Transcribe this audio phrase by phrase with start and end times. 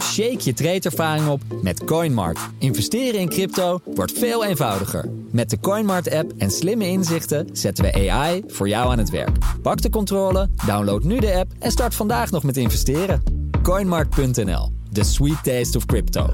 [0.00, 2.38] Shake je tradeervaring op met CoinMart.
[2.58, 5.10] Investeren in crypto wordt veel eenvoudiger.
[5.30, 9.36] Met de CoinMart-app en slimme inzichten zetten we AI voor jou aan het werk.
[9.62, 13.22] Pak de controle, download nu de app en start vandaag nog met investeren.
[13.62, 16.30] CoinMart.nl, the sweet taste of crypto.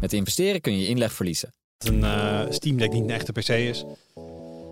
[0.00, 1.54] Met investeren kun je inleg verliezen.
[1.78, 3.84] een eh, Steam Deck niet een echte PC is.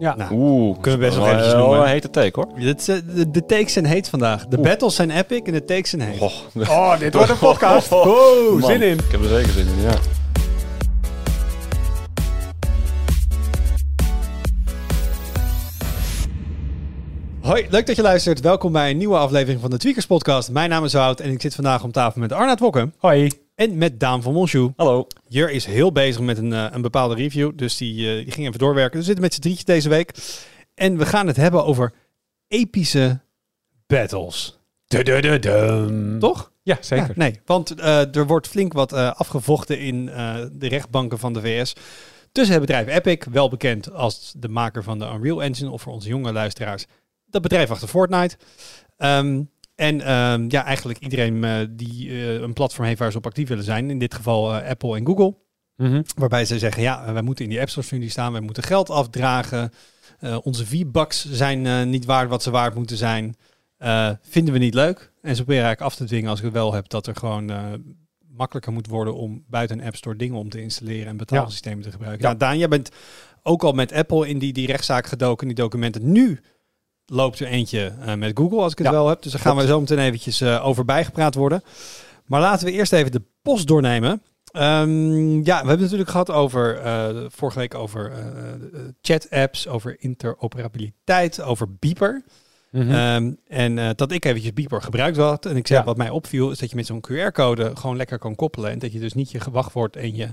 [0.01, 0.15] Ja.
[0.17, 1.83] Nou, Oeh, Kunnen we best nog wel- eventjes wel noemen.
[1.85, 2.49] een hete take hoor.
[2.61, 4.47] dit eh, de, de takes zijn heet vandaag.
[4.47, 6.21] De battles zijn epic en de takes zijn heet.
[6.21, 6.33] Oh,
[6.71, 7.93] Oh, dit wordt een podcast.
[7.93, 8.99] Oh, man, zin in.
[8.99, 9.95] Ik heb er zeker zin in, ja.
[17.41, 18.41] Hoi, leuk dat je luistert.
[18.41, 20.51] Welkom bij een nieuwe aflevering van de Tweakers Podcast.
[20.51, 23.31] Mijn naam is Wout en ik zit vandaag om tafel met Arnaud Wokken Hoi.
[23.61, 24.73] En met Daan van Monsjoe.
[24.77, 25.07] Hallo.
[25.29, 28.47] Jur is heel bezig met een, eh, een bepaalde review, dus die, eh, die ging
[28.47, 28.99] even doorwerken.
[28.99, 30.15] We zitten met z'n drietjes deze week
[30.75, 31.93] en we gaan het hebben over
[32.49, 33.21] epische
[33.87, 34.59] battles.
[36.19, 36.53] Toch?
[36.63, 37.07] Ja, zeker.
[37.07, 41.33] Ja, nee, want eh, er wordt flink wat eh, afgevochten in eh, de rechtbanken van
[41.33, 41.73] de VS.
[42.33, 45.93] Tussen het bedrijf Epic, wel bekend als de maker van de Unreal Engine, of voor
[45.93, 46.87] onze jonge luisteraars,
[47.27, 48.37] dat bedrijf achter Fortnite.
[48.97, 49.43] Ehm,
[49.81, 53.49] en ehm, ja, eigenlijk iedereen eh, die eh, een platform heeft waar ze op actief
[53.49, 53.91] willen zijn.
[53.91, 55.37] In dit geval eh, Apple en Google.
[55.77, 56.03] Mhm.
[56.15, 58.91] Waarbij ze zeggen, ja, wij moeten in die App Store studie staan, wij moeten geld
[58.91, 59.73] afdragen.
[60.43, 63.37] Onze V-bucks zijn niet waard wat ze waard moeten zijn.
[64.23, 65.13] Vinden we niet leuk.
[65.23, 67.53] En ze proberen eigenlijk af te dwingen, als ik het wel heb, dat er gewoon
[68.37, 71.91] makkelijker moet worden om buiten een App Store dingen om te installeren en betaalsystemen te
[71.91, 72.23] gebruiken.
[72.23, 72.31] Ja.
[72.31, 72.37] Ja.
[72.39, 72.91] Daan, jij bent
[73.43, 76.13] ook al met Apple in die, die rechtszaak gedoken, die documenten.
[76.13, 76.41] Nu
[77.11, 79.23] loopt er eentje eh, met Google, als ik het Ja, wel heb.
[79.23, 81.63] Dus daar gaan we zo meteen eventjes eh, over bijgepraat worden.
[82.27, 84.23] Maar laten we eerst even de post doornemen.
[84.53, 88.13] Ehm, ja, we hebben het natuurlijk gehad over, eh, vorige week over
[89.03, 92.25] chat-apps, over interoperabiliteit, over Beeper.
[92.71, 92.91] Mhm.
[92.91, 95.47] Ehm, en dat ik eventjes Beeper gebruikt had.
[95.47, 95.85] En ik zeg, Ja.
[95.85, 98.71] wat mij opviel, is dat je met zo'n QR-code gewoon lekker kan koppelen.
[98.71, 100.29] En dat je dus niet je wachtwoord en je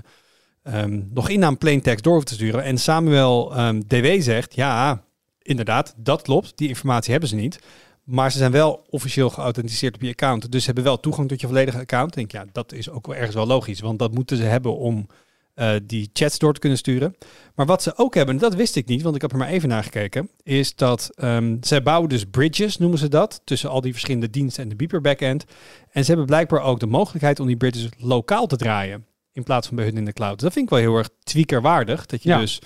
[0.62, 2.62] ehm nog in aan plain text door hoeft te sturen.
[2.62, 3.52] En Samuel
[3.86, 5.02] DW zegt, ja,
[5.48, 6.52] inderdaad, dat klopt.
[6.56, 7.58] Die informatie hebben ze niet.
[8.04, 10.52] Maar ze zijn wel officieel geauthenticeerd op je account.
[10.52, 12.16] Dus ze hebben wel toegang tot je volledige account.
[12.16, 13.80] Ik denk, ja, dat is ook wel ergens wel logisch.
[13.80, 15.06] Want dat moeten ze hebben om
[15.54, 17.16] eh, die chats door te kunnen sturen.
[17.54, 19.48] Maar wat ze ook hebben, en dat wist ik niet, want ik heb er maar
[19.48, 23.80] even naar gekeken, is dat ehm zij bouwen dus bridges, noemen ze dat, tussen al
[23.80, 25.44] die verschillende diensten en de Beeper backend.
[25.90, 29.66] En ze hebben blijkbaar ook de mogelijkheid om die bridges lokaal te draaien, in plaats
[29.66, 30.40] van bij hun in de cloud.
[30.40, 32.38] Dat vind ik wel heel erg tweakerwaardig, dat je Ja.
[32.38, 32.58] dus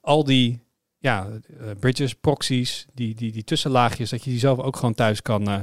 [0.00, 0.60] al die
[1.06, 1.26] ja,
[1.60, 5.48] eh, bridges, proxies, die, die, die tussenlaagjes, dat je die zelf ook gewoon thuis kan,
[5.48, 5.58] eh,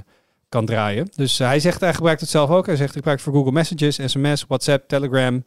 [0.49, 1.07] kan draaien.
[1.15, 2.65] Dus eh, hij zegt, hij gebruikt het zelf ook.
[2.65, 5.43] Hij zegt, ik gebruik het voor Google Messages, SMS, WhatsApp, Telegram.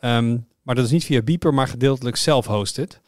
[0.00, 3.00] Ehm, maar dat is niet via Beeper, maar gedeeltelijk self-hosted.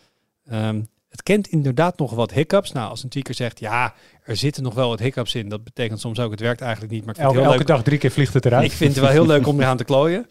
[0.47, 2.73] Ehm, het kent inderdaad nog wat hiccups.
[2.73, 3.95] Nou, als een tweaker zegt, ja,
[4.25, 5.49] er zitten nog wel wat hiccups in.
[5.49, 7.05] Dat betekent soms ook, het werkt eigenlijk niet.
[7.05, 7.77] Maar ik vind elke het heel elke leuk.
[7.77, 8.65] dag drie keer vliegt het eruit.
[8.65, 10.27] Ik vind het wel heel leuk om eraan te klooien.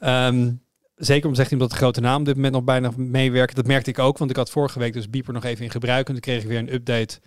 [0.00, 0.50] Ehm,
[0.98, 3.56] zeker om zegt hij omdat de grote naam op dit moment nog bijna meewerkt.
[3.56, 6.06] Dat merkte ik ook, want ik had vorige week dus Beeper nog even in gebruik.
[6.06, 7.18] En toen kreeg ik weer een update.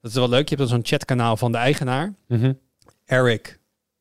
[0.00, 0.48] Dat is wel leuk.
[0.48, 2.14] Je hebt dan zo'n chatkanaal van de eigenaar.
[2.28, 2.52] Mhm.
[3.04, 3.58] Eric,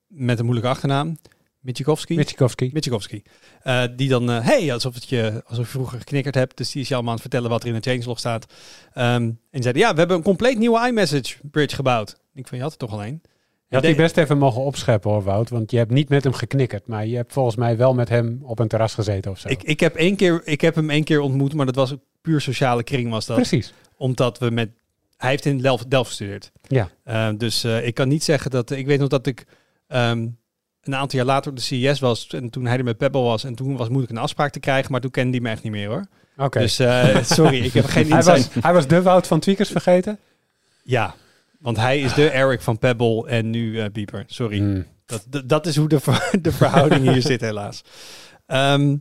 [0.08, 1.18] met een moeilijke achternaam.
[1.60, 2.16] Mitchikovski.
[2.16, 2.70] Mitchikovski.
[2.74, 3.24] Mitchikovski.
[3.62, 6.58] Eh, die dan, eh, hey, alsof, het je, alsof je vroeger geknikkerd hebt.
[6.58, 8.54] Dus die is je allemaal aan het vertellen wat er in de changelog staat.
[8.94, 12.18] Ehm, en die zeiden, ja, we hebben een compleet nieuwe iMessage bridge gebouwd.
[12.34, 13.22] Ik van, je had er toch al een?
[13.24, 13.35] Je
[13.76, 15.50] had die best even mogen opscheppen hoor, Wout.
[15.50, 16.88] Want je hebt niet met hem geknikkerd.
[16.88, 19.48] Maar je hebt volgens mij wel met hem op een terras gezeten of zo.
[19.48, 22.02] Ik, ik, heb één keer, ik heb hem één keer ontmoet, maar dat was een
[22.22, 23.36] puur sociale kring was dat.
[23.36, 23.74] Precies.
[23.98, 24.70] Omdat we met...
[25.18, 26.52] Hij heeft in Delft, Delft gestudeerd.
[26.68, 26.90] Ja.
[27.04, 28.72] Eh, dus eh, ik kan niet zeggen dat...
[28.72, 29.46] Ik weet nog dat ik
[29.88, 30.28] ehm,
[30.84, 32.28] een aantal jaar later op de CES was.
[32.28, 33.44] En toen hij er met Pebble was.
[33.44, 34.92] En toen was moeilijk een afspraak te krijgen.
[34.92, 36.08] Maar toen kende hij me echt niet meer hoor.
[36.38, 36.60] Oké.
[36.60, 38.54] Dus eh, sorry, ik heb geen hij, insight.
[38.54, 40.20] was, hij was de Wout van Tweakers vergeten?
[40.84, 41.16] Ja,
[41.66, 44.24] want hij is de Eric van Pebble en nu eh Bieber.
[44.28, 44.58] Sorry.
[44.58, 44.86] Hmm.
[45.06, 47.82] Dat, dat, dat is hoe de, ver- de verhouding hier zit helaas.
[48.46, 48.96] Ehm,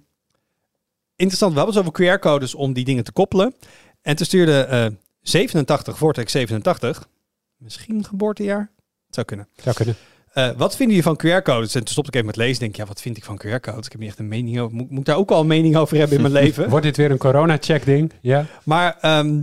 [1.16, 3.54] interessant, we hadden het over QR-codes om die dingen te koppelen.
[4.02, 4.86] En toen stuurde eh
[5.20, 7.08] 87, Vortex 87,
[7.56, 8.70] misschien geboortejaar,
[9.06, 9.48] het zou kunnen.
[9.62, 9.96] Zou kunnen.
[10.32, 11.74] Eh, wat vinden jullie van QR-codes?
[11.74, 12.60] En toen stopte ik even met lezen.
[12.60, 13.86] Denk, ja, wat vind ik van QR-codes?
[13.86, 14.76] Ik heb niet echt een mening over.
[14.76, 16.68] Moet, moet ik daar ook al een mening over hebben in mijn leven?
[16.68, 18.12] Wordt dit weer een corona-check ding?
[18.20, 18.46] Ja.
[18.64, 19.42] Maar ehm,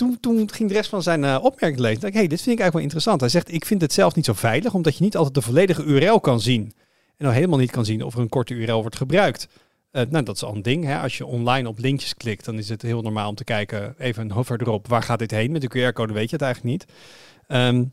[0.00, 2.00] toen, toen ging de rest van zijn eh, opmerking lezen.
[2.00, 3.20] Dacht ik, hey, dit vind ik eigenlijk wel interessant.
[3.20, 5.82] Hij zegt, ik vind het zelf niet zo veilig, omdat je niet altijd de volledige
[5.82, 6.74] URL kan zien.
[7.16, 9.48] En al helemaal niet kan zien of er een korte URL wordt gebruikt.
[9.90, 10.84] Eh, nou, dat is al een ding.
[10.84, 10.98] Hè?
[10.98, 14.22] Als je online op linkjes klikt, dan is het heel normaal om te kijken, even
[14.22, 15.52] een hover erop, waar gaat dit heen?
[15.52, 16.92] Met de QR-code weet je het eigenlijk niet.
[17.46, 17.84] Ehm,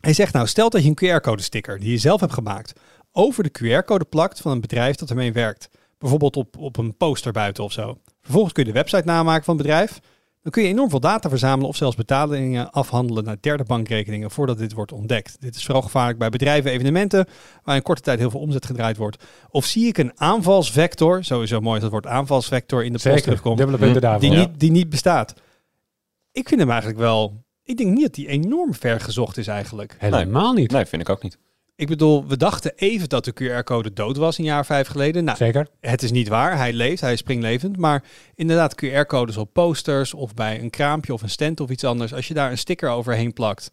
[0.00, 2.80] hij zegt nou, stel dat je een QR-code sticker die je zelf hebt gemaakt,
[3.12, 5.68] over de QR-code plakt van een bedrijf dat ermee werkt.
[5.98, 7.98] Bijvoorbeeld op, op een poster buiten of zo.
[8.20, 10.00] Vervolgens kun je de website namaken van het bedrijf.
[10.46, 14.58] Dan kun je enorm veel data verzamelen of zelfs betalingen afhandelen naar derde bankrekeningen voordat
[14.58, 15.36] dit wordt ontdekt.
[15.40, 17.26] Dit is vooral gevaarlijk bij bedrijven, evenementen,
[17.64, 19.24] waar in korte tijd heel veel omzet gedraaid wordt.
[19.50, 23.22] Of zie ik een aanvalsvector, sowieso mooi dat het woord aanvalsvector in de post Zeker,
[23.22, 24.20] terugkomt, punten daarvan.
[24.20, 24.38] die, Ja.
[24.38, 25.34] niet, die niet bestaat.
[26.32, 29.96] Ik vind hem eigenlijk wel, ik denk niet dat die enorm ver gezocht is eigenlijk.
[29.98, 30.70] Helemaal niet.
[30.70, 31.38] Nee, vind ik ook niet.
[31.76, 35.24] Ik bedoel, we dachten even dat de QR-code dood was een jaar of vijf geleden.
[35.24, 35.68] Nou, Zeker.
[35.80, 36.56] het is niet waar.
[36.56, 37.76] Hij leeft, hij is springlevend.
[37.76, 42.14] Maar inderdaad, QR-codes op posters of bij een kraampje of een stand of iets anders.
[42.14, 43.70] Als je daar een sticker overheen plakt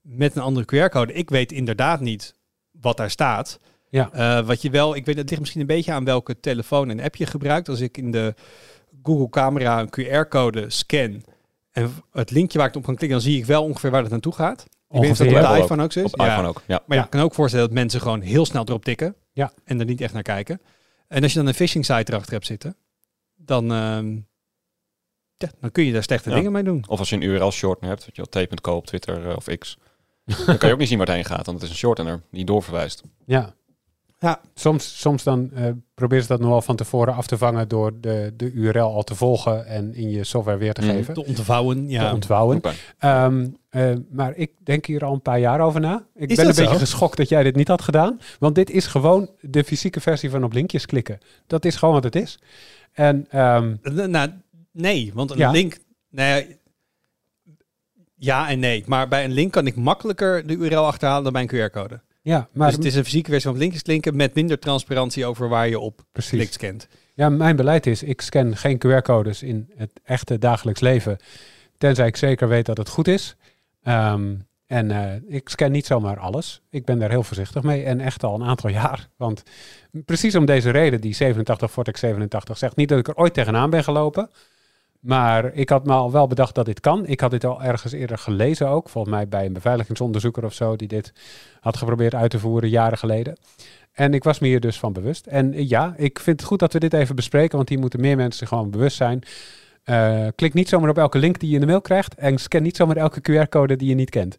[0.00, 1.12] met een andere QR-code.
[1.12, 2.34] Ik weet inderdaad niet
[2.70, 3.58] wat daar staat.
[3.90, 4.10] Ja.
[4.12, 7.00] Eh, wat je wel, ik weet, het ligt misschien een beetje aan welke telefoon en
[7.00, 7.68] app je gebruikt.
[7.68, 8.34] Als ik in de
[9.02, 11.24] Google camera een QR-code scan
[11.70, 14.10] en het linkje waar ik op kan klikken, dan zie ik wel ongeveer waar het
[14.10, 14.66] naartoe gaat.
[14.94, 16.12] Ik weet niet of dat op de iPhone ook zo is.
[16.12, 16.62] Op iPhone ook.
[16.66, 16.82] Ja.
[16.86, 19.14] Maar ja, ik kan ook voorstellen dat mensen gewoon heel snel erop tikken.
[19.32, 19.52] Ja.
[19.64, 20.60] En er niet echt naar kijken.
[21.08, 22.76] En als je dan een phishing site erachter hebt zitten,
[23.34, 24.14] dan, ehm,
[25.36, 26.34] ja, dan kun je daar slechte Ja.
[26.34, 26.84] dingen mee doen.
[26.88, 29.46] Of als je een URL shortener hebt, weet je wel, t.co op Twitter eh, of
[29.58, 29.78] X.
[30.46, 32.22] dan kan je ook niet zien waar het heen gaat, want het is een shortener
[32.30, 33.02] die doorverwijst.
[33.26, 33.54] Ja.
[34.24, 34.40] Ja.
[34.54, 38.00] Soms, soms dan eh probeer ze dat nog wel van tevoren af te vangen door
[38.00, 40.90] de, de URL al te volgen en in je software weer te Mhm.
[40.90, 41.14] geven.
[41.14, 42.08] Te ontvouwen, ja.
[42.08, 42.60] Te ontvouwen.
[42.98, 46.06] Ehm, eh, maar ik denk hier al een paar jaar over na.
[46.14, 46.62] Ik Is ben een zo?
[46.62, 48.20] beetje geschokt dat jij dit niet had gedaan.
[48.38, 51.18] Want dit is gewoon de fysieke versie van op linkjes klikken.
[51.46, 52.38] Dat is gewoon wat het is.
[52.92, 53.74] En ehm,
[54.10, 54.28] nou,
[54.72, 55.50] nee, want een Ja.
[55.50, 55.78] link...
[56.10, 56.56] Nee,
[58.16, 58.82] ja en nee.
[58.86, 62.00] Maar bij een link kan ik makkelijker de URL achterhalen dan bij een QR-code.
[62.24, 65.48] Ja, maar dus het is een fysieke versie van linkjes klinken met minder transparantie over
[65.48, 66.30] waar je op precies.
[66.30, 66.88] klikt scant.
[67.14, 71.16] Ja, mijn beleid is, ik scan geen QR-codes in het echte dagelijks leven.
[71.78, 73.36] Tenzij ik zeker weet dat het goed is.
[73.82, 74.34] Ehm,
[74.66, 76.62] en eh, ik scan niet zomaar alles.
[76.70, 77.84] Ik ben daar heel voorzichtig mee.
[77.84, 79.08] En echt al een aantal jaar.
[79.16, 79.42] Want
[80.04, 83.70] precies om deze reden, die 87 Vortex 87 zegt niet dat ik er ooit tegenaan
[83.70, 84.30] ben gelopen.
[85.04, 87.06] Maar ik had me al wel bedacht dat dit kan.
[87.06, 88.88] Ik had dit al ergens eerder gelezen ook.
[88.88, 90.76] Volgens mij bij een beveiligingsonderzoeker of zo.
[90.76, 91.12] Die dit
[91.60, 93.36] had geprobeerd uit te voeren jaren geleden.
[93.92, 95.26] En ik was me hier dus van bewust.
[95.26, 97.56] En ja, ik vind het goed dat we dit even bespreken.
[97.56, 99.22] Want hier moeten meer mensen gewoon bewust zijn.
[99.84, 102.14] Eh, klik niet zomaar op elke link die je in de mail krijgt.
[102.14, 104.36] En scan niet zomaar elke QR-code die je niet kent.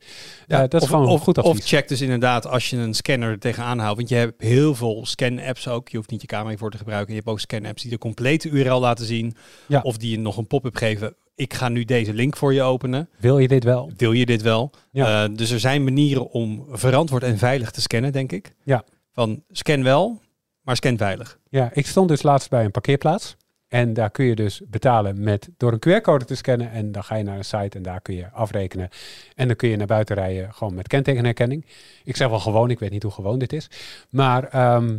[0.48, 1.60] Ja, dat is of, gewoon of, goed advies.
[1.60, 3.98] Of check dus inderdaad als je een scanner er tegenaan houdt.
[3.98, 5.90] Want je hebt heel veel scan-apps ook.
[5.90, 7.10] Je hoeft niet je camera hiervoor te gebruiken.
[7.10, 9.36] Je hebt ook scan-apps die de complete URL laten zien.
[9.68, 9.82] Ja.
[9.82, 11.16] Of die je nog een pop-up geven.
[11.36, 13.10] Ik ga nu deze link voor je openen.
[13.18, 13.92] Wil je dit wel?
[13.98, 14.72] Wil je dit wel?
[14.92, 15.24] Ja.
[15.24, 18.54] Eh, dus er zijn manieren om verantwoord en veilig te scannen, denk ik.
[18.64, 18.84] Ja.
[19.12, 20.22] Van scan wel,
[20.62, 21.40] maar scan veilig.
[21.50, 23.36] Ja, ik stond dus laatst bij een parkeerplaats.
[23.76, 26.72] En daar kun je dus betalen met door een QR-code te scannen.
[26.72, 28.90] En dan ga je naar een site en daar kun je afrekenen.
[29.36, 31.66] En dan kun je naar buiten rijden gewoon met kentekenherkenning.
[32.04, 33.68] Ik zeg wel gewoon, ik weet niet hoe gewoon dit is.
[34.10, 34.98] Maar, ehm,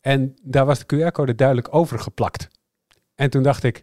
[0.00, 2.48] en daar was de QR-code duidelijk overgeplakt.
[3.14, 3.80] En toen dacht ik,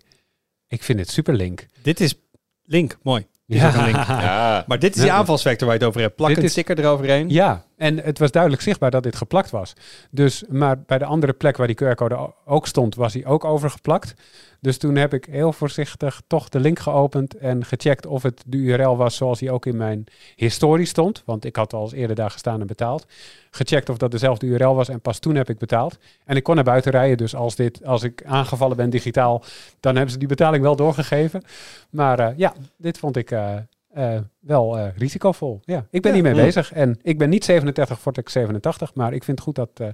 [0.67, 1.65] ik vind het super link.
[1.81, 2.15] Dit is
[2.63, 3.25] link, mooi.
[3.45, 6.15] Ja, Maar dit is die aanvalsvector waar je het over hebt.
[6.15, 7.29] Plak Dit een is- sticker eroverheen.
[7.29, 9.73] Ja, en het was duidelijk zichtbaar dat dit geplakt was.
[10.11, 14.13] Dus, maar bij de andere plek waar die QR-code ook stond, was hij ook overgeplakt.
[14.61, 18.57] Dus toen heb ik heel voorzichtig toch de link geopend en gecheckt of het de
[18.57, 20.03] URL was zoals die ook in mijn
[20.35, 21.23] historie stond.
[21.25, 23.05] Want ik had al eens eerder daar gestaan en betaald.
[23.51, 25.97] Gecheckt of dat dezelfde URL was en pas toen heb ik betaald.
[26.25, 29.43] En ik kon naar buiten rijden, dus als, dit, als ik aangevallen ben digitaal,
[29.79, 31.43] dan hebben ze die betaling wel doorgegeven.
[31.89, 33.55] Maar eh, ja, dit vond ik eh,
[33.93, 35.59] eh, wel eh, risicovol.
[35.63, 36.21] Ja, ik ben Ja.
[36.21, 36.71] hiermee bezig.
[36.73, 39.87] En ik ben niet 37 Vortex 87, maar ik vind het goed dat, eh,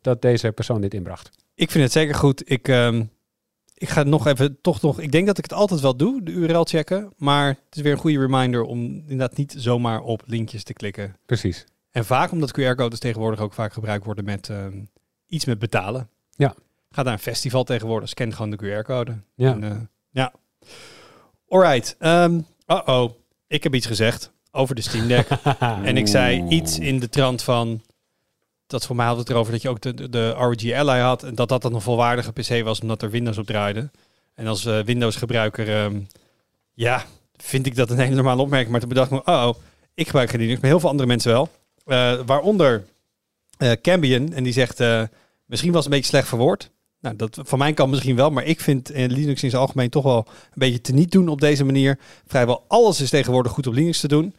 [0.00, 1.30] dat deze persoon dit inbracht.
[1.54, 2.50] Ik vind het zeker goed.
[2.50, 3.04] Ik, ehm,
[3.74, 6.32] ik ga nog even, toch nog, ik denk dat ik het altijd wel doe, de
[6.32, 7.12] URL checken.
[7.16, 11.16] Maar het is weer een goede reminder om inderdaad niet zomaar op linkjes te klikken.
[11.26, 11.64] Precies.
[11.90, 14.78] En vaak omdat QR-codes tegenwoordig ook vaak gebruikt worden met ehm,
[15.26, 16.08] iets met betalen.
[16.30, 16.54] Ja.
[16.90, 19.16] Ga naar een festival tegenwoordig, scan gewoon de QR-code.
[19.34, 19.52] Ja.
[19.52, 20.32] En, ja.
[21.48, 21.96] Alright.
[21.98, 23.10] ehm Uh-oh.
[23.48, 25.28] Ik heb iets gezegd over de Steam Deck.
[25.60, 27.82] En ik zei iets in de trant van...
[28.66, 31.22] Dat voor mij had het erover dat je ook de, de, ROG Ally had.
[31.22, 33.90] En dat dat dan een volwaardige PC was omdat er Windows op draaide.
[34.34, 35.68] En als eh, Windows gebruiker...
[35.68, 36.00] ehm,
[36.72, 37.04] ja,
[37.36, 38.70] vind ik dat een hele normale opmerking.
[38.70, 39.32] Maar toen bedacht ik me...
[39.32, 39.54] Oh,
[39.94, 40.60] ik gebruik geen Linux.
[40.60, 41.48] Maar heel veel andere mensen wel.
[41.84, 42.84] Eh, waaronder
[43.58, 44.32] eh Cambion.
[44.32, 44.78] En die zegt...
[45.46, 46.70] misschien was het een beetje slecht verwoord.
[47.06, 48.30] Nou, dat van mijn kant misschien wel.
[48.30, 51.28] Maar ik vind eh, Linux in zijn algemeen toch wel een beetje te niet doen
[51.28, 51.98] op deze manier.
[52.26, 54.34] Vrijwel alles is tegenwoordig goed op Linux te doen.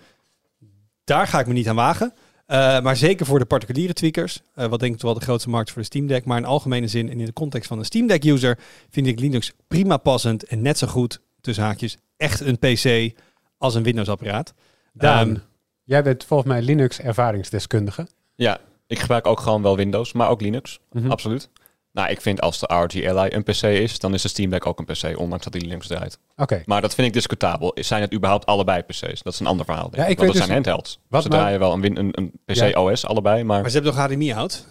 [1.03, 2.13] Daar ga ik me niet aan wagen.
[2.47, 5.71] Uh, maar zeker voor de particuliere tweakers, uh, wat denk ik wel de grootste markt
[5.71, 6.25] voor de Steam Deck.
[6.25, 8.59] Maar in algemene zin en in de context van een Steam Deck user
[8.89, 13.17] vind ik Linux prima passend en net zo goed, tussen haakjes, echt een PC
[13.57, 14.53] als een Windows apparaat.
[14.93, 15.41] Daan, Um,
[15.83, 18.07] jij bent volgens mij Linux ervaringsdeskundige.
[18.35, 20.79] Ja, ik gebruik ook gewoon wel Windows, maar ook Linux.
[20.91, 21.11] Mhm.
[21.11, 21.49] Absoluut.
[21.97, 24.65] Nou, ik vind als de RG Ally een PC is, dan is de Steam Deck
[24.65, 26.19] ook een PC, ondanks dat die Linux draait.
[26.35, 26.61] Oké.
[26.65, 27.71] Maar dat vind ik discutabel.
[27.75, 29.21] Zijn het überhaupt allebei PC's?
[29.21, 29.83] Dat is een ander verhaal.
[29.89, 30.09] denk Ja, ik.
[30.09, 30.99] ik Want dat dus- zijn handhelds.
[31.09, 32.81] wat Ze nou- draaien wel een, win- een, een PC Ja.
[32.83, 34.65] OS allebei, maar Maar ze hebben toch HDMI out?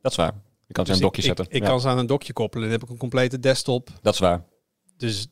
[0.00, 0.32] dat is waar.
[0.66, 1.44] Je kan ze Dus aan een dokje ik, zetten.
[1.44, 2.62] Ik, ik Ja, kan ze aan een dokje koppelen.
[2.64, 3.88] Dan heb ik een complete desktop.
[4.02, 4.42] Dat is waar.
[4.96, 5.26] Dus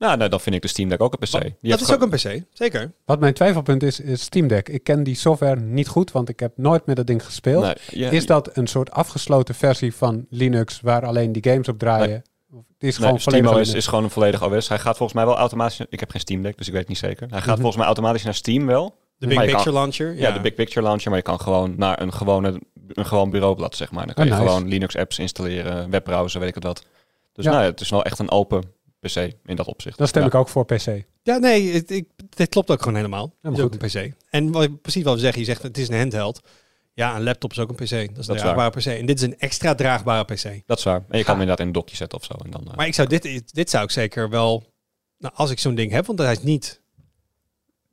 [0.00, 1.42] Nou, nee, dan vind ik de Steam Deck ook een PC.
[1.60, 2.42] Die dat is ook een PC.
[2.52, 2.92] Zeker.
[3.04, 4.68] Wat mijn twijfelpunt is, is Steam Deck.
[4.68, 7.62] Ik ken die software niet goed, want ik heb nooit met dat ding gespeeld.
[7.64, 11.78] Nee, je- Is dat een soort afgesloten versie van Linux waar alleen die games op
[11.78, 12.22] draaien?
[12.52, 13.74] Of Het is Nee, gewoon Linux?
[13.74, 14.68] is gewoon een volledig OS.
[14.68, 15.80] Hij gaat volgens mij wel automatisch...
[15.88, 17.26] Ik heb geen Steam Deck, dus ik weet het niet zeker.
[17.30, 17.54] Hij gaat Mhm.
[17.56, 18.96] volgens mij automatisch naar Steam wel.
[19.18, 20.14] De Big je kan- Picture Launcher.
[20.16, 23.76] Ja, de Big Picture Launcher, maar je kan gewoon naar een, gewone, een gewoon bureaublad,
[23.76, 24.06] zeg maar.
[24.06, 24.48] Dan kan Oh, je nice.
[24.52, 26.84] gewoon Linux-apps installeren, webbrowser, weet ik het wat.
[27.32, 27.50] Dus Ja.
[27.50, 28.62] nou, ja, het is wel echt een open
[29.00, 29.98] PC in dat opzicht.
[29.98, 30.28] Dan stem Ja.
[30.28, 31.04] ik ook voor PC.
[31.22, 33.34] Ja, nee, het, ik, dit klopt ook gewoon helemaal.
[33.40, 34.14] maar is ook een PC.
[34.30, 36.40] En wat, precies wat we zeggen, je zegt het is een handheld.
[36.94, 37.80] Ja, een laptop is ook een PC.
[37.80, 38.86] Dat is een Dat is draagbare PC.
[38.86, 40.62] En dit is een extra draagbare PC.
[40.66, 41.04] Dat is waar.
[41.08, 42.34] En je kan hem inderdaad in een dokje zetten of zo.
[42.44, 44.72] En dan, eh, Maar ik zou dit, dit zou ik zeker wel,
[45.18, 46.80] nou, als ik zo'n ding heb, want hij is niet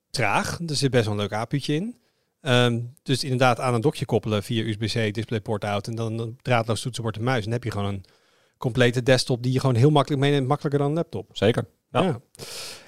[0.09, 0.59] traag.
[0.67, 1.97] Er zit best wel een leuk apuutje in.
[2.41, 6.81] Ehm, dus inderdaad aan een dokje koppelen via USB-C, DisplayPort out en dan een draadloos
[6.81, 7.37] toetsenbord en muis.
[7.37, 8.03] En dan heb je gewoon een
[8.57, 11.29] complete desktop die je gewoon heel makkelijk meeneemt, makkelijker dan een laptop.
[11.33, 11.65] Zeker.
[11.91, 12.01] Ja.
[12.01, 12.19] Ja.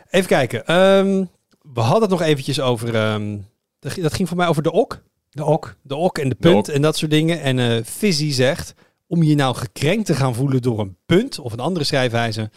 [0.10, 0.66] Even kijken.
[0.66, 1.26] Ehm,
[1.74, 3.38] we hadden het nog eventjes over, ehm,
[3.80, 5.02] dat ging- dat ging voor mij over de ok.
[5.30, 5.78] De OK.
[5.82, 6.76] De ok en de De punt ok.
[6.76, 7.42] en dat soort dingen.
[7.42, 8.74] En eh Fizzy zegt,
[9.08, 12.50] om je nou gekrenkt te gaan voelen door een punt of een andere schrijfwijze,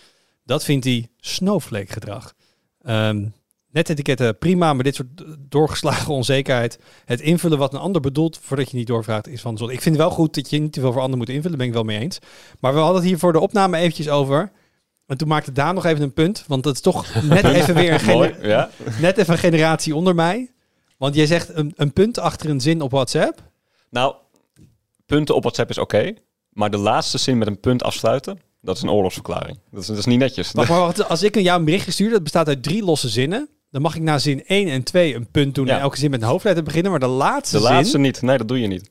[0.45, 2.35] dat vindt hij snowflake gedrag.
[2.81, 3.27] Ehm
[3.73, 6.79] netetiketten prima, maar dit soort doorgeslagen onzekerheid.
[7.05, 9.73] Het invullen wat een ander bedoelt voordat je niet doorvraagt is van zonde.
[9.73, 11.67] Ik vind het wel goed dat je niet te veel voor anderen moet invullen, ben
[11.67, 12.19] ik wel mee eens.
[12.61, 14.53] Maar we hadden het hier voor de opname eventjes over.
[15.07, 17.93] En toen maakte Daan nog even een punt, want dat is toch net even weer
[17.93, 18.71] een, gene- Mooi, ja.
[19.01, 20.51] net even een generatie onder mij.
[20.99, 23.43] Want jij zegt een, een punt achter een zin op WhatsApp.
[23.91, 24.15] Nou,
[25.07, 26.15] punten op WhatsApp is oké.
[26.49, 29.59] maar de laatste zin met een punt afsluiten, dat is een oorlogsverklaring.
[29.71, 30.53] Dat is, dat is niet netjes.
[30.53, 33.49] Maar, wacht, als ik aan jou een berichtje stuur, dat bestaat uit drie losse zinnen.
[33.73, 35.75] Dan mag ik na zin 1 en 2 een punt doen Ja.
[35.75, 36.91] en elke zin met een hoofdletter beginnen.
[36.91, 37.73] Maar de laatste De zin...
[37.73, 38.23] laatste niet.
[38.23, 38.91] Nee, dat doe je niet.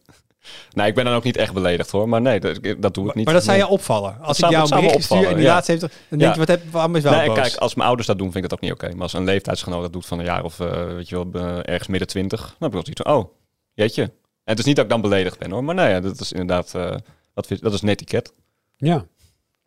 [0.74, 2.10] Nee, ik ben dan ook niet echt beledigd hoor.
[2.10, 3.26] Maar nee, dat, dat doe ik niet.
[3.26, 3.66] Maar dat zou Nee.
[3.66, 4.18] je opvallen.
[4.22, 5.54] Als zou- ik jou dat een berichtje stuur en die ja.
[5.54, 5.84] laatste heeft...
[5.84, 6.32] Dan denk Ja.
[6.32, 7.36] je, wat heb, waarom is wel Nee, boos?
[7.40, 8.90] kijk, als mijn ouders dat doen, vind ik dat ook niet oké.
[8.94, 11.88] Maar als een leeftijdsgenoot dat doet van een jaar of, eh, weet je wel, ergens
[11.88, 13.32] midden twintig, dan heb ik wel zoiets van, oh,
[13.74, 14.02] jeetje.
[14.04, 14.12] En
[14.44, 16.96] het is niet dat ik dan beledigd ben hoor, maar nee, dat is inderdaad, eh,
[17.34, 18.34] dat, vind- dat is etiket.
[18.78, 19.06] Ja.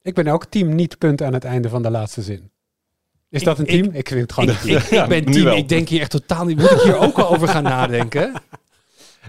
[0.02, 2.50] Ik ben ook team niet punt aan het einde van de laatste zin.
[3.34, 3.94] Is Ik- dat een ik- team?
[3.94, 6.44] Ik, vind het gewoon ik, ik, ik Ja, ben team, ik denk hier echt totaal
[6.44, 6.58] niet...
[6.58, 8.32] Moet ik hier ook al over gaan nadenken?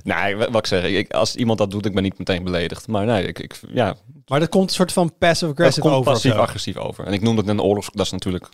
[0.03, 2.87] Nee, wat ik zeg, ik, als iemand dat doet, ik ben niet meteen beledigd.
[2.87, 3.95] Maar nee, ik, ik, ja,
[4.27, 6.11] Maar dat komt een soort van dat passive-aggressive over.
[6.11, 7.05] passief-agressief over.
[7.05, 8.49] En ik noem het een oorlogs, dat is natuurlijk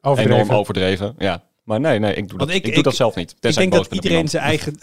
[0.00, 0.40] Overdreven.
[0.44, 1.14] enorm overdreven.
[1.18, 3.30] Ja, maar nee, nee, ik doe, dat, Want ik- ik, ik- doe dat zelf niet.
[3.30, 4.78] Ik Tenzij denk boos dat iedereen zijn eigen...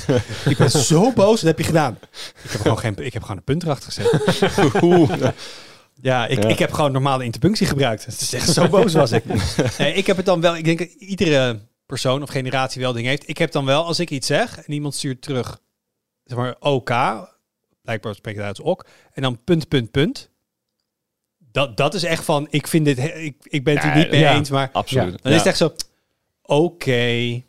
[0.50, 1.98] ik ben zo boos, dat heb je gedaan.
[2.44, 4.82] Ik heb gewoon, geen, ik heb gewoon een punt erachter gezet.
[4.82, 5.10] Oeh.
[6.02, 6.48] Ja, ik, Ja.
[6.48, 8.04] ik heb gewoon normale interpunctie gebruikt.
[8.04, 9.24] Het is echt zo boos was ik.
[9.78, 13.10] Nee, ik heb het dan wel, ik denk dat iedere persoon of generatie wel dingen
[13.10, 13.28] heeft.
[13.28, 15.60] Ik heb dan wel, als ik iets zeg en iemand stuurt terug,
[16.24, 16.90] zeg maar OK,
[17.82, 20.28] blijkbaar spreekt het uit als ok, en dan punt, punt, punt.
[21.52, 24.20] Dat, dat is echt van, ik vind dit, ik, ik ben het er niet mee
[24.20, 24.34] ja.
[24.34, 25.22] eens, maar Absoluut.
[25.22, 25.74] dan is het echt zo,
[26.42, 27.42] oké.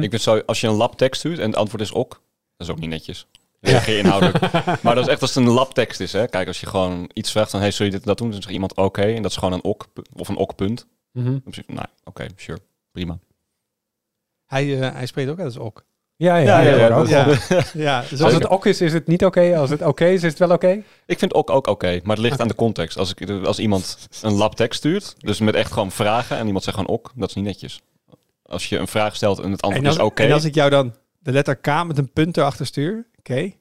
[0.00, 2.10] Ik vind zo, als je een labtekst stuurt en het antwoord is ok,
[2.56, 3.26] dat is ook niet netjes.
[3.64, 4.40] Reageer inhoudelijk.
[4.82, 6.12] maar dat is echt als het een labtekst is.
[6.12, 6.28] Hè?
[6.28, 8.30] Kijk, als je gewoon iets vraagt van, hey, zul je dit en dat doen?
[8.30, 10.86] Dan zegt iemand oké en dat is gewoon een ok of een ok-punt.
[11.12, 11.38] Mhm.
[11.44, 12.58] Ik, nou, oké, sure,
[12.92, 13.18] prima.
[14.46, 15.84] Hij, eh, hij spreekt ook uit als ok.
[16.16, 16.70] Ja, ja, ja.
[16.70, 17.08] ja, ja, ook.
[17.16, 17.26] Ja,
[17.74, 19.56] ja dus Als het ok is, is het niet oké.
[19.58, 20.82] Als het oké is, is het wel oké.
[21.06, 22.98] Ik vind ok ook oké, maar het ligt aan de context.
[22.98, 26.76] Als, ik, als iemand een labtekst stuurt, dus met echt gewoon vragen en iemand zegt
[26.76, 27.80] gewoon ok, dat is niet netjes.
[28.42, 30.54] Als je een vraag stelt en het en, antwoord als, is oké, en als ik
[30.54, 33.52] jou dan de letter K met een punt erachter stuur, oké.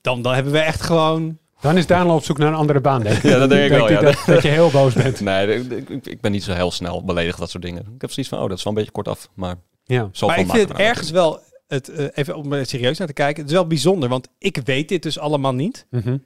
[0.00, 1.38] Dan, dan hebben we echt gewoon...
[1.60, 3.22] Dan is Daniel op zoek naar een andere baan, denk ik.
[3.22, 4.00] Ja, dat denk ik wel, ja.
[4.00, 5.20] Dat, dat je heel boos bent.
[5.30, 7.82] Nee, ik, ik- ik ben niet zo heel snel beledigd, dat soort dingen.
[7.94, 9.28] Ik heb zoiets van, oh, dat is wel een beetje kort af.
[9.34, 10.10] Maar Ja.
[10.26, 13.42] maar ik vind het ergens wel, het, eh, even om er serieus naar te kijken,
[13.42, 15.86] het is wel bijzonder, want ik weet dit dus allemaal niet.
[15.90, 16.16] Mhm.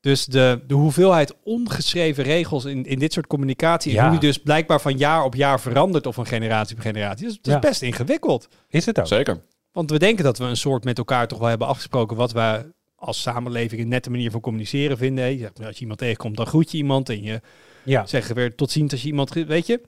[0.00, 4.02] Dus de, de hoeveelheid ongeschreven regels in, in dit soort communicatie, en Ja.
[4.10, 7.30] hoe die dus blijkbaar van jaar op jaar verandert of van generatie op generatie, dat
[7.34, 7.58] is, dat is Ja.
[7.68, 8.48] best ingewikkeld.
[8.68, 9.06] Is het ook?
[9.06, 9.42] Zeker.
[9.72, 12.72] Want we denken dat we een soort met elkaar toch wel hebben afgesproken wat we
[12.94, 15.32] als samenleving een nette manier van communiceren vinden.
[15.32, 17.40] Je zegt, Als je iemand tegenkomt, dan groet je iemand en je
[17.84, 18.06] Ja.
[18.06, 19.80] zeggen weer tot ziens als je iemand, weet je.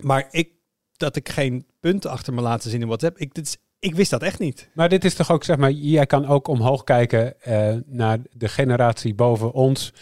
[0.00, 0.48] Maar ik,
[0.96, 4.10] dat ik geen punten achter me laten zien in WhatsApp, ik, dit is, ik wist
[4.10, 4.68] dat echt niet.
[4.74, 8.48] Maar dit is toch ook, zeg maar, jij kan ook omhoog kijken eh, naar de
[8.48, 9.92] generatie boven ons.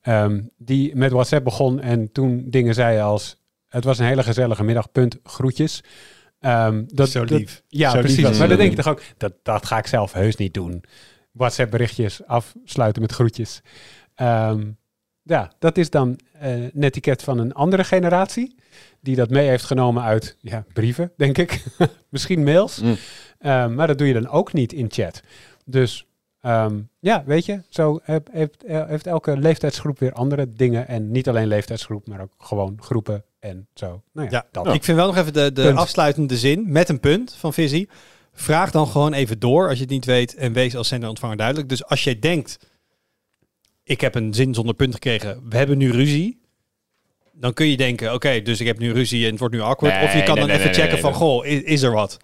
[0.00, 3.36] ehm, die met WhatsApp begon en toen dingen zei als...
[3.68, 5.82] Het was een hele gezellige middag, punt, groetjes.
[6.40, 7.62] Ehm, dat, Zo dat- lief.
[7.68, 8.38] ja, Zo precies.
[8.38, 10.84] maar dan denk je toch ook, dat, dat ga ik zelf heus niet doen.
[11.32, 13.60] WhatsApp berichtjes afsluiten met groetjes.
[14.14, 14.70] Ehm,
[15.22, 18.54] ja, dat is dan eh, een etiket van een andere generatie.
[19.00, 21.64] Die dat mee heeft genomen uit ja, brieven, denk ik.
[22.10, 22.80] Misschien mails.
[22.80, 22.96] Mm.
[23.38, 25.22] Ehm, maar dat doe je dan ook niet in chat.
[25.64, 26.06] Dus
[26.40, 30.88] ehm, ja, weet je, zo heeft, heeft elke leeftijdsgroep weer andere dingen.
[30.88, 34.02] En niet alleen leeftijdsgroep, maar ook gewoon groepen en zo.
[34.12, 34.74] Nou ja, Ja, dat.
[34.74, 37.88] ik vind wel nog even de, de afsluitende zin met een punt van Visie.
[38.32, 41.36] Vraag dan gewoon even door als je het niet weet en wees als zender ontvanger
[41.36, 41.68] duidelijk.
[41.68, 42.58] Dus als jij denkt,
[43.84, 46.40] ik heb een zin zonder punt gekregen, we hebben nu ruzie.
[47.32, 49.94] Dan kun je denken, oké, dus ik heb nu ruzie en het wordt nu awkward.
[49.94, 51.82] Nee, of je kan nee, dan nee, even nee, checken nee, van, goh, is, is
[51.82, 52.18] er wat?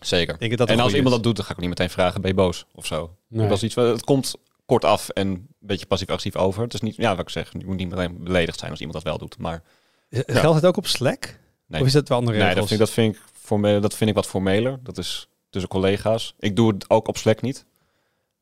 [0.00, 0.34] Zeker.
[0.34, 2.20] Ik denk dat dat en als iemand dat doet, dan ga ik niet meteen vragen,
[2.20, 3.16] ben je boos of zo?
[3.28, 3.48] Nee.
[3.48, 4.34] Dat is iets, wat- het komt
[4.66, 6.62] kort af en een beetje passief-agressief over.
[6.62, 9.04] Het is niet, ja, wat ik zeg, je moet niet meteen beledigd zijn als iemand
[9.04, 9.38] dat wel doet.
[9.38, 9.62] Maar
[10.10, 11.38] Geldt het ook op Slack?
[11.66, 12.68] nee, Of is dat wel andere nee regels?
[12.68, 14.78] dat, vind ik, dat, vind ik formeel, dat vind ik wat formeler.
[14.82, 16.34] Dat is tussen collega's.
[16.38, 17.64] Ik doe het ook op Slack niet.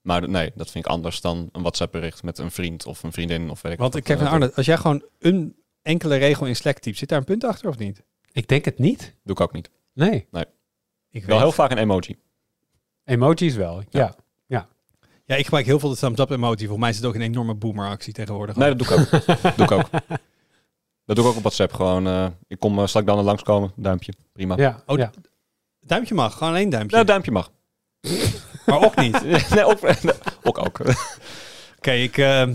[0.00, 3.50] Maar nee, dat vind ik anders dan een WhatsApp-bericht met een vriend of een vriendin.
[3.50, 6.56] Of weet ik Want wat ik heb Arne, als jij gewoon een enkele regel in
[6.56, 8.02] Slack typt, zit daar een punt achter of niet?
[8.32, 9.14] Ik denk het niet.
[9.24, 9.70] Doe ik ook niet.
[9.92, 10.26] Nee.
[11.16, 12.16] Ik Wel heel vaak een emoji.
[13.04, 14.14] Emojis wel, ja.
[15.26, 16.66] Ja, ik gebruik heel veel de thumbs up emoji.
[16.66, 18.56] Voor mij is het ook een enorme boomer actie tegenwoordig.
[18.56, 19.24] Nee, dat doe ik ook.
[19.56, 19.90] doe ik ook.
[21.04, 21.72] Dat doe ik ook op WhatsApp.
[21.72, 23.72] Gewoon, eh, ik kom, uh, dan er langskomen?
[23.76, 24.12] Duimpje.
[24.32, 24.56] Prima.
[24.56, 25.10] Ja, Oh, ja.
[25.80, 26.94] Duimpje mag, gewoon één duimpje.
[26.94, 27.50] Nou, duimpje mag.
[28.66, 29.22] maar ook niet.
[29.54, 29.78] nee, ook,
[30.42, 30.58] ook.
[30.58, 30.80] ook.
[31.76, 32.48] Oké, ik, eh,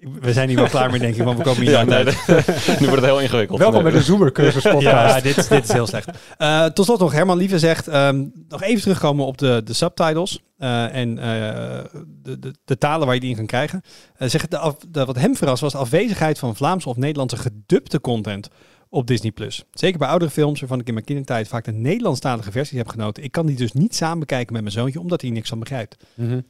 [0.00, 2.04] we zijn hier wel klaar mee, denk ik, want we komen hier Ja, niet nee,
[2.04, 2.16] uit.
[2.80, 3.58] nu wordt het heel ingewikkeld.
[3.58, 4.82] Welkom bij de Zoomer Cursus podcast.
[4.84, 6.08] Ja, dit, dit is heel slecht.
[6.36, 10.42] Eh, tot slot nog, Herman Lieve zegt, ehm, nog even terugkomen op de, de subtitles
[10.58, 11.84] eh, en eh,
[12.22, 13.82] de, de, de talen waar je die in kan krijgen.
[14.16, 17.36] Eh zegt de, af- de, wat hem verrast was de afwezigheid van Vlaamse of Nederlandse
[17.36, 18.48] gedubte content
[18.88, 19.30] op Disney+.
[19.30, 19.64] Plus.
[19.72, 23.22] Zeker bij oudere films waarvan ik in mijn kindertijd vaak de Nederlandstalige versies heb genoten.
[23.22, 25.96] Ik kan die dus niet samen bekijken met mijn zoontje, omdat hij niks van begrijpt.
[26.14, 26.40] Mhm.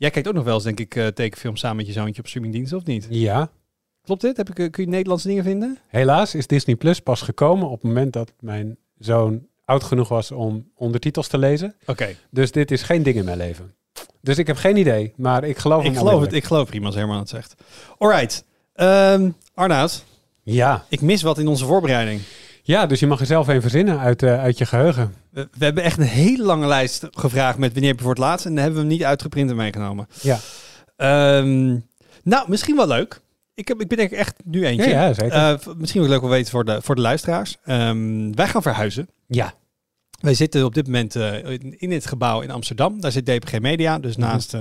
[0.00, 2.26] Jij kijkt ook nog wel eens, denk ik, eh, tekenfilms samen met je zoontje op
[2.28, 3.06] streamingdiensten, of niet?
[3.10, 3.50] ja,
[4.02, 4.36] Klopt dit?
[4.36, 5.78] Heb ik, eh, kun je Nederlandse dingen vinden?
[5.86, 10.30] helaas is Disney Plus pas gekomen op het moment dat mijn zoon oud genoeg was
[10.30, 11.74] om ondertitels te lezen.
[11.86, 12.08] Oké.
[12.30, 13.74] Dus dit is geen ding in mijn leven.
[14.20, 16.94] Dus ik heb geen idee, maar ik geloof Ik geloof het, ik geloof prima als
[16.94, 17.54] Herman het zegt.
[17.98, 18.44] Alright.
[18.74, 20.04] Um, Arnoud,
[20.42, 20.84] Ja.
[20.88, 22.20] ik mis wat in onze voorbereiding.
[22.62, 25.14] Ja, dus je mag er zelf een verzinnen uit, eh, uit je geheugen.
[25.30, 28.22] We, we hebben echt een hele lange lijst gevraagd met wanneer heb je voor het
[28.22, 28.46] laatst.
[28.46, 30.08] En dan hebben we hem niet uitgeprint en meegenomen.
[30.22, 30.38] Ja,
[30.96, 31.68] Ehm,
[32.22, 33.20] nou, misschien wel leuk.
[33.54, 34.90] Ik, heb, ik bedenk echt nu eentje.
[34.90, 35.32] ja zeker.
[35.32, 37.56] Eh, misschien wel leuk om te weten voor de, voor de luisteraars.
[37.64, 39.08] Ehm, wij gaan verhuizen.
[39.26, 39.54] ja.
[40.20, 43.00] Wij zitten op dit moment eh, in, in het gebouw in Amsterdam.
[43.00, 43.98] Daar zit DPG Media.
[43.98, 44.26] Dus Mhm.
[44.26, 44.56] naast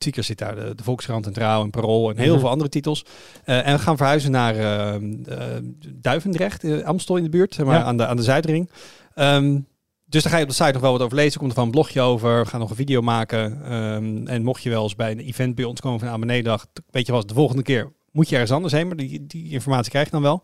[0.00, 2.40] Tweakers zit daar de, de Volkskrant en Trouw en Parool en heel Mhm.
[2.40, 3.04] veel andere titels.
[3.44, 5.62] Eh, en we gaan verhuizen naar eh, eh,
[5.94, 7.84] Duivendrecht, Amstel in de buurt, zeg maar, Ja.
[7.84, 8.70] aan, de, aan de Zuidring.
[9.14, 9.58] Ehm,
[10.06, 11.38] dus daar ga je op de site nog wel wat over lezen.
[11.38, 12.40] Komt er van een blogje over.
[12.42, 13.64] We gaan nog een video maken.
[13.64, 16.44] Ehm, en mocht je wel eens bij een event bij ons komen van aan beneden
[16.44, 18.86] dag, weet je wat, de volgende keer moet je ergens anders heen.
[18.86, 20.42] Maar die, die informatie krijg je dan wel.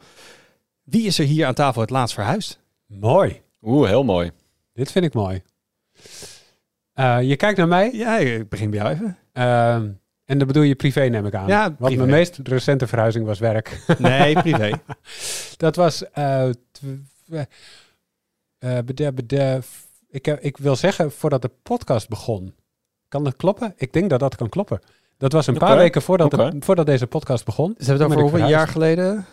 [0.83, 2.61] Wie is er hier aan tafel het laatst verhuisd?
[2.87, 3.41] Mooi.
[3.63, 4.31] Oeh, heel mooi.
[4.73, 5.43] Dit vind ik mooi.
[6.93, 9.17] Eh, je kijkt naar mij Ja, ik begin bij jou even.
[9.37, 9.89] Ehm,
[10.25, 11.47] en dan bedoel je privé neem ik aan.
[11.49, 11.97] Ja, Want privé.
[11.97, 13.85] mijn meest recente verhuizing was werk.
[13.99, 14.71] Nee, privé.
[15.57, 16.11] Dat was.
[16.11, 16.49] eh,
[18.59, 19.61] eh, bede- bede-
[20.09, 22.55] ik, heb- ik wil zeggen voordat de podcast begon.
[23.09, 23.75] Kan dat kloppen?
[23.77, 24.81] Ik denk dat dat kan kloppen.
[25.19, 27.75] Dat was een paar weken voordat, de- voordat deze podcast begon.
[27.79, 29.27] Ze hebben het over hoeveel jaar geleden?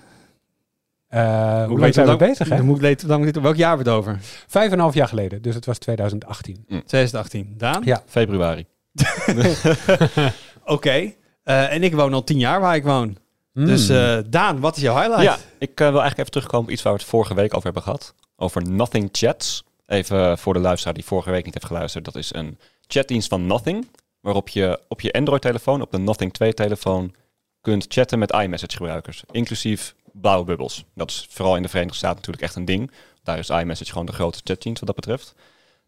[1.07, 2.55] Eh, hoe lang zijn we bezig, hè?
[2.57, 3.01] Dan moet ik
[3.35, 4.17] ik- welk jaar we het over?
[4.47, 5.41] Vijf en een half jaar geleden.
[5.41, 6.65] Dus het was 2018.
[6.67, 7.53] 2018.
[7.57, 7.81] Daan?
[7.85, 8.03] Ja.
[8.05, 8.65] Februari.
[10.65, 11.13] Oké.
[11.43, 13.17] Eh, en ik woon al tien jaar waar ik woon.
[13.53, 13.95] Dus Mm.
[13.95, 15.23] eh, Daan, wat is jouw highlight?
[15.23, 17.63] Ja, ik eh, wil eigenlijk even terugkomen op iets waar we het vorige week over
[17.63, 18.13] hebben gehad.
[18.35, 19.63] Over Nothing Chats.
[19.87, 22.05] Even voor de luisteraar die vorige week niet heeft geluisterd.
[22.05, 23.87] Dat is een chatdienst van Nothing.
[24.19, 27.15] Waarop je op je Android-telefoon, op de Nothing 2-telefoon,
[27.61, 29.23] kunt chatten met iMessage-gebruikers.
[29.31, 30.83] Inclusief blauwe bubbels.
[30.95, 32.91] Dat is vooral in de Verenigde Staten natuurlijk echt een ding.
[33.23, 35.35] Daar is iMessage gewoon de grote chatdienst wat dat betreft.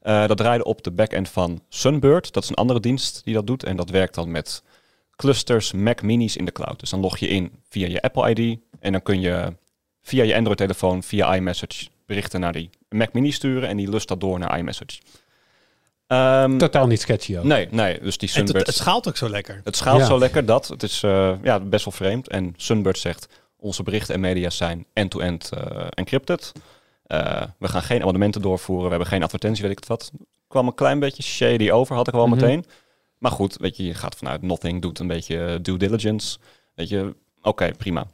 [0.05, 2.33] Eh, dat draaide op de backend van Sunbird.
[2.33, 3.63] Dat is een andere dienst die dat doet.
[3.63, 4.63] En dat werkt dan met
[5.15, 6.79] clusters Mac Minis in de cloud.
[6.79, 8.59] Dus dan log je in via je Apple ID.
[8.79, 9.53] En dan kun je
[10.01, 13.69] via je Android-telefoon, via iMessage, berichten naar die Mac Mini sturen.
[13.69, 14.99] En die lust dat door naar iMessage.
[16.07, 17.43] Ehm, Totaal niet sketchy ook.
[17.43, 17.99] nee, nee.
[17.99, 18.67] Dus die En het, Sunbird...
[18.67, 19.61] het schaalt ook zo lekker.
[19.63, 20.05] Het schaalt Ja.
[20.05, 20.67] zo lekker dat.
[20.67, 22.27] Het is eh, ja, best wel vreemd.
[22.27, 26.51] En Sunbird zegt, onze berichten en media zijn end-to-end eh, encrypted.
[27.05, 28.83] Eh, we gaan geen abonnementen doorvoeren.
[28.83, 30.11] We hebben geen advertentie, weet ik het wat.
[30.47, 32.35] kwam een klein beetje shady over, had ik wel Mhm.
[32.35, 32.65] meteen.
[33.17, 36.37] Maar goed, weet je, je gaat vanuit Nothing, doet een beetje eh, due diligence.
[36.75, 38.07] Weet je, oké, prima.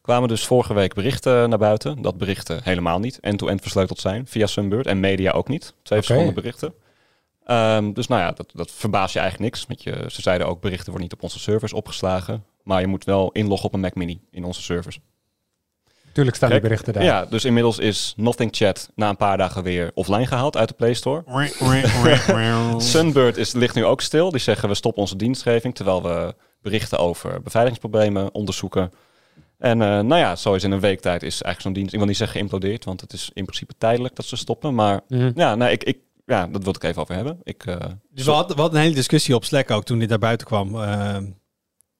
[0.00, 2.02] Kwamen dus vorige week berichten naar buiten.
[2.02, 4.86] Dat berichten helemaal niet end-to-end versleuteld zijn via Sunbird.
[4.86, 5.62] En media ook niet.
[5.62, 5.94] Twee Oké.
[6.06, 6.74] verschillende berichten.
[7.44, 9.66] Ehm, dus nou ja, dat, dat verbaast je eigenlijk niks.
[9.66, 12.44] Want je, ze zeiden ook, berichten worden niet op onze servers opgeslagen.
[12.62, 14.98] Maar je moet wel inloggen op een Mac Mini in onze servers.
[16.18, 17.02] Tuurlijk staan die berichten daar.
[17.02, 20.74] Ja, dus inmiddels is Nothing Chat na een paar dagen weer offline gehaald uit de
[20.74, 21.22] Play Store.
[22.80, 24.30] Sunbird is, ligt nu ook stil.
[24.30, 28.92] Die zeggen we stoppen onze dienstgeving terwijl we berichten over beveiligingsproblemen onderzoeken.
[29.58, 31.98] En eh, nou ja, zo is in een week tijd is eigenlijk zo'n dienst, ik
[31.98, 34.74] wil niet zeggen geïmplodeerd, want het is in principe tijdelijk dat ze stoppen.
[34.74, 35.30] Maar Mhm.
[35.34, 37.38] ja, nee, ik, ik, ja, dat wil ik even over hebben.
[37.42, 37.76] Ik, eh,
[38.10, 40.46] Dus we hadden, we hadden een hele discussie op Slack ook toen dit naar buiten
[40.46, 40.82] kwam.
[40.82, 41.24] Ehm,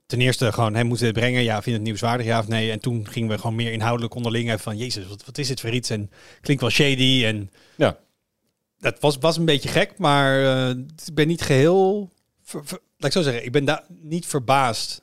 [0.09, 1.43] ten eerste gewoon, hey, moeten we het brengen?
[1.43, 2.27] Ja, vind je het nieuwswaardig?
[2.27, 2.71] Ja of nee?
[2.71, 5.61] En toen gingen we gewoon meer inhoudelijk onderling even van, jezus, wat, wat is dit
[5.61, 5.91] voor iets?
[5.91, 7.23] En klinkt wel shady.
[7.25, 7.97] En Ja.
[8.79, 10.69] dat was, was een beetje gek, maar eh,
[11.07, 12.11] ik ben niet geheel,
[12.43, 15.03] ver- ver- laat ik zo zeggen, ik ben daar niet verbaasd.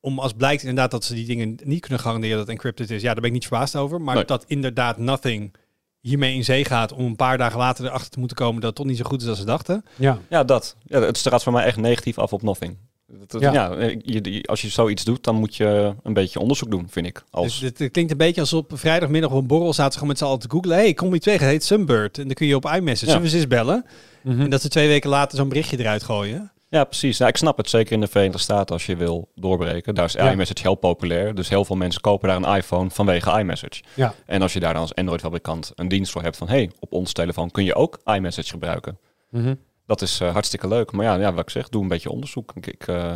[0.00, 3.00] Om als blijkt inderdaad dat ze die dingen niet kunnen garanderen dat het encrypted is.
[3.02, 4.00] Ja, daar ben ik niet verbaasd over.
[4.00, 4.24] Maar Nee.
[4.24, 5.54] dat inderdaad nothing
[6.00, 8.74] hiermee in zee gaat om een paar dagen later erachter te moeten komen dat het
[8.78, 9.84] toch niet zo goed is als ze dachten.
[9.96, 10.18] Ja.
[10.30, 10.76] ja, dat.
[10.82, 12.76] Ja, het straat voor mij echt negatief af op Nothing.
[13.12, 13.52] Dat- dat- Ja.
[13.52, 13.74] ja.
[14.02, 17.22] je, je- als je zoiets doet, dan moet je een beetje onderzoek doen, vind ik.
[17.30, 19.98] Als, Dus het, het klinkt een beetje alsof op vrijdagmiddag op een borrel zaten ze
[19.98, 20.76] gewoon met z'n allen te googlen.
[20.76, 22.18] hey, kom je tegen, het heet Sunbird.
[22.18, 23.20] En dan kun je op iMessage, Ja.
[23.34, 23.84] eens bellen?
[24.22, 24.40] Mhm.
[24.40, 26.52] En dat ze twee weken later zo'n berichtje eruit gooien.
[26.70, 27.18] Ja, precies.
[27.18, 27.70] Nou, ik snap het.
[27.70, 29.94] Zeker in de Verenigde Staten als je wil doorbreken.
[29.94, 30.30] Daar is Ja.
[30.30, 31.34] iMessage heel populair.
[31.34, 33.82] Dus heel veel mensen kopen daar een iPhone vanwege iMessage.
[33.94, 34.14] Ja.
[34.26, 36.48] En als je daar dan als Android-fabrikant een dienst voor hebt van...
[36.48, 38.98] hey, op ons telefoon kun je ook iMessage gebruiken.
[39.30, 39.54] Mhm.
[39.88, 40.92] Dat is eh, hartstikke leuk.
[40.92, 42.52] Maar ja, ja, wat ik zeg, doe een beetje onderzoek.
[42.54, 43.14] Ik, ik, eh,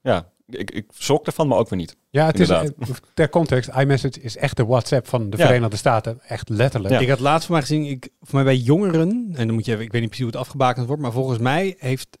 [0.00, 1.96] ja, ik, ik schrok ervan, maar ook weer niet.
[2.10, 2.88] Ja, het is, Inderdaad.
[2.88, 5.46] eh, ter context, iMessage is echt de WhatsApp van de Ja.
[5.46, 6.20] Verenigde Staten.
[6.22, 6.94] Echt letterlijk.
[6.94, 7.00] Ja.
[7.00, 9.72] Ik had laatst voor mij gezien, ik, voor mij bij jongeren, en dan moet je
[9.72, 12.18] even, ik weet niet precies hoe het afgebakend wordt, maar volgens mij heeft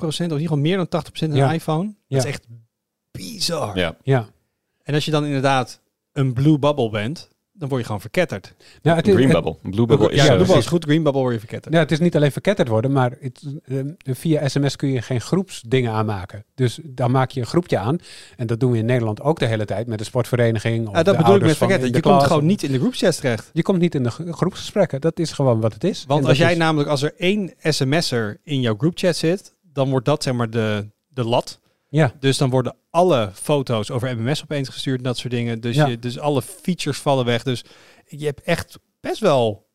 [0.00, 1.52] of in ieder geval meer dan 80% een Ja.
[1.52, 1.84] iPhone.
[1.86, 2.18] Dat Ja.
[2.18, 2.46] is echt
[3.10, 3.76] bizar.
[3.78, 4.28] Ja, Ja.
[4.82, 5.80] En als je dan inderdaad
[6.12, 7.28] een blue bubble bent,
[7.60, 8.54] dan word je gewoon verketterd.
[8.82, 9.70] Nou, het is- Green het- Bubble.
[9.70, 10.16] Blue Bubble is...
[10.16, 11.74] ja, ja, blue bubble is goed, green bubble word je verketterd.
[11.74, 15.20] Ja, het is niet alleen verketterd worden, maar het, eh, via sms kun je geen
[15.20, 16.44] groepsdingen aanmaken.
[16.54, 17.98] Dus dan maak je een groepje aan.
[18.36, 20.86] En dat doen we in Nederland ook de hele tijd met de sportvereniging.
[20.88, 21.86] Of Ja, de dat bedoel ik met verketterd.
[21.94, 23.50] Je de komt gewoon niet in de groepschats terecht.
[23.52, 25.00] Je komt niet in de groepsgesprekken.
[25.00, 26.04] Dat is gewoon wat het is.
[26.06, 29.90] Want En als jij is- namelijk, als er één sms'er in jouw groupchat zit, dan
[29.90, 31.60] wordt dat zeg maar de, de lat.
[31.92, 35.60] Ja, Dus dan worden alle foto's over MMS opeens gestuurd en dat soort dingen.
[35.60, 35.86] Dus, Ja.
[35.86, 37.42] je, dus alle features vallen weg.
[37.42, 37.64] Dus
[38.06, 39.68] je hebt echt best wel,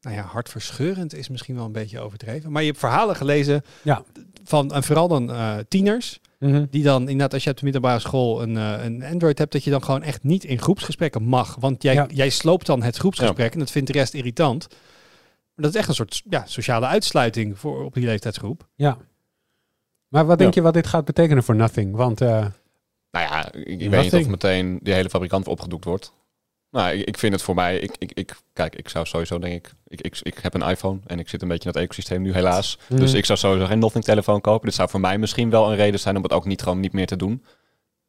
[0.00, 2.52] nou ja, hartverscheurend is misschien wel een beetje overdreven.
[2.52, 4.02] Maar je hebt verhalen gelezen Ja.
[4.44, 6.64] van, en vooral dan eh, tieners, Mhm.
[6.70, 9.64] die dan inderdaad, als je op de middelbare school een, eh, een Android hebt, dat
[9.64, 11.56] je dan gewoon echt niet in groepsgesprekken mag.
[11.60, 12.06] Want jij, Ja.
[12.14, 14.66] jij sloopt dan het groepsgesprek en dat vindt de rest irritant.
[15.54, 18.68] Maar dat is echt een soort ja, sociale uitsluiting voor, op die leeftijdsgroep.
[18.74, 18.98] ja.
[20.12, 21.96] Maar wat denk je wat dit gaat betekenen voor Nothing?
[21.96, 22.46] Want eh,
[23.10, 26.12] Nou ja, ik, ik weet niet of meteen die hele fabrikant opgedoekt wordt.
[26.70, 29.54] Nou, ik, ik vind het voor mij, ik, ik, ik, kijk, ik zou sowieso denk
[29.54, 32.22] ik, ik, ik, ik heb een iPhone en ik zit een beetje in het ecosysteem
[32.22, 32.78] nu helaas.
[32.88, 33.00] Mhm.
[33.00, 34.66] Dus ik zou sowieso geen Nothing telefoon kopen.
[34.66, 36.92] Dit zou voor mij misschien wel een reden zijn om het ook niet gewoon niet
[36.92, 37.44] meer te doen.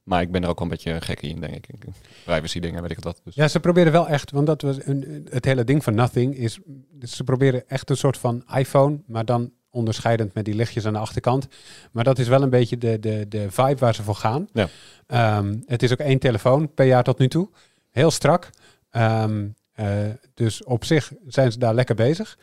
[0.03, 1.85] Maar ik ben er ook wel een beetje gek in, denk ik.
[2.25, 3.21] Privacy dingen, weet ik het wat.
[3.23, 3.35] Dus.
[3.35, 6.59] ja, ze proberen wel echt, want dat was een, het hele ding van Nothing is,
[7.01, 10.99] ze proberen echt een soort van iPhone, maar dan onderscheidend met die lichtjes aan de
[10.99, 11.47] achterkant.
[11.91, 14.47] Maar dat is wel een beetje de, de, de vibe waar ze voor gaan.
[14.53, 14.67] Ja.
[15.07, 17.49] Ehm, het is ook één telefoon per jaar tot nu toe.
[17.91, 18.49] Heel strak.
[18.89, 19.87] Ehm, eh,
[20.33, 22.37] dus op zich zijn ze daar lekker bezig.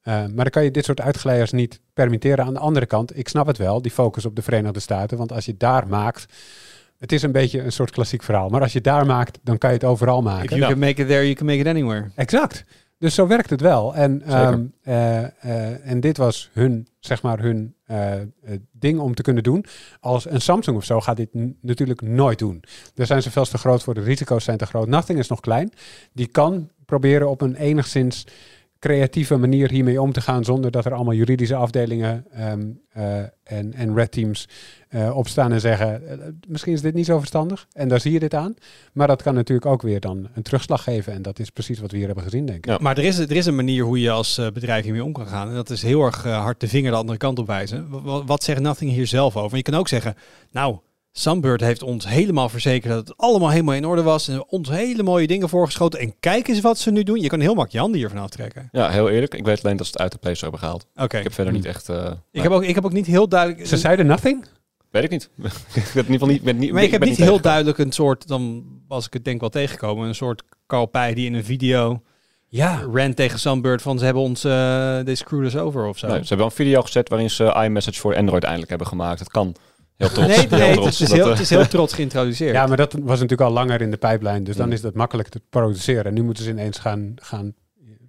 [0.00, 2.44] Eh, maar dan kan je dit soort uitgeleiders niet permitteren.
[2.44, 5.18] Aan de andere kant, ik snap het wel, die focus op de Verenigde Staten.
[5.18, 6.32] Want als je daar maakt,
[6.98, 8.48] het is een beetje een soort klassiek verhaal.
[8.48, 10.48] Maar als je daar maakt, dan kan je het overal If maken.
[10.48, 10.68] you Ja.
[10.68, 12.10] can make it there, you can make it anywhere.
[12.14, 12.64] Exact.
[13.02, 13.94] Dus zo werkt het wel.
[13.94, 18.12] En, ehm, eh, eh, en dit was hun, zeg maar, hun eh,
[18.72, 19.64] ding om te kunnen doen.
[20.00, 21.28] Als een Samsung of zo gaat dit
[21.60, 22.64] natuurlijk nooit doen.
[22.94, 23.94] Daar zijn ze veel te groot voor.
[23.94, 24.88] De risico's zijn te groot.
[24.88, 25.72] Nothing is nog klein.
[26.12, 28.26] Die kan proberen op een enigszins
[28.82, 33.72] creatieve manier hiermee om te gaan zonder dat er allemaal juridische afdelingen ehm, eh, en,
[33.74, 34.48] en red teams
[34.88, 36.18] eh, opstaan en zeggen eh,
[36.48, 38.54] misschien is dit niet zo verstandig en daar zie je dit aan.
[38.92, 41.90] Maar dat kan natuurlijk ook weer dan een terugslag geven en dat is precies wat
[41.90, 42.66] we hier hebben gezien denk ik.
[42.66, 42.78] Ja.
[42.80, 45.26] Maar er is, er is een manier hoe je als eh, bedrijf hiermee om kan
[45.26, 45.48] gaan.
[45.48, 47.88] En dat is heel erg hard de vinger de andere kant op wijzen.
[47.90, 49.56] Wa- wa- Wat zegt Nothing hier zelf over?
[49.56, 50.14] Je kan ook zeggen,
[50.50, 50.76] nou,
[51.12, 54.28] Sunbird heeft ons helemaal verzekerd dat het allemaal helemaal in orde was.
[54.28, 56.00] En ons hele mooie dingen voorgeschoten.
[56.00, 57.20] En kijk eens wat ze nu doen.
[57.20, 58.68] Je kan heel makkelijk je handen hiervan aftrekken.
[58.72, 59.34] Ja, heel eerlijk.
[59.34, 60.86] Ik weet alleen dat ze het uit de Play Store hebben gehaald.
[61.04, 61.16] Oké.
[61.16, 61.62] Ik heb verder Hmm.
[61.62, 61.88] niet echt...
[61.88, 63.66] eh, Ik, nee, heb ook, ik heb ook niet heel duidelijk...
[63.66, 64.44] Ze zeiden nothing?
[64.90, 65.30] Weet ik niet.
[65.74, 66.72] ik heb in ieder geval niet...
[66.72, 70.08] Maar ik heb niet heel duidelijk een soort, dan was ik het denk wel tegengekomen,
[70.08, 72.02] een soort Carl Pij die in een video
[72.48, 72.82] Ja.
[72.92, 74.52] rant tegen Sunbird van ze hebben ons, uh,
[74.98, 76.06] they screwed us over of zo.
[76.06, 79.18] Nee, ze hebben wel een video gezet waarin ze iMessage voor Android eindelijk hebben gemaakt.
[79.18, 79.54] Het kan.
[80.02, 80.36] Heel trots.
[80.36, 82.54] Nee, nee, heel het, is Dat, heel, eh, het is heel trots geïntroduceerd.
[82.54, 84.74] ja, maar dat was natuurlijk al langer in de pijplijn, dus dan Hmm.
[84.74, 86.04] is dat makkelijk te produceren.
[86.04, 87.54] En nu moeten ze ineens gaan, gaan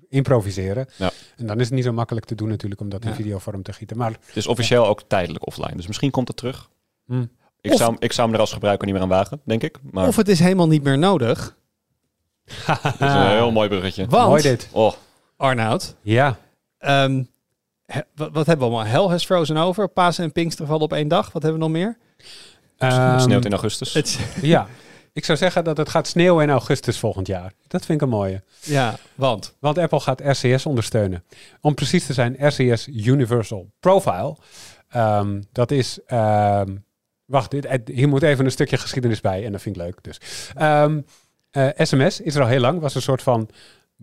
[0.09, 0.87] improviseren.
[0.95, 1.11] Ja.
[1.37, 3.15] En dan is het niet zo makkelijk te doen natuurlijk om dat in Ja.
[3.15, 3.97] videovorm te gieten.
[3.97, 5.75] Maar Het is officieel ook tijdelijk offline.
[5.75, 6.69] Dus misschien komt het terug.
[7.05, 7.25] hm,
[7.61, 9.77] Ik, Of- zou, ik zou hem er als gebruiker niet meer aan wagen, denk ik.
[9.91, 11.55] Maar Of het is helemaal niet meer nodig.
[12.65, 14.05] het is een heel mooi bruggetje.
[14.07, 14.67] Want, mooi dit.
[14.71, 14.93] Oh,
[15.37, 16.37] Arnoud, Ja,
[16.77, 17.23] ehm,
[17.85, 18.91] he- wat, wat hebben we allemaal?
[18.93, 19.87] Hell has frozen over.
[19.87, 21.31] Pasen en Pinkster vallen op één dag.
[21.31, 21.97] Wat hebben we nog meer?
[22.77, 23.93] het Ehm, sneeuwt in augustus.
[23.93, 24.67] Het, ja.
[25.13, 27.53] Ik zou zeggen dat het gaat sneeuwen in augustus volgend jaar.
[27.67, 28.43] Dat vind ik een mooie.
[28.61, 29.55] ja, want.
[29.59, 31.23] Want Apple gaat RCS ondersteunen.
[31.61, 34.35] Om precies te zijn, RCS Universal Profile.
[34.89, 35.99] Ehm, dat is.
[36.05, 36.75] ehm,
[37.25, 39.45] wacht, dit, eh, hier moet even een stukje geschiedenis bij.
[39.45, 39.97] En dat vind ik leuk.
[40.01, 40.17] Dus.
[40.55, 41.01] Ehm,
[41.51, 42.79] eh, SMS is er al heel lang.
[42.79, 43.49] Was een soort van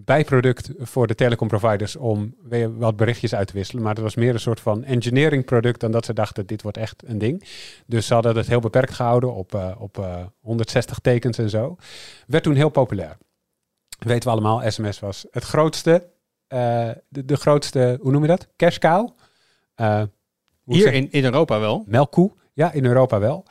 [0.05, 3.83] bijproduct voor de telecomproviders om weer wat berichtjes uit te wisselen.
[3.83, 6.77] Maar dat was meer een soort van engineering product dan dat ze dachten dit wordt
[6.77, 7.45] echt een ding.
[7.87, 11.77] Dus ze hadden het heel beperkt gehouden op, eh, op eh, 160 tekens en zo.
[12.27, 13.17] Werd toen heel populair.
[13.99, 16.09] Weten we allemaal, sms was het grootste,
[16.47, 18.49] eh, de, de grootste, hoe noem je dat?
[18.57, 19.09] Cash cow?
[19.75, 20.03] Eh,
[20.65, 21.85] Hier in, in Europa wel.
[21.87, 23.45] Melkkoe, ja, in Europa wel.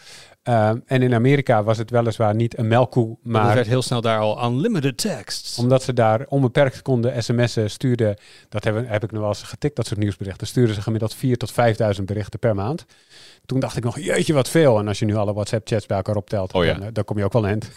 [0.49, 4.01] Ehm, en in Amerika was het weliswaar niet een melkkoe, Maar maar werd heel snel
[4.01, 5.57] daar al unlimited texts.
[5.57, 8.17] omdat ze daar onbeperkt konden sms'en stuurden,
[8.49, 11.31] dat hebben, heb ik nog wel eens getikt, dat soort nieuwsberichten, stuurden ze gemiddeld 4.000
[11.37, 11.51] tot
[11.97, 12.85] 5.000 berichten per maand.
[13.45, 14.79] Toen dacht ik nog, jeetje wat veel.
[14.79, 16.73] En als je nu alle WhatsApp-chats bij elkaar optelt, Oh ja.
[16.73, 17.69] dan, eh, dan kom je ook wel eind.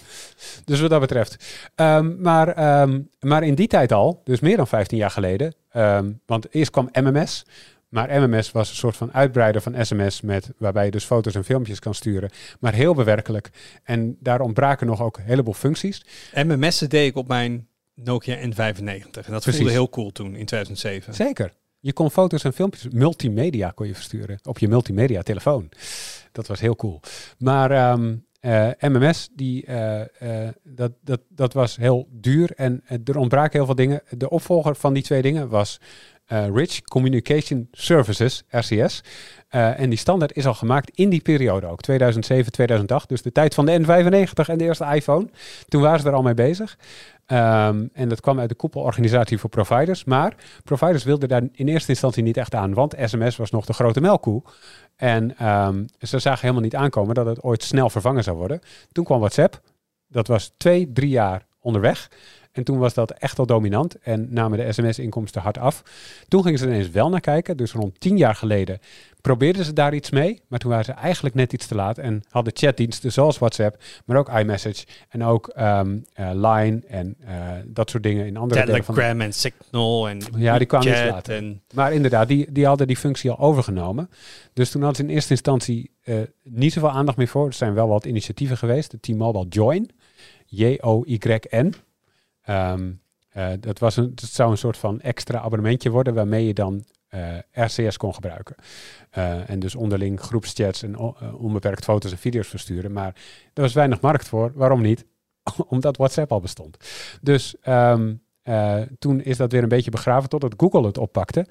[0.64, 1.44] dus wat dat betreft.
[1.74, 6.10] Ehm, maar, ehm, maar in die tijd al, dus meer dan 15 jaar geleden, ehm,
[6.26, 7.44] want eerst kwam MMS.
[7.88, 11.44] Maar MMS was een soort van uitbreider van sms, met, waarbij je dus foto's en
[11.44, 12.30] filmpjes kan sturen.
[12.60, 13.50] Maar heel bewerkelijk.
[13.84, 16.04] En daar ontbraken nog ook een heleboel functies.
[16.34, 18.46] MMS'en deed ik op mijn Nokia N95.
[18.46, 19.54] En dat Precies.
[19.56, 21.14] voelde heel cool toen, in 2007.
[21.14, 21.52] Zeker.
[21.80, 25.68] Je kon foto's en filmpjes, multimedia kon je versturen op je multimedia telefoon.
[26.32, 27.00] Dat was heel cool.
[27.38, 30.00] Maar ehm, eh, MMS, die, eh,
[30.46, 34.02] eh, dat, dat, dat was heel duur en er ontbraken heel veel dingen.
[34.10, 35.80] De opvolger van die twee dingen was
[36.28, 39.02] Rich Communication Services, RCS.
[39.48, 43.08] Eh, en die standaard is al gemaakt in die periode ook, 2007, 2008.
[43.08, 45.28] Dus de tijd van de N95 en de eerste iPhone.
[45.68, 46.78] Toen waren ze er al mee bezig.
[47.26, 50.04] Ehm, en dat kwam uit de koepelorganisatie voor providers.
[50.04, 53.72] Maar providers wilden daar in eerste instantie niet echt aan, want sms was nog de
[53.72, 54.42] grote melkkoe.
[54.96, 58.60] En ehm, ze zagen helemaal niet aankomen dat het ooit snel vervangen zou worden.
[58.92, 59.60] Toen kwam WhatsApp.
[60.08, 62.10] Dat was twee, drie jaar onderweg.
[62.58, 65.82] En toen was dat echt al dominant en namen de sms-inkomsten hard af.
[66.28, 67.56] Toen gingen ze ineens wel naar kijken.
[67.56, 68.78] Dus rond tien jaar geleden
[69.20, 70.40] probeerden ze daar iets mee.
[70.48, 74.16] Maar toen waren ze eigenlijk net iets te laat en hadden chatdiensten zoals WhatsApp, maar
[74.16, 79.20] ook iMessage en ook ehm, eh, Line en eh, dat soort dingen in andere Telegram
[79.20, 81.36] en Signal en Ja, die kwamen iets later.
[81.36, 84.10] en maar inderdaad, die, die hadden die functie al overgenomen.
[84.52, 87.46] Dus toen hadden ze in eerste instantie eh, niet zoveel aandacht meer voor.
[87.46, 88.90] Er zijn wel wat initiatieven geweest.
[88.90, 89.90] De T-Mobile Join,
[90.46, 91.74] J-O-Y-N.
[92.48, 96.84] Eh, dat, was een, dat zou een soort van extra abonnementje worden waarmee je dan
[97.08, 98.54] eh, RCS kon gebruiken.
[99.10, 100.98] Eh, en dus onderling groepschats en
[101.34, 102.92] onbeperkt foto's en video's versturen.
[102.92, 103.14] Maar
[103.54, 104.52] er was weinig markt voor.
[104.54, 105.06] Waarom niet?
[105.68, 106.76] Omdat WhatsApp al bestond.
[107.20, 108.12] Dus ehm,
[108.48, 111.46] eh, toen is dat weer een beetje begraven totdat Google het oppakte.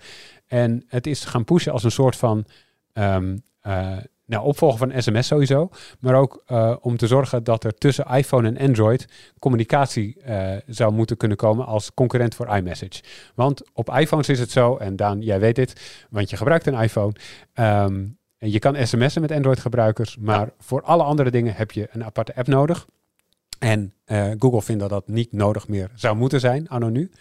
[0.47, 2.45] En het is gaan pushen als een soort van
[2.93, 5.69] ehm, eh, nou, opvolger van sms sowieso.
[5.99, 9.07] Maar ook eh, om te zorgen dat er tussen iPhone en Android
[9.39, 13.01] communicatie eh, zou moeten kunnen komen als concurrent voor iMessage.
[13.35, 16.81] Want op iPhones is het zo, en Daan, jij weet dit, want je gebruikt een
[16.81, 17.13] iPhone.
[17.53, 18.05] ehm,
[18.37, 22.35] en je kan sms'en met Android-gebruikers, maar voor alle andere dingen heb je een aparte
[22.35, 22.87] app nodig.
[23.59, 27.11] En eh, Google vindt dat dat niet nodig meer zou moeten zijn, anno nu.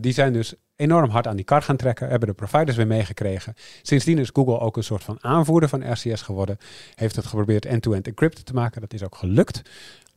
[0.00, 3.54] Die zijn dus enorm hard aan die kar gaan trekken, hebben de providers weer meegekregen.
[3.82, 6.58] Sindsdien is Google ook een soort van aanvoerder van RCS geworden.
[6.94, 8.80] Heeft het geprobeerd end-to-end encrypted te maken.
[8.80, 9.62] Dat is ook gelukt.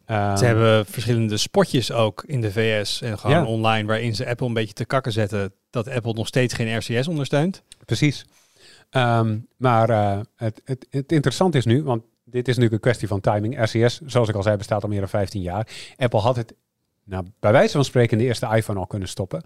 [0.06, 3.46] Ehm, Ze hebben verschillende spotjes ook in de VS en gewoon Ja.
[3.46, 7.08] online waarin ze Apple een beetje te kakken zetten dat Apple nog steeds geen RCS
[7.08, 7.64] ondersteunt.
[7.86, 8.26] Precies.
[8.90, 13.08] Ehm, maar eh, het, het, het interessante is nu, want dit is natuurlijk een kwestie
[13.08, 13.64] van timing.
[13.64, 15.68] RCS, zoals ik al zei, bestaat al meer dan 15 jaar.
[15.98, 16.54] Apple had het,
[17.04, 19.44] nou, bij wijze van spreken, de eerste iPhone al kunnen stoppen.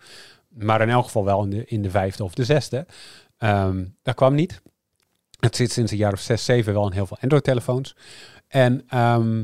[0.58, 2.86] Maar in elk geval wel in de, in de vijfde of de zesde.
[3.38, 4.62] Ehm, dat kwam niet.
[5.40, 7.96] Het zit sinds een jaar of zes, zeven wel in heel veel Android-telefoons.
[8.48, 9.44] En ehm,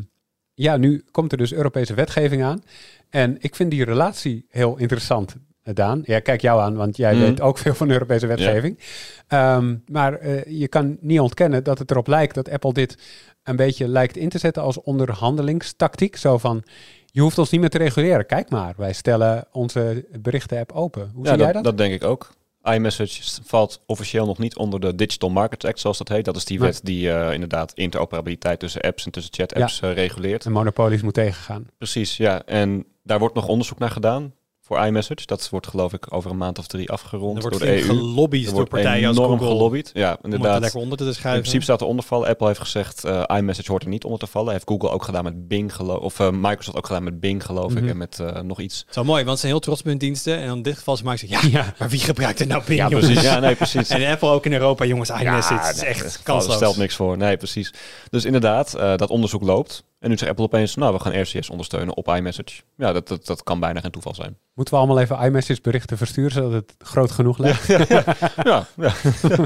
[0.53, 2.63] ja, nu komt er dus Europese wetgeving aan.
[3.09, 6.01] En ik vind die relatie heel interessant, eh, Daan.
[6.05, 7.21] Ja, kijk jou aan, want jij Mhm.
[7.21, 8.79] weet ook veel van de Europese wetgeving.
[9.27, 12.97] Ehm, maar eh, je kan niet ontkennen dat het erop lijkt dat Apple dit
[13.43, 16.15] een beetje lijkt in te zetten als onderhandelingstactiek.
[16.15, 16.63] Zo van,
[17.11, 18.25] je hoeft ons niet meer te reguleren.
[18.25, 21.11] Kijk maar, wij stellen onze berichten-app open.
[21.13, 21.77] Hoe ja, zie jij dat, dat?
[21.77, 22.31] denk ik ook.
[22.63, 26.25] iMessage valt officieel nog niet onder de Digital Markets Act, zoals dat heet.
[26.25, 30.43] Dat is die wet die eh, inderdaad interoperabiliteit tussen apps en tussen chat-apps eh, reguleert.
[30.43, 31.67] De monopolies moet tegengaan.
[31.77, 32.45] Precies, ja.
[32.45, 34.33] En daar wordt nog onderzoek naar gedaan.
[34.77, 35.25] Voor iMessage.
[35.25, 37.83] Dat wordt geloof ik over een maand of drie afgerond Er wordt door de EU.
[37.85, 39.91] gelobbyd Er door wordt partijen als enorm Google gelobbyd.
[39.93, 40.61] Ja, om het er inderdaad.
[40.61, 41.39] lekker onder te In schuiven.
[41.41, 42.27] principe staat er onder vallen.
[42.27, 44.51] Apple heeft gezegd, eh, iMessage hoort er niet onder te vallen.
[44.51, 47.73] Heeft Google ook gedaan met Bing, geloof of eh, Microsoft ook gedaan met Bing, geloof
[47.73, 47.83] Mhm.
[47.83, 47.89] ik.
[47.89, 48.85] En met eh, nog iets.
[48.89, 50.37] Zo mooi, want ze zijn heel trots op hun diensten.
[50.37, 51.73] En in dit geval ze maken ze, ja, Ja.
[51.79, 53.05] maar wie gebruikt er nou Bing, Ja, jongens?
[53.05, 53.23] precies.
[53.23, 53.89] Ja, nee, precies.
[53.89, 56.55] En Apple ook in Europa, jongens, iMessage, het is echt dat kansloos.
[56.55, 57.17] stelt niks voor.
[57.17, 57.73] Nee, precies.
[58.09, 59.83] Dus inderdaad, dat onderzoek loopt.
[60.01, 62.61] En nu zegt Apple opeens, nou, we gaan RCS ondersteunen op iMessage.
[62.75, 64.37] Ja, dat, dat, dat kan bijna geen toeval zijn.
[64.53, 67.65] Moeten we allemaal even iMessage berichten versturen, zodat het groot genoeg lijkt?
[67.67, 68.93] ja, ja.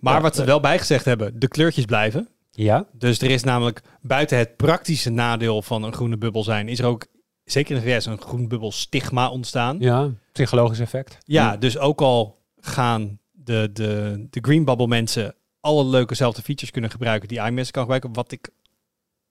[0.00, 2.28] Maar Ja, wat ze wel bijgezegd hebben, de kleurtjes blijven.
[2.50, 2.86] Ja.
[2.92, 6.86] Dus er is namelijk buiten het praktische nadeel van een groene bubbel zijn, is er
[6.86, 7.06] ook
[7.44, 9.76] zeker in de VS een groen bubbel stigma ontstaan.
[9.80, 11.18] Ja, Ja, psychologisch effect.
[11.58, 16.90] dus ook al gaan de, de, de green bubble mensen alle leuke zelfde features kunnen
[16.90, 18.50] gebruiken die iMessage kan gebruiken, wat ik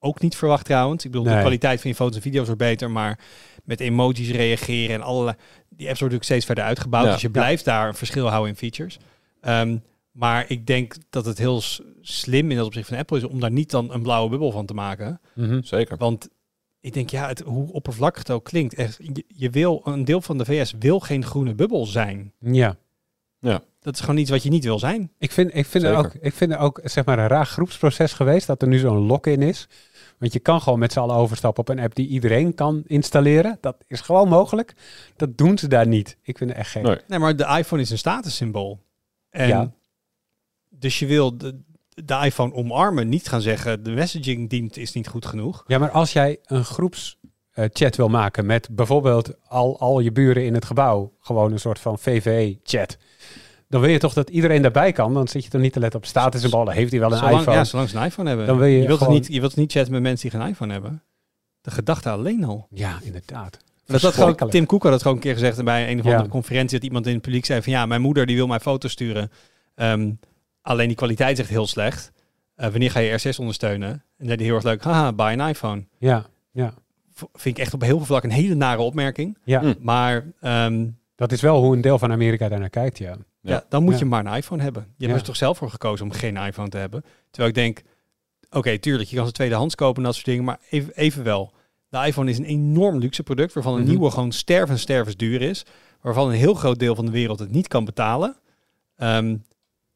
[0.04, 1.06] ook niet verwacht trouwens.
[1.06, 3.20] Ik bedoel, de kwaliteit van je foto's en video's wordt beter, maar
[3.64, 5.36] met emojis reageren en allerlei...
[5.70, 7.12] Die apps worden natuurlijk steeds verder uitgebouwd, Ja.
[7.12, 9.00] dus je blijft daar een verschil houden in features.
[9.42, 9.78] Ehm,
[10.12, 11.62] maar ik denk dat het heel
[12.02, 14.66] slim in dat opzicht van Apple is om daar niet dan een blauwe bubbel van
[14.66, 15.22] te maken.
[15.36, 15.62] Mhm.
[15.64, 15.98] zeker.
[15.98, 16.30] Want
[16.82, 20.22] ik denk, ja, het, hoe oppervlakkig het ook klinkt, echt, je, je wil, een deel
[20.22, 22.34] van de VS wil geen groene bubbel zijn.
[22.40, 23.62] Ja.
[23.80, 25.12] Dat is gewoon iets wat je niet wil zijn.
[25.18, 28.14] Ik vind, ik vind, er ook, ik vind er ook zeg maar, een raar groepsproces
[28.14, 29.68] geweest dat er nu zo'n lock-in is.
[30.22, 33.58] Want je kan gewoon met z'n allen overstappen op een app die iedereen kan installeren.
[33.62, 34.74] Dat is gewoon mogelijk.
[35.16, 36.18] Dat doen ze daar niet.
[36.22, 36.82] Ik vind het echt gek.
[36.82, 36.98] Nee.
[37.08, 38.80] Nee, maar de iPhone is een statussymbool.
[39.30, 39.72] En Ja.
[40.70, 45.08] dus je wil de, de iPhone omarmen, niet gaan zeggen de messaging dient is niet
[45.08, 45.64] goed genoeg.
[45.68, 50.54] Ja, maar als jij een groepschat wil maken met bijvoorbeeld al, al je buren in
[50.54, 52.98] het gebouw, gewoon een soort van VVE-chat,
[53.72, 55.14] dan wil je toch dat iedereen daarbij kan.
[55.14, 56.74] Dan zit je toch niet te letten op status en ballen.
[56.74, 57.58] Heeft hij wel een Zolang, iPhone?
[57.58, 58.48] ja, zolang ze een iPhone hebben.
[58.48, 60.72] Dan wil je wilt gewoon- niet, je wilt niet chatten met mensen die geen iPhone
[60.74, 61.04] hebben.
[61.62, 62.68] De gedachte alleen al.
[62.70, 63.58] Ja, inderdaad.
[63.86, 64.50] Dat had gewoon.
[64.50, 66.30] Tim Cook had het gewoon een keer gezegd bij een of andere Ja.
[66.30, 68.92] conferentie dat iemand in het publiek zei van ja, mijn moeder die wil mij foto's
[68.92, 69.32] sturen.
[69.76, 70.12] Ehm,
[70.62, 72.12] alleen die kwaliteit is echt heel slecht.
[72.56, 73.90] Eh, wanneer ga je R6 ondersteunen?
[73.90, 75.86] En dan zei hij heel erg leuk, haha, buy een iPhone.
[75.98, 76.74] Ja, ja,
[77.14, 79.38] V- vind ik echt op heel veel vlak een hele nare opmerking.
[79.44, 79.60] ja.
[79.62, 79.74] Hm.
[79.80, 83.16] Maar ehm, Dat is wel hoe een deel van Amerika daarnaar kijkt, ja.
[83.42, 83.52] Ja.
[83.54, 83.66] Ja.
[83.70, 84.00] dan moet Ja.
[84.00, 84.94] je maar een iPhone hebben.
[84.98, 87.04] Je hebt er toch zelf voor gekozen om geen iPhone te hebben.
[87.30, 87.82] Terwijl ik denk,
[88.50, 90.44] oké, tuurlijk, je kan ze tweedehands kopen en dat soort dingen.
[90.44, 91.54] Maar even, evenwel,
[91.90, 93.90] de iPhone is een enorm luxe product waarvan een Mhm.
[93.90, 95.66] nieuwe gewoon sterven stervens duur is.
[96.02, 98.36] Waarvan een heel groot deel van de wereld het niet kan betalen.
[98.98, 99.38] Ehm,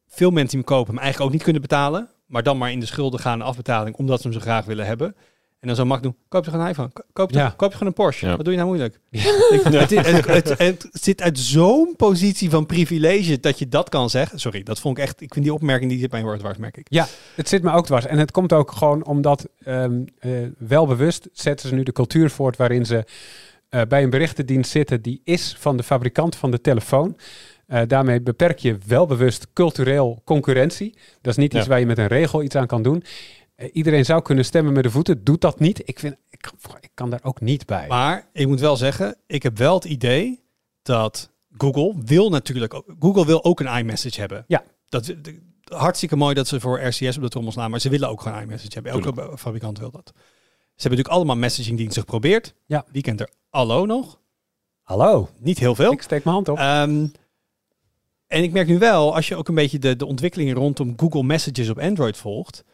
[0.08, 2.08] veel mensen die hem kopen hem eigenlijk ook niet kunnen betalen.
[2.26, 5.16] Maar dan maar in de schulden gaan, afbetaling, omdat ze hem zo graag willen hebben.
[5.60, 6.90] En dan zo mag doen, koop je gewoon een iPhone.
[6.92, 7.54] Ko- Koop je, Ja.
[7.56, 8.26] koop je gewoon een Porsche.
[8.26, 8.36] Ja.
[8.36, 9.00] Wat doe je nou moeilijk?
[9.10, 14.10] Ik- het, het, het- het zit uit zo'n positie van privilege dat je dat kan
[14.10, 14.38] zeggen.
[14.40, 15.20] Sorry, dat vond ik echt...
[15.20, 16.86] Ik vind die opmerking, die zit mij heel erg dwars, merk ik.
[17.34, 18.06] Het zit me ook dwars.
[18.06, 22.56] En het komt ook gewoon omdat ehm eh, welbewust zetten ze nu de cultuur voort
[22.56, 23.04] waarin ze
[23.68, 27.16] eh, bij een berichtendienst zitten die is van de fabrikant van de telefoon.
[27.66, 30.94] Eh, daarmee beperk je welbewust cultureel concurrentie.
[31.20, 31.68] Dat is niet iets Ja.
[31.68, 33.02] waar je met een regel iets aan kan doen.
[33.56, 35.88] Eh, iedereen zou kunnen stemmen met de voeten, doet dat niet.
[35.88, 37.86] Ik, vind, ik, ik kan daar ook niet bij.
[37.88, 40.44] Maar ik moet wel zeggen, ik heb wel het idee
[40.82, 42.94] dat Google wil natuurlijk ook...
[42.98, 44.44] Google wil ook een iMessage hebben.
[44.48, 44.64] Ja.
[44.88, 45.14] Dat,
[45.64, 48.36] hartstikke mooi dat ze voor RCS op de trommel slaan, maar ze willen ook gewoon
[48.36, 48.92] een iMessage hebben.
[48.92, 50.12] Elke fabrikant wil dat.
[50.14, 52.54] Ze hebben natuurlijk allemaal messagingdiensten geprobeerd.
[52.66, 52.84] Ja.
[52.92, 54.20] Wie kent er Allo nog?
[54.82, 55.92] Hallo, Niet heel veel.
[55.92, 56.58] ik steek mijn hand op.
[56.58, 57.06] Ehm,
[58.26, 61.22] en ik merk nu wel, als je ook een beetje de, de ontwikkelingen rondom Google
[61.22, 62.64] Messages op Android volgt,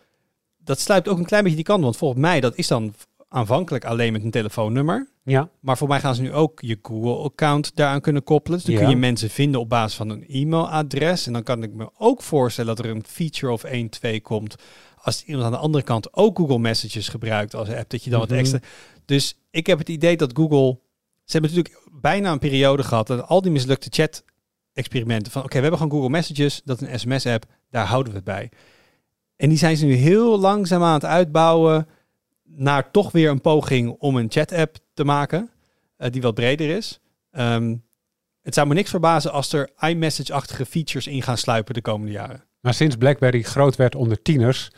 [0.64, 1.82] dat sluipt ook een klein beetje die kant.
[1.82, 2.94] Want volgens mij, dat is dan
[3.28, 5.10] aanvankelijk alleen met een telefoonnummer.
[5.24, 8.58] ja, Maar voor mij gaan ze nu ook je Google-account daaraan kunnen koppelen.
[8.58, 8.80] Dus dan Ja.
[8.80, 11.26] kun je mensen vinden op basis van een e-mailadres.
[11.26, 14.54] En dan kan ik me ook voorstellen dat er een feature of 1, 2 komt.
[14.96, 18.20] Als iemand aan de andere kant ook Google Messages gebruikt als app, dat je dan
[18.20, 18.28] Mhm.
[18.28, 18.58] wat extra...
[19.04, 20.78] Dus ik heb het idee dat Google...
[21.24, 25.42] Ze hebben natuurlijk bijna een periode gehad dat al die mislukte chat-experimenten van...
[25.42, 28.50] Oké, we hebben gewoon Google Messages, dat is een sms-app, daar houden we het bij.
[29.42, 31.88] En die zijn ze nu heel langzaam aan het uitbouwen
[32.44, 35.50] naar toch weer een poging om een chat-app te maken
[35.96, 37.00] eh, die wat breder is.
[37.30, 37.76] Ehm,
[38.42, 42.44] het zou me niks verbazen als er iMessage-achtige features in gaan sluipen de komende jaren.
[42.60, 44.70] maar sinds BlackBerry groot werd onder tieners,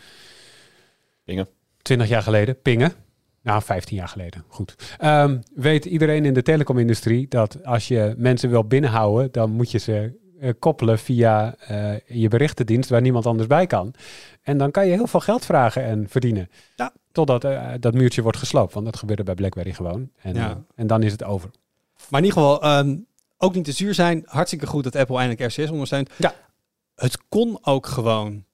[1.25, 1.49] Pingen.
[1.83, 2.93] 20 jaar geleden, pingen.
[3.43, 4.75] Nou, 15 jaar geleden, goed.
[4.99, 9.79] Ehm, weet iedereen in de telecomindustrie dat als je mensen wil binnenhouden, dan moet je
[9.79, 10.23] ze
[10.53, 13.95] koppelen via eh, je berichtendienst waar niemand anders bij kan.
[14.43, 16.51] En dan kan je heel veel geld vragen en verdienen.
[16.77, 16.93] Ja.
[17.13, 20.11] Totdat eh, dat muurtje wordt gesloopt, want dat gebeurde bij BlackBerry gewoon.
[20.23, 20.51] En, Ja.
[20.51, 21.51] eh, en dan is het over.
[22.09, 22.97] Maar in ieder geval, ehm,
[23.39, 24.23] ook niet te zuur zijn.
[24.25, 26.11] Hartstikke goed dat Apple eindelijk RCS ondersteunt.
[26.17, 26.35] Ja.
[26.95, 28.45] Het kon ook gewoon.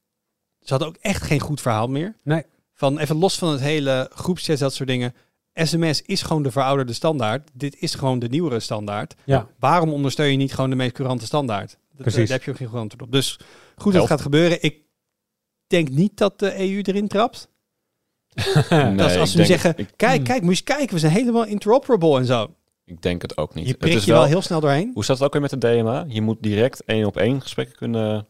[0.61, 2.14] Ze hadden ook echt geen goed verhaal meer.
[2.22, 2.43] Nee.
[2.74, 5.14] Van even los van het hele groepschat, dat soort dingen.
[5.55, 7.51] SMS is gewoon de verouderde standaard.
[7.53, 9.14] Dit is gewoon de nieuwere standaard.
[9.24, 11.76] Ja, Waarom ondersteun je niet gewoon de meest courante standaard?
[12.03, 12.28] Dat, Precies.
[12.28, 13.12] Daar heb je ook geen goed antwoord op.
[13.12, 13.38] Dus
[13.76, 14.62] goed dat het gaat gebeuren.
[14.62, 14.76] Ik
[15.66, 17.48] denk niet dat de EU erin trapt.
[18.70, 21.12] Nee, dat is als ze zeggen, ik, kijk, kijk, moet je eens kijken, we zijn
[21.12, 22.55] helemaal interoperable en zo.
[22.84, 23.64] ik denk het ook niet.
[23.64, 24.90] Je het prikt is je wel heel snel doorheen.
[24.94, 26.05] Hoe staat het ook weer met de DMA?
[26.09, 28.26] Je moet direct één op één gesprekken kunnen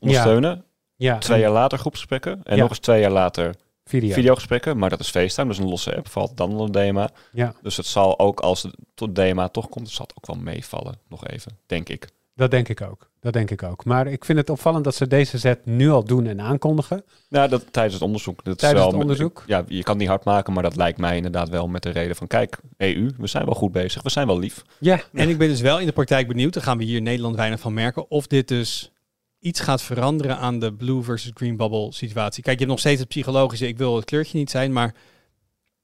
[0.00, 0.64] ondersteunen.
[0.96, 1.18] ja.
[1.18, 2.40] Twee jaar later groepsgesprekken.
[2.44, 2.60] En Ja.
[2.62, 3.54] nog eens twee jaar later
[3.84, 4.14] video.
[4.14, 4.78] videogesprekken.
[4.78, 6.08] Maar dat is FaceTime, dus een losse app.
[6.08, 7.10] Valt dan onder de DMA.
[7.32, 10.44] Ja, Dus het zal ook, als het tot DMA toch komt, zal het ook wel
[10.44, 10.98] meevallen.
[11.08, 12.08] Nog even, denk ik.
[12.38, 13.10] Dat denk ik ook.
[13.20, 13.84] Dat denk ik ook.
[13.84, 17.04] Maar ik vind het opvallend dat ze deze zet nu al doen en aankondigen.
[17.28, 18.44] Nou, dat tijdens het onderzoek.
[18.44, 19.44] Dat Tijdens is wel het onderzoek?
[19.46, 21.90] Ja, je kan het niet hard maken, maar dat lijkt mij inderdaad wel met de
[21.90, 22.26] reden van...
[22.26, 24.02] Kijk, EU, we zijn wel goed bezig.
[24.02, 24.64] We zijn wel lief.
[24.78, 27.02] Ja, En ik ben dus wel in de praktijk benieuwd, daar gaan we hier in
[27.02, 28.92] Nederland weinig van merken, of dit dus
[29.38, 32.42] iets gaat veranderen aan de blue versus green bubble situatie.
[32.42, 34.94] Kijk, je hebt nog steeds het psychologische, ik wil het kleurtje niet zijn, maar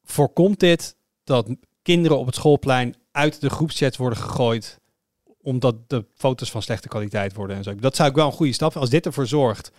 [0.04, 1.48] voorkomt dit dat
[1.82, 4.80] kinderen op het schoolplein uit de groepschats worden gegooid
[5.44, 7.74] omdat de foto's van slechte kwaliteit worden en zo.
[7.74, 8.80] Dat zou ik wel een goede stap vinden.
[8.90, 9.70] Als dit ervoor zorgt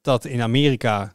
[0.00, 1.12] dat in Amerika,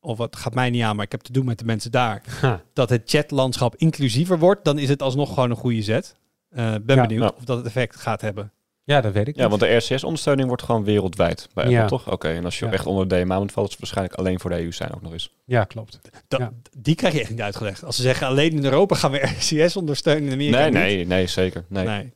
[0.00, 2.22] of wat gaat mij niet aan, maar ik heb te doen met de mensen daar,
[2.40, 2.62] Ha.
[2.72, 6.16] dat het chatlandschap inclusiever wordt, dan is het alsnog gewoon een goede zet.
[6.50, 7.06] Eh, ben Ja.
[7.06, 7.32] benieuwd Ja.
[7.38, 8.52] of dat het effect gaat hebben.
[8.86, 9.50] ja dat weet ik Ja, niet.
[9.50, 11.82] want de RCS-ondersteuning wordt gewoon wereldwijd bij Ja.
[11.82, 12.12] Apple, toch?
[12.12, 12.72] Oké, en als je Ja.
[12.72, 15.02] echt onder de DMA moet vallen, is het waarschijnlijk alleen voor de EU zijn ook
[15.02, 15.30] nog eens.
[15.44, 16.00] Ja, klopt.
[16.28, 16.52] Dat, Ja.
[16.78, 17.84] Die krijg je echt niet uitgelegd.
[17.84, 20.74] Als ze zeggen alleen in Europa gaan we RCS ondersteunen, in Amerika Nee, niet.
[20.82, 21.64] nee, nee, zeker.
[21.68, 21.84] Nee.
[21.86, 22.12] nee.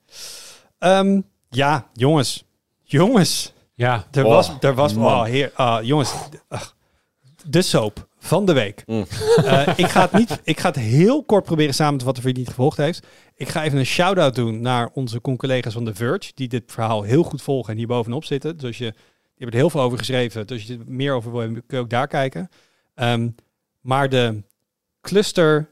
[0.79, 2.45] Ehm, ja, jongens.
[2.83, 3.53] Jongens.
[3.75, 5.05] Ja, Er Oh, was, er was, man.
[5.13, 6.15] oh heer, ah, jongens.
[6.49, 6.77] Ach,
[7.47, 8.83] de soap van de week.
[8.87, 9.07] Mm.
[9.37, 12.33] Eh, ik, ga het niet, ik ga het heel kort proberen samen te vatten voor
[12.33, 13.07] wie het niet gevolgd heeft.
[13.35, 17.03] Ik ga even een shout-out doen naar onze collega's van The Verge, die dit verhaal
[17.03, 18.57] heel goed volgen en hier bovenop zitten.
[18.57, 19.01] Dus als je, die
[19.37, 20.47] hebben er heel veel over geschreven.
[20.47, 22.49] Dus als je er meer over wil, kun je ook daar kijken.
[22.95, 23.29] Ehm,
[23.81, 24.43] maar de
[25.01, 25.71] cluster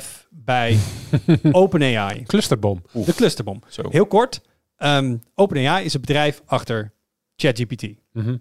[0.00, 0.78] F bij
[1.52, 2.82] OpenAI, clusterbom.
[2.92, 3.62] de clusterbom.
[3.68, 3.82] Zo.
[3.88, 4.40] Heel kort,
[4.76, 6.92] ehm, OpenAI is het bedrijf achter
[7.36, 7.86] ChatGPT.
[8.12, 8.36] Mhm.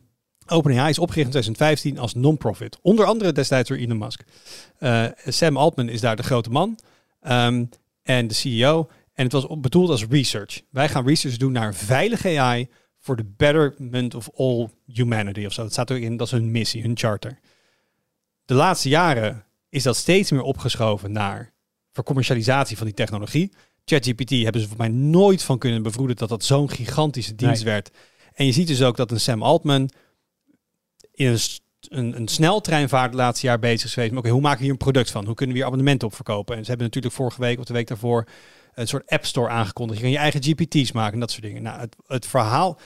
[0.47, 2.77] OpenAI is opgericht in 2015 als non-profit.
[2.81, 4.23] Onder andere destijds door Elon Musk.
[4.77, 6.79] Eh, Sam Altman is daar de grote man
[7.21, 7.65] ehm,
[8.03, 8.89] en de CEO.
[9.13, 10.61] En het was op- bedoeld als research.
[10.69, 12.67] Wij gaan research doen naar veilige AI
[12.99, 15.61] voor the betterment of all humanity of zo.
[15.63, 17.39] Dat staat ook in, dat is hun missie, hun charter.
[18.45, 19.44] De laatste jaren
[19.75, 21.53] is dat steeds meer opgeschoven naar
[21.91, 23.51] vercommercialisatie van die technologie.
[23.85, 27.73] ChatGPT hebben ze voor mij nooit van kunnen bevroeden dat dat zo'n gigantische dienst Nee.
[27.73, 27.91] werd.
[28.33, 29.89] En je ziet dus ook dat een Sam Altman
[31.11, 31.39] in een,
[31.89, 34.11] een, een sneltreinvaart het laatste jaar bezig is geweest.
[34.11, 35.25] met, Oké, hoe maken we hier een product van?
[35.25, 36.55] Hoe kunnen we hier abonnementen op verkopen?
[36.55, 38.27] En ze hebben natuurlijk vorige week of de week daarvoor
[38.73, 39.97] een soort app store aangekondigd.
[39.99, 41.61] Je kan je eigen GPT's maken en dat soort dingen.
[41.61, 42.79] Nou, het, het verhaal,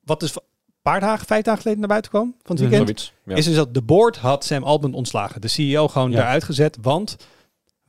[0.00, 0.42] wat dus een
[0.90, 3.12] paar dagen, vijf dagen geleden naar buiten kwam van het weekend, Zoiets.
[3.24, 3.34] Ja.
[3.34, 5.40] is dus dat de board had Sam Altman ontslagen.
[5.40, 6.18] De CEO gewoon Ja.
[6.18, 7.16] eruit gezet, want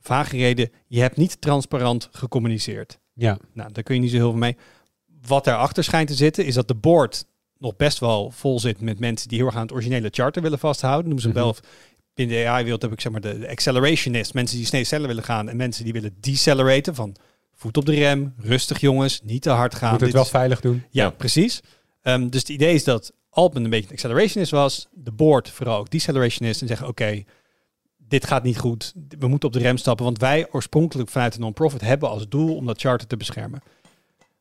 [0.00, 2.98] vage reden, je hebt niet transparant gecommuniceerd.
[3.12, 4.56] Ja, Nou, daar kun je niet zo heel veel mee.
[5.26, 7.24] Wat daarachter schijnt te zitten, is dat de board
[7.58, 10.58] nog best wel vol zit met mensen die heel erg aan het originele charter willen
[10.58, 11.04] vasthouden.
[11.04, 11.36] Noemen ze Mhm.
[11.38, 11.56] wel.
[12.14, 14.34] Binnen de AI-wereld heb ik zeg maar de, de accelerationist.
[14.34, 16.94] Mensen die snel sneller willen gaan en mensen die willen deceleraten.
[16.94, 17.14] Van
[17.54, 19.90] voet op de rem, rustig jongens, niet te hard gaan.
[19.90, 20.82] moet het Dit wel is- veilig doen.
[20.90, 21.10] ja, Ja.
[21.10, 21.60] precies.
[22.06, 24.88] Ehm, dus het idee is dat Altman een beetje een accelerationist was.
[24.92, 26.60] De board vooral ook decelerationist.
[26.60, 27.24] En zeggen, oké,
[27.96, 28.92] dit gaat niet goed.
[29.18, 30.04] We moeten op de rem stappen.
[30.04, 33.62] Want wij oorspronkelijk vanuit de non-profit hebben als doel om dat charter te beschermen.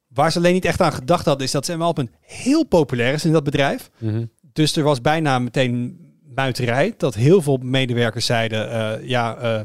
[0.07, 3.25] Waar ze alleen niet echt aan gedacht hadden, is dat Sam Altman heel populair is
[3.25, 3.89] in dat bedrijf.
[3.97, 4.25] Mhm.
[4.53, 5.99] Dus er was bijna meteen
[6.35, 6.93] muiterij.
[6.97, 9.61] Dat heel veel medewerkers zeiden, eh, ja, eh,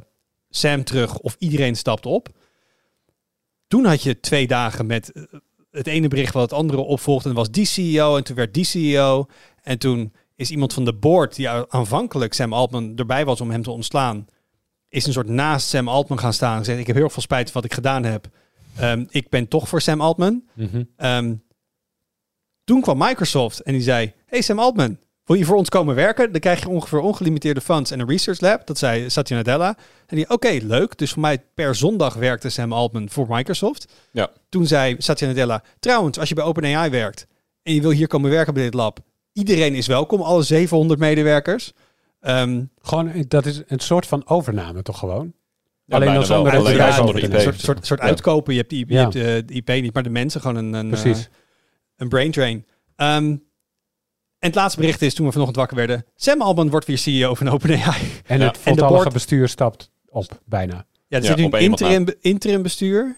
[0.48, 2.28] Sam terug of iedereen stapt op.
[3.68, 5.22] Toen had je twee dagen met eh,
[5.70, 7.28] het ene bericht wat het andere opvolgde.
[7.28, 9.26] En was die CEO en toen werd die CEO.
[9.62, 13.62] En toen is iemand van de board die aanvankelijk Sam Altman erbij was om hem
[13.62, 14.26] te ontslaan.
[14.88, 17.50] Is een soort naast Sam Altman gaan staan en zegt ik heb heel veel spijt
[17.50, 18.28] van wat ik gedaan heb.
[18.76, 20.42] Ehm, ik ben toch voor Sam Altman.
[20.54, 20.84] Mhm.
[20.96, 21.34] Ehm,
[22.64, 24.98] toen kwam Microsoft en die zei: Hey Sam Altman,
[25.30, 26.32] wil je voor ons komen werken?
[26.32, 28.66] Dan krijg je ongeveer ongelimiteerde funds en een research lab.
[28.66, 29.76] Dat zei Satya Nadella.
[30.06, 30.98] En die, oké, leuk.
[30.98, 33.92] Dus voor mij per zondag werkte Sam Altman voor Microsoft.
[34.12, 34.30] Ja.
[34.48, 37.26] Toen zei Satya Nadella: Trouwens, als je bij OpenAI werkt
[37.62, 38.98] en je wil hier komen werken bij dit lab,
[39.32, 41.72] iedereen is welkom, alle 700 medewerkers.
[42.20, 45.32] Ehm, Gewoon, dat is een soort van overname toch gewoon?
[45.84, 47.32] Ja, alleen bedrijf te IP.
[47.32, 48.06] een soort, soort, soort Ja.
[48.06, 48.52] uitkopen.
[48.52, 49.00] Je hebt, die, je Ja.
[49.02, 51.18] hebt eh, de IP niet, maar de mensen gewoon een, een, Precies.
[51.18, 51.32] eh,
[51.96, 52.66] een brain drain.
[52.96, 53.36] Ehm,
[54.40, 56.04] en het laatste bericht is toen we vanochtend wakker werden.
[56.16, 58.00] Sam Altman wordt weer CEO van OpenAI.
[58.26, 58.54] en Ja.
[58.64, 60.74] het board- bestuur stapt op, bijna.
[60.74, 63.16] Ja, er Ja, zit nu een interim, interim bestuur.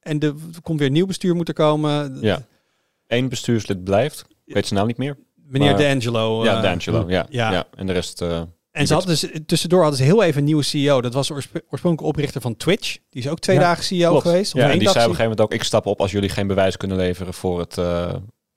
[0.00, 2.18] En de- er komt weer een nieuw bestuur moeten komen.
[2.20, 2.42] Ja.
[3.06, 4.24] Eén bestuurslid blijft.
[4.44, 5.16] Ik weet zijn naam niet meer.
[5.34, 6.44] Meneer Maar- D'Angelo.
[6.44, 7.04] ja, eh, D'Angelo.
[7.08, 7.52] Ja, ja.
[7.52, 7.64] ja.
[7.76, 8.20] En de rest...
[8.22, 11.00] eh, En ze hadden dus, tussendoor hadden ze heel even een nieuwe CEO.
[11.00, 12.96] Dat was de oorsp- oorspronkelijke oprichter van Twitch.
[13.10, 14.26] Die is ook twee Ja, dagen CEO Klopt.
[14.26, 14.54] geweest.
[14.54, 16.28] Of Ja, en die zei op een gegeven moment ook, ik stap op als jullie
[16.28, 18.14] geen bewijs kunnen leveren voor het eh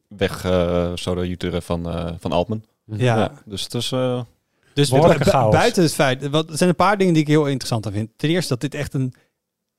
[0.07, 0.93] weg uh,
[1.23, 2.63] juteren van, eh, van Altman.
[2.85, 3.17] Ja.
[3.17, 3.91] Ja, dus het is...
[3.91, 4.21] eh,
[4.73, 4.99] Dus bu-
[5.49, 8.09] buiten het feit, wat, er zijn een paar dingen die ik heel interessant aan vind.
[8.15, 9.13] Ten eerste dat dit echt een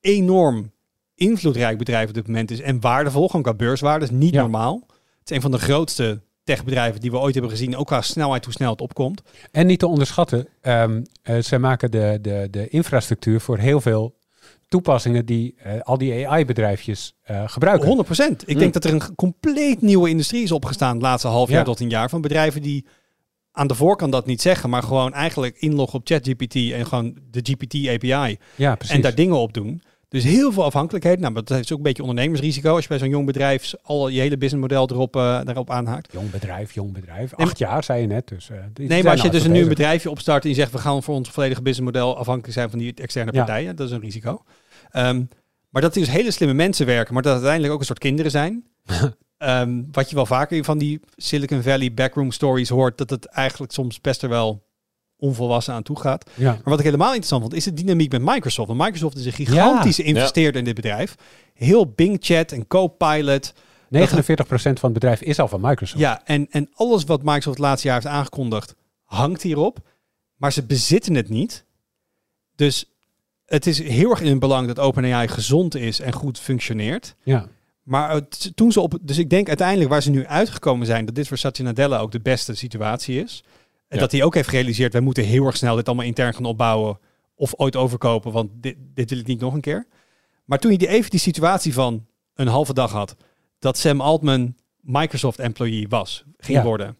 [0.01, 0.71] enorm
[1.15, 4.41] invloedrijk bedrijf op dit moment is en waardevol, gewoon qua beurswaarde, is niet Ja.
[4.41, 4.83] normaal.
[5.19, 8.43] Het is een van de grootste techbedrijven die we ooit hebben gezien, ook qua snelheid
[8.45, 9.21] hoe snel het opkomt.
[9.51, 14.15] En niet te onderschatten, ehm eh, zij maken de, de, de infrastructuur voor heel veel
[14.67, 17.85] toepassingen die eh, al die AI-bedrijfjes eh, gebruiken.
[17.87, 18.41] 100 procent.
[18.47, 18.59] Ik Mm.
[18.59, 21.63] denk dat er een compleet nieuwe industrie is opgestaan het laatste half jaar Ja.
[21.63, 22.85] tot een jaar van bedrijven die
[23.51, 27.39] aan de voorkant dat niet zeggen, maar gewoon eigenlijk inloggen op ChatGPT en gewoon de
[27.43, 28.95] GPT API Ja, precies.
[28.95, 29.81] en daar dingen op doen.
[30.09, 31.19] Dus heel veel afhankelijkheid.
[31.19, 34.07] Nou, maar dat is ook een beetje ondernemersrisico als je bij zo'n jong bedrijf al
[34.07, 36.11] je hele businessmodel erop, eh, daarop aanhaakt.
[36.13, 37.37] Jong bedrijf, jong bedrijf.
[37.37, 38.27] Nee, Acht jaar, zei je net.
[38.27, 39.67] Dus, eh, Nee, maar als je dus een bezig.
[39.67, 42.93] bedrijfje opstart en je zegt we gaan voor ons volledige businessmodel afhankelijk zijn van die
[42.93, 43.37] externe Ja.
[43.37, 44.43] partijen, dat is een risico.
[44.91, 45.23] Ehm,
[45.69, 48.31] maar dat die dus hele slimme mensen werken, maar dat uiteindelijk ook een soort kinderen
[48.31, 48.63] zijn.
[49.37, 53.71] Ehm, wat je wel vaker van die Silicon Valley backroom stories hoort, dat het eigenlijk
[53.71, 54.63] soms best er wel
[55.19, 56.29] onvolwassen aan toe gaat.
[56.33, 56.51] Ja.
[56.51, 58.67] Maar wat ik helemaal interessant vond, is de dynamiek met Microsoft.
[58.67, 61.15] Want Microsoft is een gigantische investeerder in dit bedrijf.
[61.53, 63.53] Heel Bing Chat en Copilot.
[63.53, 63.57] 49%
[64.53, 65.99] van het bedrijf is al van Microsoft.
[66.01, 69.79] Ja, en, en alles wat Microsoft het laatste jaar heeft aangekondigd, hangt hierop.
[70.35, 71.65] Maar ze bezitten het niet.
[72.55, 72.85] Dus
[73.45, 77.15] het is heel erg in hun belang dat OpenAI gezond is en goed functioneert.
[77.23, 77.47] Ja.
[77.83, 78.97] Maar het- toen ze op.
[79.01, 82.11] Dus ik denk uiteindelijk waar ze nu uitgekomen zijn, dat dit voor Satya Nadella ook
[82.11, 83.43] de beste situatie is.
[83.87, 86.45] En dat hij ook heeft gerealiseerd, wij moeten heel erg snel dit allemaal intern gaan
[86.45, 86.99] opbouwen.
[87.35, 89.87] Of ooit overkopen, want dit, dit wil ik niet nog een keer.
[90.45, 93.15] Maar toen je die, even die situatie van een halve dag had,
[93.59, 96.63] dat Sam Altman Microsoft employee was, ging Ja.
[96.63, 96.97] worden.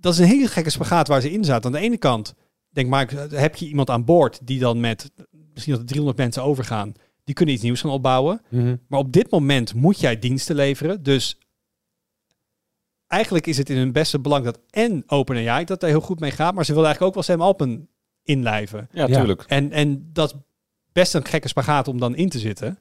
[0.00, 1.66] Dat is een hele gekke spagaat waar ze in zaten.
[1.66, 2.34] Aan de ene kant
[2.70, 5.10] denk Mike, heb je iemand aan boord die dan met
[5.52, 6.92] misschien dat er 300 mensen overgaan,
[7.24, 8.42] die kunnen iets nieuws gaan opbouwen.
[8.48, 8.76] Mhm.
[8.88, 11.02] Maar op dit moment moet jij diensten leveren.
[11.02, 11.38] Dus
[13.12, 16.30] eigenlijk is het in hun beste belang dat en OpenAI dat daar heel goed mee
[16.30, 16.54] gaat.
[16.54, 17.88] Maar ze willen eigenlijk ook wel Sam Alpen
[18.22, 18.88] inlijven.
[18.92, 19.16] ja, Ja.
[19.18, 19.44] tuurlijk.
[19.46, 20.38] En, en dat is
[20.92, 22.78] best een gekke spagaat om dan in te zitten.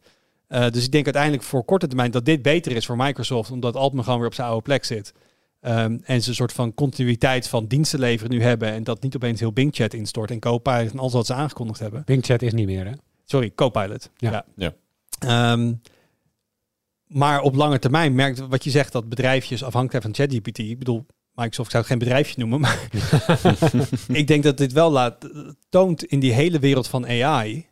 [0.47, 3.51] Eh, dus ik denk uiteindelijk voor korte termijn dat dit beter is voor Microsoft.
[3.51, 5.13] Omdat Altman gewoon weer op zijn oude plek zit.
[5.59, 8.71] Ehm, en ze een soort van continuïteit van diensten leveren nu hebben.
[8.71, 11.79] En dat niet opeens heel Bing Chat instort en Copilot en alles wat ze aangekondigd
[11.79, 12.03] hebben.
[12.05, 12.91] Bing Chat is niet meer, hè?
[13.25, 14.09] Sorry, Copilot.
[14.17, 14.31] Ja.
[14.31, 14.45] Ja.
[14.55, 14.73] Ja.
[15.19, 15.73] Ehm,
[17.11, 20.57] maar op lange termijn merkt wat je zegt dat bedrijfjes afhankelijk van ChatGPT.
[20.59, 22.87] Ik bedoel, Microsoft zou het geen bedrijfje noemen, maar
[24.21, 25.29] ik denk dat dit wel laat,
[25.69, 27.65] toont in die hele wereld van AI.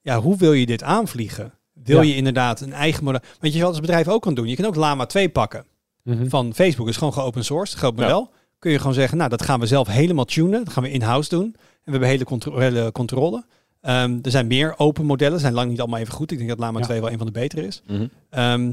[0.00, 1.52] Ja, hoe wil je dit aanvliegen?
[1.72, 2.08] Wil Ja.
[2.08, 3.20] je inderdaad een eigen model?
[3.40, 4.46] Want je wat als bedrijf ook kan doen.
[4.48, 5.64] Je kan ook Lama 2 pakken
[6.02, 6.28] Mhm.
[6.28, 6.88] van Facebook.
[6.88, 8.02] is gewoon geopen source, groot Ja.
[8.02, 8.30] model.
[8.58, 10.64] Kun je gewoon zeggen, nou, dat gaan we zelf helemaal tunen.
[10.64, 11.44] Dat gaan we in-house doen.
[11.44, 11.54] En
[11.84, 13.44] we hebben hele contro- hele controle.
[13.80, 16.30] Ehm, er zijn meer open modellen, zijn lang niet allemaal even goed.
[16.30, 16.84] Ik denk dat Lama Ja.
[16.84, 17.82] 2 wel een van de betere is.
[17.86, 18.06] Mhm.
[18.30, 18.72] Ehm,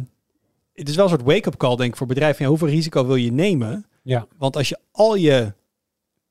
[0.73, 2.43] het is wel een soort wake-up call, denk ik, voor bedrijven.
[2.43, 3.85] Ja, hoeveel risico wil je nemen?
[4.03, 4.27] Ja.
[4.37, 5.53] Want als je al je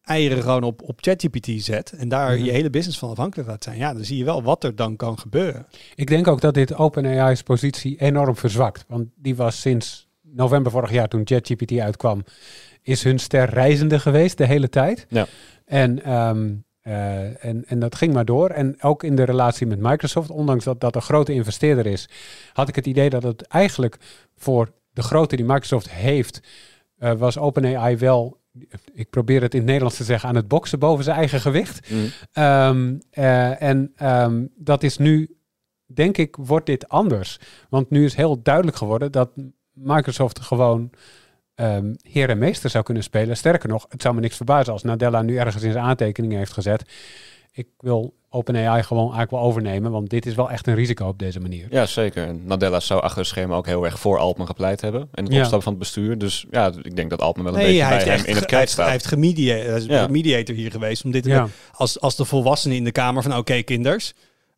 [0.03, 2.45] eieren gewoon op, op ChatGPT zet en daar Mhm.
[2.45, 4.97] je hele business van afhankelijk laat zijn, ja, dan zie je wel wat er dan
[4.97, 5.67] kan gebeuren.
[5.95, 8.85] Ik denk ook dat dit OpenAI's positie enorm verzwakt.
[8.89, 12.25] Want die was sinds november vorig jaar, toen ChatGPT uitkwam,
[12.83, 15.07] is hun ster reizende geweest de hele tijd.
[15.09, 15.27] Ja.
[15.65, 16.53] En, ehm,
[16.83, 18.51] eh, en, en dat ging maar door.
[18.51, 22.09] En ook in de relatie met Microsoft, ondanks dat dat een grote investeerder is,
[22.53, 23.99] had ik het idee dat het eigenlijk
[24.37, 26.41] voor de grootte die Microsoft heeft,
[26.99, 28.41] eh, was OpenAI wel,
[28.93, 31.91] ik probeer het in het Nederlands te zeggen, aan het boksen boven zijn eigen gewicht.
[31.91, 32.01] Mhm.
[32.33, 35.37] Ehm, eh, en ehm, dat is nu,
[35.87, 37.39] denk ik, wordt dit anders.
[37.69, 39.31] Want nu is heel duidelijk geworden dat
[39.73, 40.91] Microsoft gewoon
[41.55, 43.37] ehm, heer en meester zou kunnen spelen.
[43.37, 46.53] Sterker nog, het zou me niks verbazen als Nadella nu ergens in zijn aantekeningen heeft
[46.53, 46.83] gezet.
[47.53, 51.19] Ik wil OpenAI gewoon eigenlijk wel overnemen, want dit is wel echt een risico op
[51.19, 51.67] deze manier.
[51.71, 52.27] Ja, zeker.
[52.27, 55.09] En Nadella zou achter het schema ook heel erg voor Altman gepleit hebben.
[55.13, 55.39] En het Ja.
[55.39, 56.19] opstappen van het bestuur.
[56.19, 58.51] Dus ja, ik denk dat Altman wel een Nee, beetje bij hem in het krijt
[58.61, 58.85] heeft, staat.
[58.85, 60.07] hij heeft gemediator, hij is Ja.
[60.07, 63.63] mediator hier geweest om dit Ja, als, als de volwassenen in de kamer van oké
[63.63, 64.13] kinders.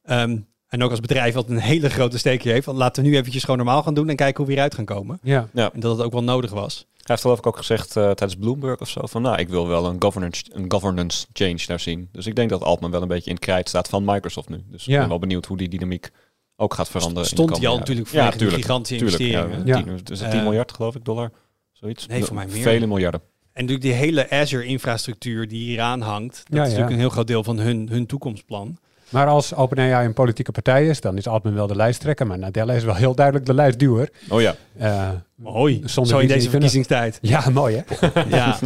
[0.05, 0.39] Ehm,
[0.75, 2.65] en ook als bedrijf wat een hele grote steekje heeft.
[2.65, 4.85] Van laten we nu eventjes gewoon normaal gaan doen en kijken hoe we hieruit gaan
[4.85, 5.19] komen.
[5.23, 5.49] ja.
[5.55, 6.77] En dat het ook wel nodig was.
[6.77, 9.69] Hij heeft geloof ik ook gezegd eh, tijdens Bloomberg of zo van nou, ik wil
[9.69, 12.09] wel een governance, een governance change daar zien.
[12.13, 14.63] Dus ik denk dat Altman wel een beetje in het krijt staat van Microsoft nu.
[14.71, 14.93] Dus Ja.
[14.93, 16.11] ik ben wel benieuwd hoe die dynamiek
[16.57, 17.23] ook gaat veranderen.
[17.31, 19.67] in de Stond hij al natuurlijk ja, voor die tuurlijk, gigantische tuurlijk, ja, investeringen.
[19.67, 19.83] Ja.
[20.03, 21.31] tien- is het 10 Eh, miljard geloof ik, dollar?
[21.73, 22.07] Zoiets?
[22.07, 22.63] Nee, voor mij meer.
[22.63, 23.21] Vele miljarden.
[23.53, 26.35] En natuurlijk die hele Azure-infrastructuur die hieraan hangt.
[26.37, 26.63] Dat Ja, is ja.
[26.63, 28.79] natuurlijk een heel groot deel van hun, hun toekomstplan.
[29.09, 32.27] Maar als OpenAI een politieke partij is, dan is Altman wel de lijsttrekker.
[32.27, 34.11] Maar Nadella is wel heel duidelijk de lijstduwer.
[34.29, 34.55] Oh ja.
[34.79, 35.83] Eh, Mooi.
[35.87, 37.19] Zo in deze verkiezingstijd.
[37.21, 38.09] ja, mooi hè?
[38.37, 38.59] ja.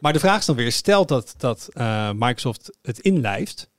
[0.00, 3.70] Maar de vraag is dan weer, stel dat, dat eh, Microsoft het inlijft,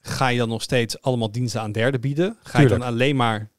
[0.00, 2.36] ga je dan nog steeds allemaal diensten aan derden bieden?
[2.42, 3.50] Ga je dan alleen maar,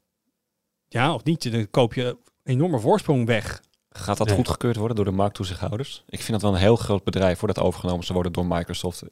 [0.87, 3.61] ja of niet, dan koop je een enorme voorsprong weg.
[3.89, 4.35] Gaat dat Nee.
[4.35, 6.03] goedgekeurd worden door de markttoezichthouders?
[6.09, 9.03] Ik vind dat wel een heel groot bedrijf voordat overgenomen zou worden door Microsoft.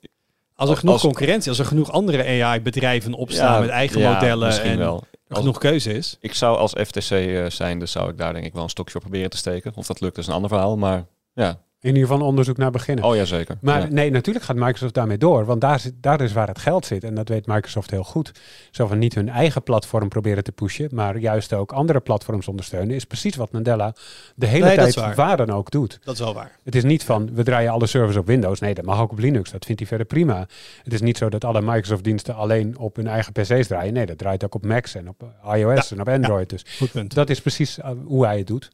[0.58, 4.14] Als er genoeg als- concurrentie, als er genoeg andere AI-bedrijven opstaan Ja, met eigen ja,
[4.14, 5.04] modellen Misschien en wel.
[5.30, 6.18] genoeg keuze is.
[6.20, 9.02] Ik zou als FTC eh, zijnde, zou ik daar denk ik wel een stokje voor
[9.02, 9.72] proberen te steken.
[9.76, 11.60] Of dat lukt is een ander verhaal, maar ja.
[11.88, 13.06] In ieder geval onderzoek naar beginnen.
[13.06, 13.58] Oh ja, zeker.
[13.62, 13.88] Maar Ja.
[13.90, 15.46] nee, natuurlijk gaat Microsoft daarmee door.
[15.46, 17.04] Want daar, zit, daar is waar het geld zit.
[17.04, 18.32] En dat weet Microsoft heel goed.
[18.72, 20.90] Zo van niet hun eigen platform proberen te pushen.
[20.94, 22.96] Maar juist ook andere platforms ondersteunen.
[22.96, 23.94] Is precies wat Nadella
[24.36, 25.16] de hele Nee, tijd waar.
[25.16, 26.00] waar dan ook doet.
[26.04, 26.60] Dat is wel waar.
[26.64, 28.60] Het is niet van we draaien alle servers op Windows.
[28.60, 29.52] Nee, dat mag ook op Linux.
[29.52, 30.48] Dat vindt hij verder prima.
[30.84, 33.94] Het is niet zo dat alle Microsoft-diensten alleen op hun eigen PC's draaien.
[33.94, 36.50] Nee, dat draait ook op Macs en op eh, iOS en op Android.
[36.50, 37.14] Dus Goed punt.
[37.14, 38.72] dat is precies eh, hoe hij het doet.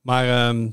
[0.00, 0.68] Maar ehm,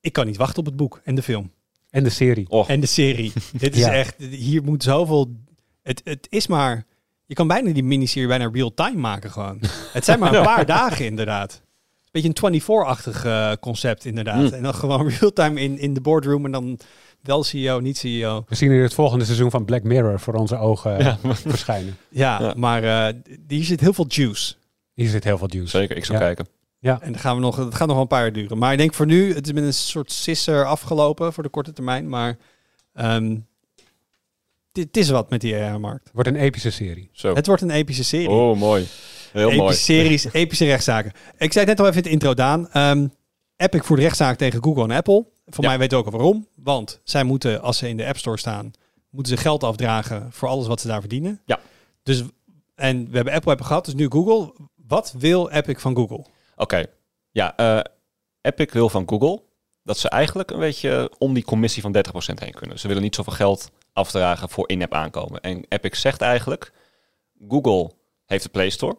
[0.00, 1.50] ik kan niet wachten op het boek en de film.
[1.90, 2.48] En de serie.
[2.48, 3.32] Och, En de serie.
[3.58, 3.92] Dit is Ja.
[3.92, 5.36] echt, hier moet zoveel...
[5.82, 6.84] Het, het is maar...
[7.26, 9.60] Je kan bijna die miniserie bijna real-time maken gewoon.
[9.92, 11.62] het zijn maar een paar dagen inderdaad.
[12.12, 14.44] Een beetje een 24-achtig eh, concept inderdaad.
[14.44, 14.52] Hmm.
[14.52, 16.78] En dan gewoon real-time in, in de boardroom en dan
[17.22, 18.44] wel CEO, niet CEO.
[18.48, 21.34] We zien hier het volgende seizoen van Black Mirror voor onze ogen eh, Ja.
[21.34, 21.96] verschijnen.
[22.08, 22.54] Ja, Ja.
[22.56, 23.14] maar eh,
[23.48, 24.54] hier zit heel veel juice.
[24.94, 25.78] Hier zit heel veel juice.
[25.78, 25.96] zeker.
[25.96, 26.34] Ik zou
[26.82, 27.00] Ja.
[27.00, 28.58] En dan gaan we nog, het gaat nog wel een paar jaar duren.
[28.58, 31.72] Maar ik denk voor nu, het is met een soort sisser afgelopen voor de korte
[31.72, 32.08] termijn.
[32.08, 32.36] Maar
[32.94, 33.36] ehm,
[34.72, 36.10] dit is wat met die AI-markt.
[36.12, 37.08] Wordt een epische serie.
[37.12, 37.34] Zo.
[37.34, 38.30] Het wordt een epische serie.
[38.30, 38.86] Oh, mooi.
[39.32, 39.74] Heel epische mooi.
[39.76, 41.12] series, epische rechtszaken.
[41.38, 42.70] Ik zei het net al even in de intro, Daan.
[42.70, 43.06] Ehm,
[43.56, 45.26] Epic voert rechtszaak tegen Google en Apple.
[45.46, 45.70] Voor Ja.
[45.70, 46.46] mij weten we ook al waarom.
[46.56, 48.70] Want zij moeten, als ze in de App Store staan,
[49.10, 51.40] moeten ze geld afdragen voor alles wat ze daar verdienen.
[51.44, 51.60] Ja.
[52.02, 52.22] Dus,
[52.74, 54.54] en we hebben Apple hebben gehad, dus nu Google.
[54.86, 56.24] Wat wil Epic van Google?
[56.60, 56.84] Oké.
[57.30, 57.80] Ja, eh,
[58.40, 59.42] Epic wil van Google
[59.82, 62.78] dat ze eigenlijk een beetje om die commissie van 30% heen kunnen.
[62.78, 65.40] Ze willen niet zoveel geld afdragen voor in-app aankomen.
[65.40, 66.72] En Epic zegt eigenlijk,
[67.48, 67.90] Google
[68.26, 68.98] heeft de Play Store.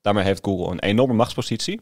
[0.00, 1.80] Daarmee heeft Google een enorme machtspositie.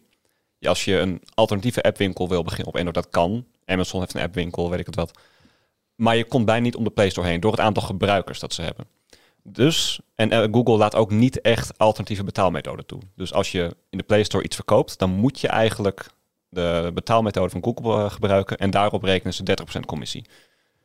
[0.60, 3.46] Als je een alternatieve appwinkel wil beginnen op Android, dat kan.
[3.64, 5.18] Amazon heeft een appwinkel, weet ik het wat.
[5.94, 8.54] Maar je komt bijna niet om de Play Store heen door het aantal gebruikers dat
[8.54, 8.86] ze hebben.
[9.42, 13.00] Dus, en eh, Google laat ook niet echt alternatieve betaalmethoden toe.
[13.16, 16.06] Dus als je in de Play Store iets verkoopt, dan moet je eigenlijk
[16.48, 19.42] de betaalmethode van Google eh, gebruiken en daarop rekenen ze
[19.76, 20.24] 30% commissie.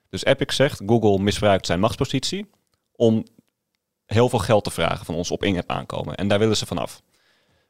[0.09, 2.49] Dus Epic zegt, Google misbruikt zijn machtspositie
[2.95, 3.23] om
[4.05, 6.15] heel veel geld te vragen van ons op in-app aankomen.
[6.15, 7.01] En daar willen ze vanaf.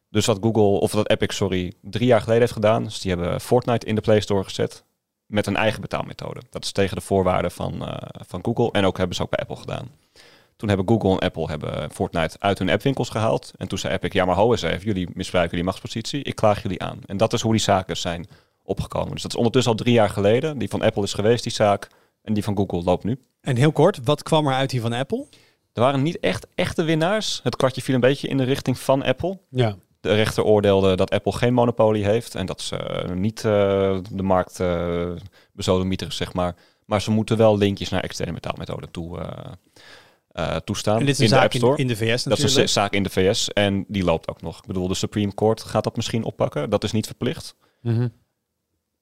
[0.09, 3.41] Dus wat Google, of wat Epic, sorry, drie jaar geleden heeft gedaan, dus die hebben
[3.41, 4.83] Fortnite in de Play Store gezet
[5.25, 6.41] met een eigen betaalmethode.
[6.49, 9.39] Dat is tegen de voorwaarden van, eh, van Google en ook hebben ze ook bij
[9.39, 9.89] Apple gedaan.
[10.55, 13.51] Toen hebben Google en Apple hebben Fortnite uit hun appwinkels gehaald.
[13.57, 16.61] En toen zei Epic, ja maar ho eens even, jullie misbruiken jullie machtspositie, ik klaag
[16.61, 16.99] jullie aan.
[17.05, 18.27] En dat is hoe die zaken zijn
[18.63, 19.11] opgekomen.
[19.11, 20.57] Dus dat is ondertussen al drie jaar geleden.
[20.57, 21.87] Die van Apple is geweest, die zaak.
[22.21, 23.19] En die van Google loopt nu.
[23.41, 25.25] En heel kort, wat kwam er uit hier van Apple?
[25.73, 27.39] Er waren niet echt echte winnaars.
[27.43, 29.39] Het kwartje viel een beetje in de richting van Apple.
[29.49, 29.75] Ja.
[29.99, 34.23] De rechter oordeelde dat Apple geen monopolie heeft en dat ze eh, niet eh, de
[34.23, 35.11] markt uh,
[35.53, 36.55] bezodemieteren, zeg maar.
[36.85, 39.19] Maar ze moeten wel linkjes naar externe betaalmethoden toe,
[40.35, 40.99] uh, uh, toestaan.
[40.99, 41.77] En dit is in een de zaak App Store.
[41.77, 42.49] in, in de VS dat natuurlijk.
[42.49, 44.57] is een zaak in de VS en die loopt ook nog.
[44.57, 46.69] Ik bedoel, de Supreme Court gaat dat misschien oppakken.
[46.69, 47.55] Dat is niet verplicht.
[47.81, 48.07] Mhm.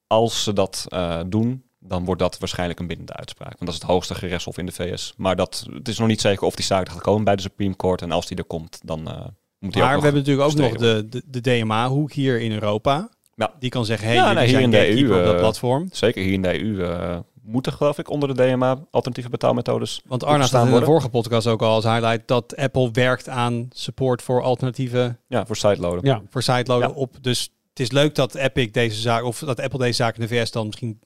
[0.08, 3.50] Als ze dat uh, doen, dan wordt dat waarschijnlijk een bindende uitspraak.
[3.50, 5.14] Want dat is het hoogste gerechtshof in de VS.
[5.18, 7.76] Maar dat, het is nog niet zeker of die zaak gaat komen bij de Supreme
[7.76, 8.02] Court.
[8.02, 9.26] En als die er komt, dan uh,
[9.60, 12.52] moet die maar ook we hebben natuurlijk ook nog de, de, de DMA-hoek hier in
[12.52, 13.10] Europa.
[13.36, 13.54] Ja.
[13.60, 15.40] Die kan zeggen, hey, Ja, jullie nee, hier zijn in de EU, op dat eh,
[15.40, 15.88] platform.
[15.92, 20.02] Zeker hier in de EU uh, moeten, geloof ik, onder de DMA alternatieve betaalmethodes.
[20.06, 23.68] Want Arna had in de vorige podcast ook al als highlight dat Apple werkt aan
[23.74, 26.06] support voor alternatieve Ja, voor sideloaden.
[26.06, 26.22] Ja.
[26.30, 26.96] voor siteloaden Ja.
[26.96, 27.16] op.
[27.22, 30.28] Dus het is leuk dat Epic deze zaak of dat Apple deze zaak in de
[30.28, 31.00] VS dan misschien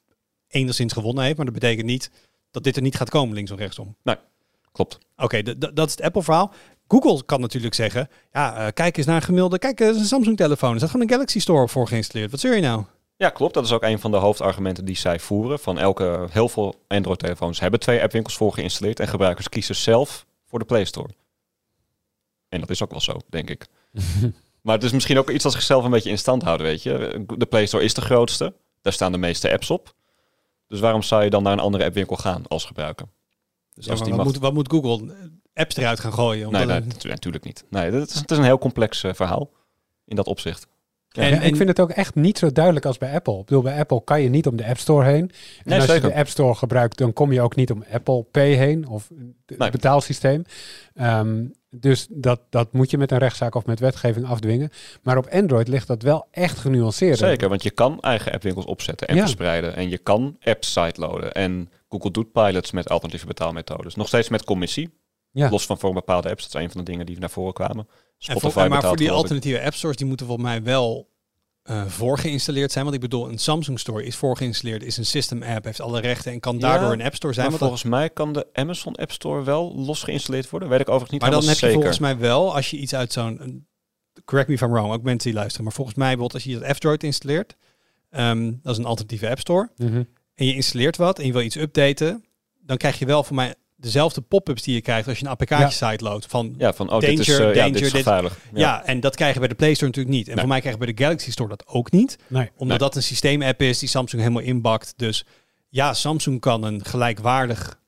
[0.47, 2.11] enigszins gewonnen heeft, maar dat betekent niet
[2.51, 3.95] dat dit er niet gaat komen links of rechtsom.
[4.71, 4.97] Klopt.
[5.17, 6.53] Oké, dat is het Apple-verhaal.
[6.87, 10.07] Google kan natuurlijk zeggen, ja, eh, kijk eens naar een gemiddelde, kijk, dat is een
[10.07, 10.71] Samsung-telefoon.
[10.71, 12.31] Er staat gewoon een Galaxy Store voor geïnstalleerd.
[12.31, 12.83] Wat zeur je nou?
[13.17, 13.53] Ja, klopt.
[13.53, 15.59] Dat is ook een van de hoofdargumenten die zij voeren.
[15.59, 18.99] Van elke, heel veel Android-telefoons hebben twee appwinkels voor geïnstalleerd.
[18.99, 21.09] En gebruikers kiezen zelf voor de Play Store.
[22.49, 23.67] En dat is ook wel zo, denk ik.
[24.61, 27.25] maar het is misschien ook iets dat zichzelf een beetje in stand houden, weet je.
[27.37, 28.53] De Play Store is de grootste.
[28.81, 29.93] Daar staan de meeste apps op.
[30.67, 33.07] Dus waarom zou je dan naar een andere appwinkel gaan als gebruiker?
[33.73, 34.25] Dus Ja, als die wat, mag...
[34.25, 35.15] moet, wat moet Google?
[35.53, 36.51] Apps eruit gaan gooien?
[36.51, 37.63] Nee, nee, natuurlijk niet.
[37.69, 39.49] Nee, het is, het is een heel complex eh, verhaal
[40.05, 40.67] in dat opzicht.
[41.17, 43.39] En, Ja, en- ik vind het ook echt niet zo duidelijk als bij Apple.
[43.39, 45.21] Ik bedoel, bij Apple kan je niet om de App Store heen.
[45.21, 45.29] En
[45.63, 46.07] Nee, als zeker.
[46.07, 49.09] je de App Store gebruikt, dan kom je ook niet om Apple Pay heen of
[49.45, 49.71] het Nee.
[49.71, 50.43] betaalsysteem.
[50.93, 54.69] Ehm, dus dat, dat moet je met een rechtszaak of met wetgeving afdwingen.
[55.01, 57.17] Maar op Android ligt dat wel echt genuanceerd.
[57.17, 59.21] Zeker, want je kan eigen appwinkels opzetten en Ja.
[59.21, 59.75] verspreiden.
[59.75, 61.31] En je kan apps sideloaden.
[61.33, 63.95] En Google doet pilots met alternatieve betaalmethodes.
[63.95, 64.89] Nog steeds met commissie.
[65.31, 65.49] Ja.
[65.49, 66.43] Los van voor bepaalde apps.
[66.43, 67.87] Dat is een van de dingen die naar voren kwamen.
[68.19, 71.09] En Spotify voor, maar voor die alternatieve app stores, die moeten volgens mij wel
[71.63, 72.83] eh voorgeïnstalleerd zijn.
[72.83, 76.31] Want ik bedoel, een Samsung Store is voorgeïnstalleerd, is een system app, heeft alle rechten
[76.31, 77.49] en kan Ja, daardoor een app store zijn.
[77.49, 80.69] Maar volgens mij kan de Amazon App Store wel los geïnstalleerd worden.
[80.69, 81.75] Weet ik overigens niet maar dan heb je zeker.
[81.75, 83.65] volgens mij wel, als je iets uit zo'n...
[84.25, 85.63] Correct me if I'm wrong, ook mensen die luisteren.
[85.63, 87.55] Maar volgens mij, bijvoorbeeld als je dat F-Droid installeert,
[88.09, 89.69] ehm, dat is een alternatieve app store.
[89.77, 90.03] Mhm.
[90.33, 92.25] En je installeert wat en je wil iets updaten,
[92.59, 95.69] dan krijg je wel voor mij dezelfde pop-ups die je krijgt als je een APK-tje
[95.71, 96.25] site loadt.
[96.25, 98.35] Van Ja, van oh, dit is, Danger, eh, ja, dit is dit- gevaarlijk.
[98.53, 98.83] Ja.
[98.85, 100.25] en dat krijgen we bij de Play Store natuurlijk niet.
[100.27, 100.39] En Nee.
[100.39, 102.17] voor mij krijgen we bij de Galaxy Store dat ook niet.
[102.27, 102.49] Nee.
[102.55, 102.77] Omdat Nee.
[102.77, 104.93] dat een systeemapp is die Samsung helemaal inbakt.
[104.95, 105.25] Dus
[105.69, 107.79] ja, Samsung kan een gelijkwaardig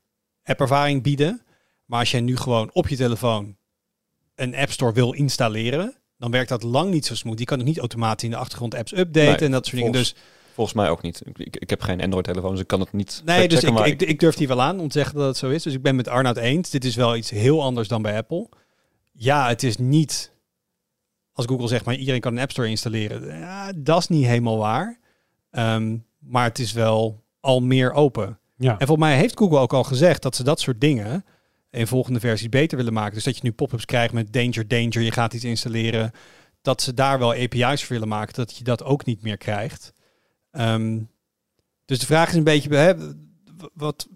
[0.44, 1.42] appervaring bieden.
[1.86, 3.58] Maar als jij nu gewoon op je telefoon
[4.36, 7.38] een App Store wil installeren, dan werkt dat lang niet zo smooth.
[7.38, 9.92] Die kan ook niet automatisch in de achtergrond apps updaten Nee, en dat soort dingen.
[9.92, 10.16] Dus
[10.60, 11.22] Volgens mij ook niet.
[11.36, 14.02] Ik, ik, heb geen Android-telefoon, dus ik kan het niet nee, dus ik, maar ik,
[14.02, 15.64] ik durf die wel aan om te zeggen dat het zo is.
[15.64, 16.70] Dus ik ben met Arnoud eens.
[16.70, 18.50] Dit is wel iets heel anders dan bij Apple.
[19.12, 20.32] Ja, het is niet
[21.34, 23.38] als Google zegt, maar iedereen kan een App Store installeren.
[23.38, 25.00] Ja, dat is niet helemaal waar.
[25.52, 28.40] Ehm, maar het is wel al meer open.
[28.58, 28.72] Ja.
[28.72, 31.26] En volgens mij heeft Google ook al gezegd dat ze dat soort dingen
[31.72, 33.14] in volgende versies beter willen maken.
[33.14, 36.12] Dus dat je nu pop-ups krijgt met danger, danger, je gaat iets installeren.
[36.62, 39.94] Dat ze daar wel API's voor willen maken, dat je dat ook niet meer krijgt.
[40.52, 41.00] Ehm,
[41.86, 42.94] dus de vraag is een beetje, hè,
[43.74, 44.08] wat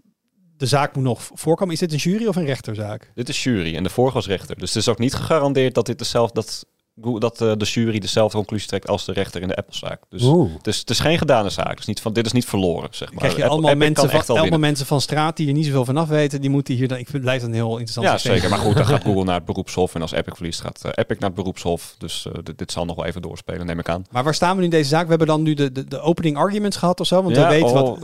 [0.57, 1.73] de zaak moet nog voorkomen.
[1.73, 3.11] Is dit een jury of een rechterzaak?
[3.15, 4.57] dit is jury en de vorige rechter.
[4.57, 6.65] Dus het is ook niet gegarandeerd dat dit dezelfde, dat,
[6.96, 10.02] dat eh, de jury dezelfde conclusie trekt als de rechter in de Apple-zaak.
[10.10, 10.54] Dus Oeh.
[10.58, 11.70] het is, het is geen gedane zaak.
[11.70, 13.18] Het is niet van, dit is niet verloren, zeg maar.
[13.18, 14.60] Krijg je Apple- allemaal, mensen van, echt wel allemaal winnen.
[14.60, 16.98] mensen van straat die er niet zoveel van af weten, die moeten hier dan.
[16.98, 18.34] Ik vind het lijkt een heel interessant Ja, systeem.
[18.34, 18.50] zeker.
[18.50, 19.96] Maar goed, dan gaat Google naar het beroepshof.
[19.96, 21.96] En als Epic verliest, gaat eh, Epic naar het beroepshof.
[21.98, 24.06] Dus eh, dit, dit zal nog wel even doorspelen, neem ik aan.
[24.12, 25.04] Maar waar staan we nu in deze zaak?
[25.04, 27.24] We hebben dan nu de, de, de opening arguments gehad of zo.
[27.24, 28.00] Want Ja, we weten oh, wat.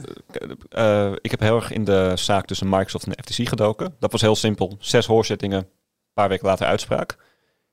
[1.22, 3.96] ik heb heel erg in de zaak tussen Microsoft en de FTC gedoken.
[4.00, 4.76] Dat was heel simpel.
[4.80, 5.68] Zes hoorzittingen, een
[6.14, 7.18] paar weken later uitspraak.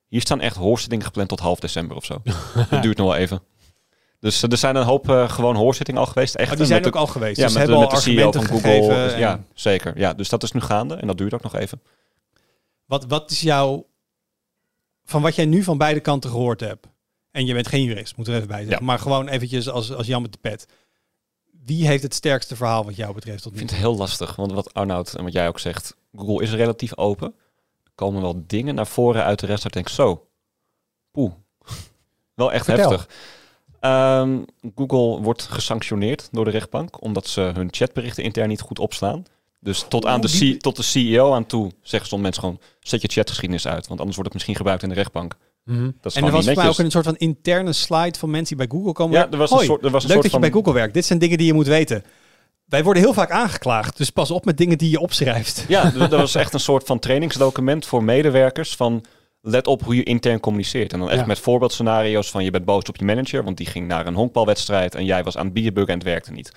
[0.09, 2.23] Hier staan echt hoorzittingen gepland tot half december of zo.
[2.71, 3.43] dat duurt nog wel even.
[4.21, 6.35] Dus eh, er zijn een hoop eh, gewoon hoorzittingen al geweest.
[6.35, 7.37] Echt, Oh, die zijn met ook de, al geweest.
[7.37, 8.95] ja, dus met, de, met al de CEO argumenten van Google.
[9.05, 9.99] Dus en- ja, zeker.
[9.99, 11.83] Ja, dus dat is nu gaande en dat duurt ook nog even.
[12.85, 13.87] Wat, wat is jouw.
[15.05, 16.87] Van wat jij nu van beide kanten gehoord hebt.
[17.31, 18.79] En je bent geen jurist, moet er even bij zeggen.
[18.79, 18.85] Ja.
[18.85, 20.67] Maar gewoon eventjes als, als Jan met de pet.
[21.65, 23.79] Wie heeft het sterkste verhaal wat jou betreft tot Ik nu vind toe?
[23.79, 27.35] het heel lastig, want wat Arnoud en wat jij ook zegt, Google is relatief open.
[27.97, 29.63] Komen wel dingen naar voren uit de rest.
[29.63, 30.27] Dat ik denk, zo,
[31.11, 31.33] poeh,
[32.35, 32.91] wel echt Vertel.
[32.91, 33.09] heftig.
[33.81, 34.39] Ehm,
[34.75, 39.25] Google wordt gesanctioneerd door de rechtbank, omdat ze hun chatberichten intern niet goed opslaan.
[39.61, 42.61] Dus tot, aan de, die- C- tot de CEO aan toe zeggen sommige mensen gewoon,
[42.81, 45.37] zet je chatgeschiedenis uit, want anders wordt het misschien gebruikt in de rechtbank.
[45.65, 45.85] Mhm.
[45.85, 48.67] Dat is En er was mij ook een soort van interne slide van mensen die
[48.67, 49.19] bij Google komen.
[49.19, 50.41] Ja, er was een soort, er was een leuk soort dat je van...
[50.41, 50.95] bij Google werkt.
[50.95, 52.05] Dit zijn dingen die je moet weten.
[52.67, 55.65] Wij worden heel vaak aangeklaagd, dus pas op met dingen die je opschrijft.
[55.69, 59.05] Ja, er was echt een soort van trainingsdocument voor medewerkers van
[59.41, 60.93] let op hoe je intern communiceert.
[60.93, 61.27] En dan echt Ja.
[61.27, 64.95] met voorbeeldscenario's van je bent boos op je manager, want die ging naar een honkbalwedstrijd
[64.95, 66.53] en jij was aan het bierbuggen en het werkte niet.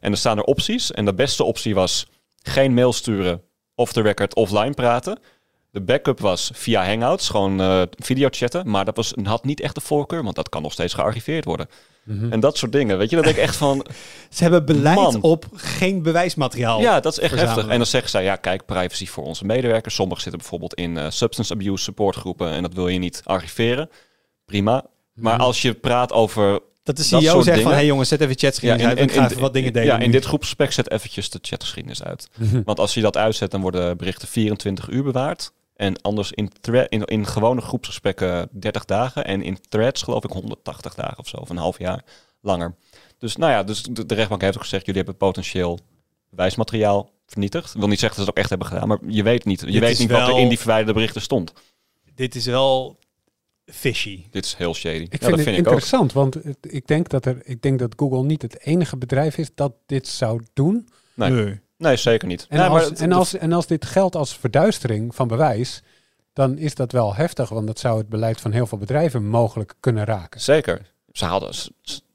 [0.00, 2.06] En er staan er opties en de beste optie was
[2.42, 3.42] geen mail sturen,
[3.74, 5.18] off the record, offline praten.
[5.76, 9.80] De backup was via Hangouts, gewoon eh videochatten, maar dat was, had niet echt de
[9.80, 11.68] voorkeur, want dat kan nog steeds gearchiveerd worden.
[12.02, 12.32] Mhm.
[12.32, 13.86] En dat soort dingen, weet je, dat denk ik echt van,
[14.30, 15.20] Ze hebben beleid Man.
[15.22, 16.80] op geen bewijsmateriaal.
[16.80, 17.54] Ja, dat is echt verzamelen.
[17.54, 17.72] heftig.
[17.72, 19.94] En dan zeggen zij, ja, kijk, privacy voor onze medewerkers.
[19.94, 23.90] Sommigen zitten bijvoorbeeld in eh, substance abuse supportgroepen en dat wil je niet archiveren.
[24.44, 24.84] Prima.
[25.14, 25.42] Maar Mhm.
[25.42, 26.50] als je praat over...
[26.82, 27.76] Dat de Dat CEO soort zegt van, dingen.
[27.76, 29.00] hey jongens, zet even chatgeschiedenis uit.
[29.00, 29.88] Ik ga even wat dingen delen.
[29.88, 30.12] ja, in nu.
[30.12, 32.28] dit groepsgesprek zet eventjes de chatgeschiedenis uit.
[32.36, 32.62] Mhm.
[32.64, 35.52] Want als je dat uitzet, dan worden berichten 24 uur bewaard.
[35.76, 36.50] En anders in,
[36.88, 39.24] in, in gewone groepsgesprekken 30 dagen.
[39.24, 42.04] En in threads geloof ik 180 dagen of zo, of een half jaar
[42.40, 42.74] langer.
[43.18, 45.78] Dus nou ja, dus de, de rechtbank heeft ook gezegd, jullie hebben potentieel
[46.30, 47.74] bewijsmateriaal vernietigd.
[47.74, 49.60] Ik wil niet zeggen dat ze het ook echt hebben gedaan, maar je weet niet.
[49.60, 51.52] Je Dit weet niet wat er in die verwijderde berichten stond.
[52.14, 52.98] Dit is wel
[53.66, 54.24] fishy.
[54.30, 54.96] Dit is heel shady.
[54.96, 55.72] Ik ja, vind dat het vind ik ook.
[55.72, 59.50] interessant, want ik denk, dat er, ik denk dat Google niet het enige bedrijf is
[59.54, 60.88] dat dit zou doen.
[61.14, 61.30] Nee.
[61.30, 62.46] Nee, zeker niet.
[62.48, 65.82] En, Nee, maar als, het- en, als, en als dit geldt als verduistering van bewijs,
[66.32, 69.74] dan is dat wel heftig, want dat zou het beleid van heel veel bedrijven mogelijk
[69.80, 70.40] kunnen raken.
[70.40, 70.80] Zeker.
[71.12, 71.70] Ze hadden, ze,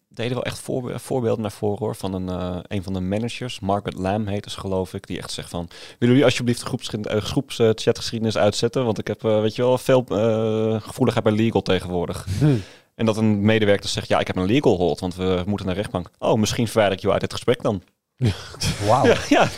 [0.10, 1.96] deden wel echt voorbe- voorbeelden naar voren hoor.
[1.96, 5.08] Van een, eh, een van de managers, Margaret Lam heet ze geloof ik.
[5.08, 5.68] Die echt zegt van,
[6.00, 8.86] willen jullie alsjeblieft de uh, groepschatgeschiedenis uitzetten?
[8.86, 12.28] Want ik heb, eh, weet je wel, veel eh, gevoeligheid bij legal tegenwoordig.
[12.40, 12.56] Hm.
[12.96, 15.76] En dat een medewerker zegt, ja, ik heb een legal hold, want we moeten naar
[15.76, 16.10] de rechtbank.
[16.20, 17.82] Oh, misschien verwijder ik jou uit het gesprek dan.
[18.88, 19.06] Wauw.
[19.06, 19.50] Ja, ja.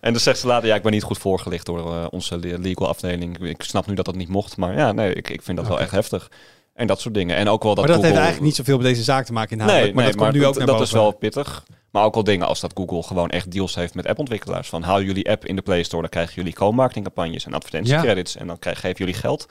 [0.00, 2.58] En dan zegt ze later, ja, ik ben niet goed voorgelicht door eh, onze le-
[2.58, 3.38] legal afdeling.
[3.38, 5.80] Ik snap nu dat dat niet mocht, maar ja, nee, ik, ik vind dat wel
[5.80, 6.30] echt heftig.
[6.74, 7.36] En dat soort dingen.
[7.36, 8.20] En ook wel dat maar dat Google...
[8.20, 9.86] heeft eigenlijk niet zoveel met deze zaak te maken inhoudelijk.
[9.86, 10.94] Nee, maar nee, dat komt nu dat, ook naar dat boven.
[10.94, 11.64] is wel pittig.
[11.90, 14.68] Maar ook wel dingen als dat Google gewoon echt deals heeft met appontwikkelaars.
[14.68, 18.36] Van haal jullie app in de Play Store, dan krijgen jullie co-marketingcampagnes en advertentiecredits.
[18.36, 19.48] En dan krijg, geven jullie geld.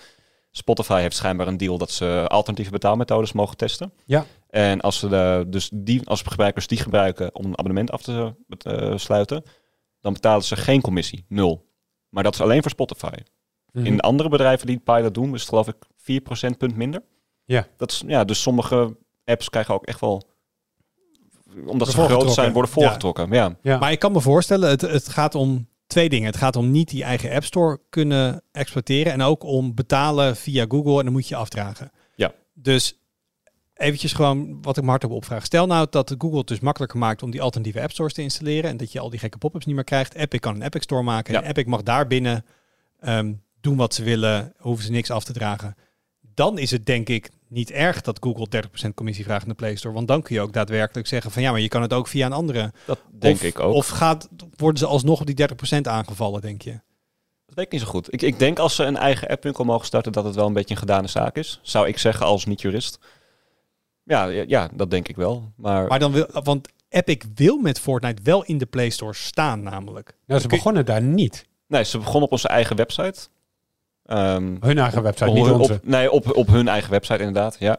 [0.57, 3.93] Spotify heeft schijnbaar een deal dat ze alternatieve betaalmethodes mogen testen.
[4.05, 4.25] Ja.
[4.49, 8.35] En als, ze de, dus die, als gebruikers die gebruiken om een abonnement af te
[8.57, 9.43] eh, sluiten,
[10.01, 11.25] dan betalen ze geen commissie.
[11.27, 11.69] Nul.
[12.09, 13.13] Maar dat is alleen voor Spotify.
[13.71, 13.85] Mhm.
[13.85, 17.03] In andere bedrijven die het pilot doen, is het geloof ik 4 procentpunt minder.
[17.45, 17.67] Ja.
[17.77, 20.23] Dat is, ja, dus sommige apps krijgen ook echt wel,
[21.65, 23.31] omdat ze groot zijn, worden voorgetrokken.
[23.31, 23.55] Ja.
[23.61, 23.77] Ja.
[23.77, 26.27] Maar ik kan me voorstellen, het, het gaat om twee dingen.
[26.27, 29.11] Het gaat om niet die eigen App Store kunnen exploiteren.
[29.11, 31.91] En ook om betalen via Google en dan moet je afdragen.
[32.15, 32.33] Ja.
[32.53, 32.99] Dus
[33.75, 35.45] eventjes gewoon wat ik me hardop opvraag.
[35.45, 38.69] Stel nou dat Google het dus makkelijker maakt om die alternatieve App Stores te installeren.
[38.69, 40.13] En dat je al die gekke pop-ups niet meer krijgt.
[40.13, 41.33] Epic kan een Epic Store maken.
[41.33, 41.41] Ja.
[41.41, 42.45] En Epic mag daar binnen
[42.99, 44.53] ehm, doen wat ze willen.
[44.57, 45.75] Hoeven ze niks af te dragen.
[46.33, 48.47] Dan is het denk ik niet erg dat Google
[48.87, 49.93] 30% commissie vraagt in de Play Store.
[49.93, 52.25] Want dan kun je ook daadwerkelijk zeggen van ja, maar je kan het ook via
[52.25, 53.73] een andere Dat denk of, ik ook.
[53.73, 56.71] Of gaat, worden ze alsnog op die 30% aangevallen, denk je?
[57.45, 58.13] Dat weet ik niet zo goed.
[58.13, 60.73] Ik, ik denk als ze een eigen appwinkel mogen starten, dat het wel een beetje
[60.73, 61.59] een gedane zaak is.
[61.61, 62.99] Zou ik zeggen als niet-jurist.
[64.03, 65.51] Ja, ja, ja, dat denk ik wel.
[65.55, 69.63] Maar, Maar dan wil, want Epic wil met Fortnite wel in de Play Store staan,
[69.63, 70.17] namelijk.
[70.25, 71.45] Nou, ze begonnen daar niet.
[71.67, 73.27] nee, ze begonnen op onze eigen website.
[74.05, 75.79] Ehm, Hun eigen website, op, niet op- onze.
[75.83, 77.77] nee, op, op hun eigen website inderdaad, ja.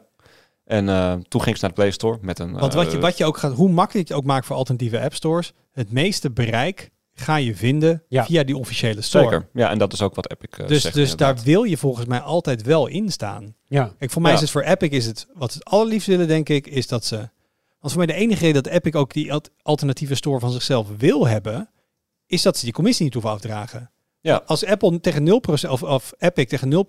[0.64, 2.52] En eh, toen ging ze naar de Play Store met een...
[2.52, 4.56] Want wat je, eh, wat je ook gaat, hoe makkelijk je het ook maakt voor
[4.56, 8.24] alternatieve app stores, het meeste bereik ga je vinden Ja.
[8.24, 9.24] via die officiële store.
[9.24, 11.76] Zeker, ja, en dat is ook wat Epic eh, Dus, zegt dus daar wil je
[11.76, 13.54] volgens mij altijd wel in staan.
[13.66, 13.92] Ja.
[13.98, 14.36] Kijk, voor mij Ja.
[14.36, 17.04] is het voor Epic is het wat ze het allerliefst willen, denk ik, is dat
[17.04, 17.16] ze.
[17.80, 20.88] Want voor mij de enige reden dat Epic ook die alt- alternatieve store van zichzelf
[20.98, 21.70] wil hebben,
[22.26, 23.90] is dat ze die commissie niet hoeven afdragen.
[24.26, 24.42] Ja.
[24.46, 25.28] Als Apple tegen
[25.66, 26.84] 0% of, of Epic tegen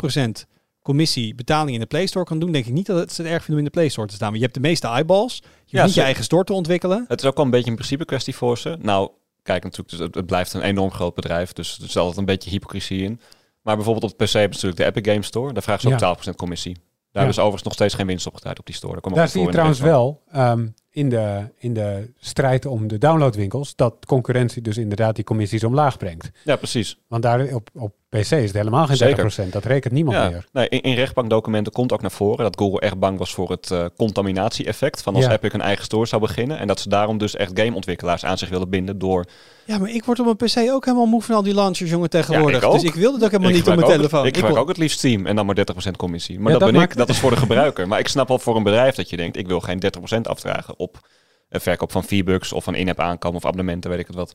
[0.46, 0.48] 0%
[0.82, 3.32] commissie betaling in de Play Store kan doen, denk ik niet dat het ze het
[3.32, 4.28] erg vinden om in de Play Store te staan.
[4.28, 5.42] Maar je hebt de meeste eyeballs.
[5.66, 7.06] Je Ja, niet je eigen store te ontwikkelen.
[7.08, 8.78] Het is ook wel een beetje een principe kwestie voor ze.
[8.82, 9.10] Nou,
[9.44, 12.26] kijk natuurlijk, dus het, het blijft een enorm groot bedrijf, dus er is altijd een
[12.26, 13.20] beetje hypocrisie in.
[13.62, 15.54] Maar bijvoorbeeld op de PC hebben ze natuurlijk de Epic Game Store.
[15.54, 16.32] Daar vragen ze ook Ja.
[16.34, 16.78] 12% commissie.
[17.12, 17.32] Daar Ja.
[17.32, 19.02] ze overigens nog steeds geen winst op gedraaid op die store.
[19.02, 20.68] Daar, Daar zie je trouwens wel ehm,
[20.98, 25.98] in, de, in de strijd om de downloadwinkels dat concurrentie dus inderdaad die commissies omlaag
[25.98, 26.32] brengt.
[26.44, 26.98] Ja, precies.
[27.08, 29.46] Want daar op, op PC is het helemaal geen Zeker.
[29.48, 29.50] 30%.
[29.52, 30.30] Dat rekent niemand Ja.
[30.30, 30.46] meer.
[30.52, 33.72] Nee, in, in rechtbankdocumenten komt ook naar voren dat Google echt bang was voor het
[33.72, 35.02] eh, contaminatie-effect.
[35.02, 35.32] Van als Ja.
[35.32, 36.58] Epic een eigen store zou beginnen.
[36.60, 39.26] En dat ze daarom dus echt gameontwikkelaars aan zich willen binden door...
[39.66, 42.10] Ja, maar ik word op mijn PC ook helemaal moe van al die launchers, jongen,
[42.10, 42.52] tegenwoordig.
[42.62, 42.80] Ja, ik ook.
[42.80, 44.26] dus ik wilde ook helemaal Ik niet op mijn telefoon.
[44.26, 46.40] Ik gebruik ook het liefst Steam en dan maar 30% commissie.
[46.40, 47.88] Maar Ja, dat, dat ben maakt- ik, dat is voor de gebruiker.
[47.88, 49.80] Maar ik snap wel voor een bedrijf dat je denkt, ik wil geen
[50.18, 51.08] 30% afdragen op
[51.50, 54.34] een verkoop van V-Bucks of van in-app aankomen of abonnementen, weet ik het wat.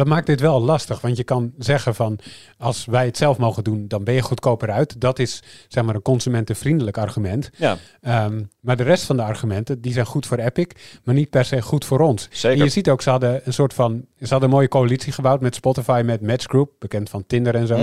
[0.00, 2.18] Dat maakt dit wel lastig, want je kan zeggen van
[2.58, 5.00] als wij het zelf mogen doen, dan ben je goedkoper uit.
[5.00, 7.50] Dat is zeg maar een consumentenvriendelijk argument.
[7.56, 10.66] Ja, Ehm, maar de rest van de argumenten, die zijn goed voor Epic,
[11.04, 12.28] maar niet per se goed voor ons.
[12.28, 12.64] En zeker.
[12.64, 15.54] je ziet ook, ze hadden een soort van, ze hadden een mooie coalitie gebouwd met
[15.54, 17.76] Spotify, met Match Group, bekend van Tinder en zo.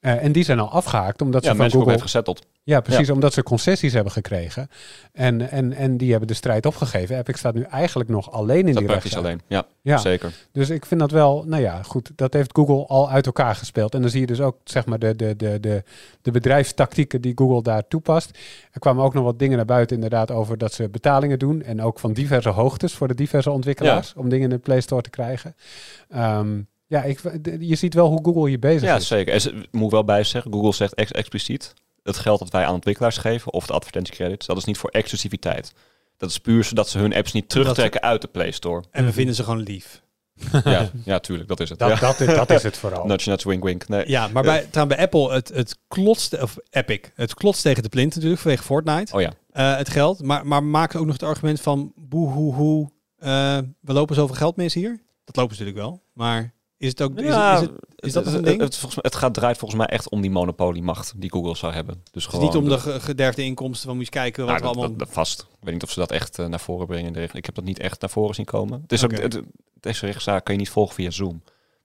[0.00, 1.90] Eh, en die zijn al afgehaakt, omdat Ja, ze van Google...
[1.90, 2.46] heeft gezetteld.
[2.64, 4.68] Ja, precies, omdat ze concessies hebben gekregen.
[5.12, 7.18] En, en, en die hebben de strijd opgegeven.
[7.18, 9.18] Epic staat nu eigenlijk nog alleen in Dat die rechtszaak.
[9.18, 9.40] alleen.
[9.46, 10.32] Ja, Ja, zeker.
[10.52, 13.94] dus ik vind dat wel, nou ja, goed, dat heeft Google al uit elkaar gespeeld.
[13.94, 15.82] En dan zie je dus ook, zeg maar, de, de, de, de,
[16.22, 18.38] de bedrijfstactieken die Google daar toepast.
[18.72, 21.62] Er kwamen ook nog wat dingen naar buiten, inderdaad, over dat ze betalingen doen.
[21.62, 25.02] En ook van diverse hoogtes voor de diverse ontwikkelaars, om dingen in de Play Store
[25.02, 25.54] te krijgen.
[26.08, 27.20] Ehm, ja, ik,
[27.60, 29.06] je ziet wel hoe Google hier bezig Ja, is.
[29.06, 29.32] zeker.
[29.34, 32.66] En ze- ik moet wel bij zeggen, Google zegt ex expliciet, het geld dat wij
[32.66, 35.72] aan ontwikkelaars geven, of de advertentiecredits, dat is niet voor exclusiviteit.
[36.16, 38.84] Dat is puur zodat ze hun apps niet terugtrekken uit de Play Store.
[38.90, 40.02] En we vinden ze gewoon lief.
[40.64, 41.78] ja, ja, tuurlijk, dat is het.
[41.78, 41.98] Dat, ja.
[42.00, 43.06] dat, is, dat is het vooral.
[43.06, 43.88] Nudge, nudge, wink, wink.
[43.88, 44.08] Nee.
[44.08, 47.88] Ja, maar bij, trouwens bij Apple, het, het klotst, of Epic, het klotst tegen de
[47.88, 49.14] plint natuurlijk vanwege Fortnite.
[49.14, 49.32] Oh ja.
[49.50, 50.22] Eh, het geld.
[50.22, 54.74] Maar, maar maken ook nog het argument van boehoehoe, eh we lopen zoveel geld mis
[54.74, 55.00] hier.
[55.24, 56.02] Dat lopen ze natuurlijk wel.
[56.12, 58.60] Maar is het ook, is, Ja, het, is, het, is dat een het, ding?
[58.60, 61.72] Het, volgens mij- het gaat, draait volgens mij echt om die monopoliemacht die Google zou
[61.72, 61.94] hebben.
[61.94, 64.48] Dus Het is gewoon niet om de ge- gederfde inkomsten van moet je kijken wat
[64.48, 64.96] Nou, we dat, allemaal...
[64.98, 65.40] dat- dat vast.
[65.40, 67.06] Ik weet niet of ze dat echt eh, naar voren brengen.
[67.06, 68.80] in de recht- Ik heb dat niet echt naar voren zien komen.
[68.82, 69.40] Het is ook, het,
[69.80, 71.42] deze rechtszaak kan je niet volgen via Zoom.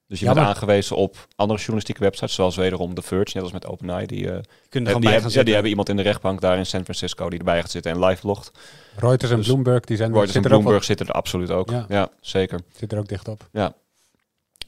[0.08, 3.44] Dus je Ja, bent maar- aangewezen op andere journalistieke websites, zoals wederom The Verge, net
[3.44, 4.06] als met OpenAI.
[4.06, 4.42] Die, eh, kunnen er
[4.72, 6.84] die, gewoon bij hebben, gaan ja, die hebben iemand in de rechtbank daar in San
[6.84, 8.52] Francisco die erbij gaat zitten en live logt.
[8.96, 11.70] Reuters en Dus Bloomberg, die zijn Reuters en er Bloomberg zitten er absoluut ook.
[11.70, 11.86] Ja.
[11.90, 12.60] Ja, zeker.
[12.78, 13.48] zit er ook dicht op.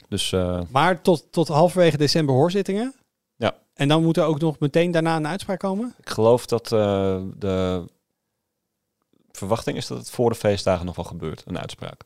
[0.10, 2.94] Dus eh, Maar tot, tot halverwege december hoorzittingen.
[3.36, 3.56] Ja.
[3.74, 5.96] En dan moet er ook nog meteen daarna een uitspraak komen?
[6.00, 7.86] ik geloof dat eh, de
[9.32, 12.02] verwachting is dat het voor de feestdagen nog wel gebeurt, een uitspraak.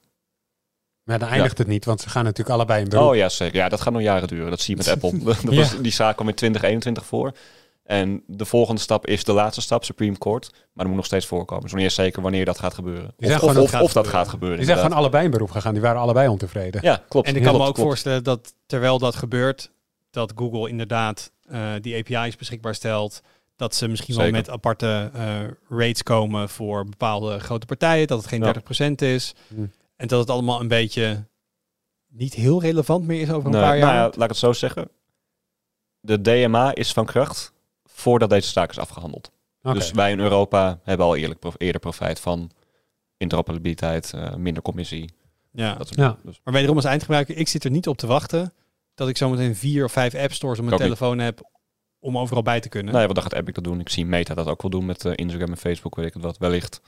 [1.04, 3.10] Maar dan eindigt het niet, want ze gaan natuurlijk allebei in beroep.
[3.10, 3.56] Oh ja, zeker.
[3.56, 4.50] Ja, dat gaat nog jaren duren.
[4.50, 5.24] Dat zie je met Apple.
[5.24, 7.34] dat was, die zaak kwam in 2021 voor.
[7.84, 10.50] En de volgende stap is de laatste stap, Supreme Court.
[10.52, 11.70] Maar dat moet nog steeds voorkomen.
[11.70, 13.14] Dus is zeker wanneer dat gaat gebeuren.
[13.18, 14.12] Of, of, dat of gaat dat gebeuren.
[14.12, 14.58] gaat gebeuren.
[14.58, 15.74] Die zijn gewoon allebei in beroep gegaan.
[15.74, 16.82] Die waren allebei ontevreden.
[16.84, 17.28] Ja, klopt.
[17.28, 17.80] En ik kan me ook klopt.
[17.80, 19.72] voorstellen dat terwijl dat gebeurt,
[20.10, 23.22] dat Google inderdaad eh, die API's beschikbaar stelt.
[23.56, 28.08] Dat ze misschien wel met aparte eh, rates komen voor bepaalde grote partijen.
[28.08, 28.54] Dat het geen Ja.
[28.90, 29.34] 30% is.
[29.48, 29.66] Hm.
[29.96, 31.26] En dat het allemaal een beetje
[32.08, 33.86] niet heel relevant meer is over een Nee, paar jaar.
[33.94, 34.90] Nou ja, laat ik het zo zeggen.
[36.00, 37.53] De DMA is van kracht
[38.04, 39.32] voordat deze zaak is afgehandeld.
[39.62, 42.52] Dus wij in Europa hebben al eerlijk prof- eerder profijt van
[43.18, 45.10] interoperabiliteit, eh, minder commissie.
[45.52, 45.76] ja.
[45.76, 46.18] Dat Ja.
[46.24, 48.54] Dus, Maar wederom als eindgebruiker, ik zit er niet op te wachten
[48.96, 50.84] dat ik zometeen vier of vijf app stores op mijn niet.
[50.84, 51.42] telefoon heb
[52.00, 52.90] om overal bij te kunnen.
[52.94, 53.80] nou ja, wat dan gaat Epic dat doen?
[53.80, 56.24] Ik zie Meta dat ook wel doen met eh, Instagram en Facebook, weet ik het
[56.24, 56.82] wat, wellicht.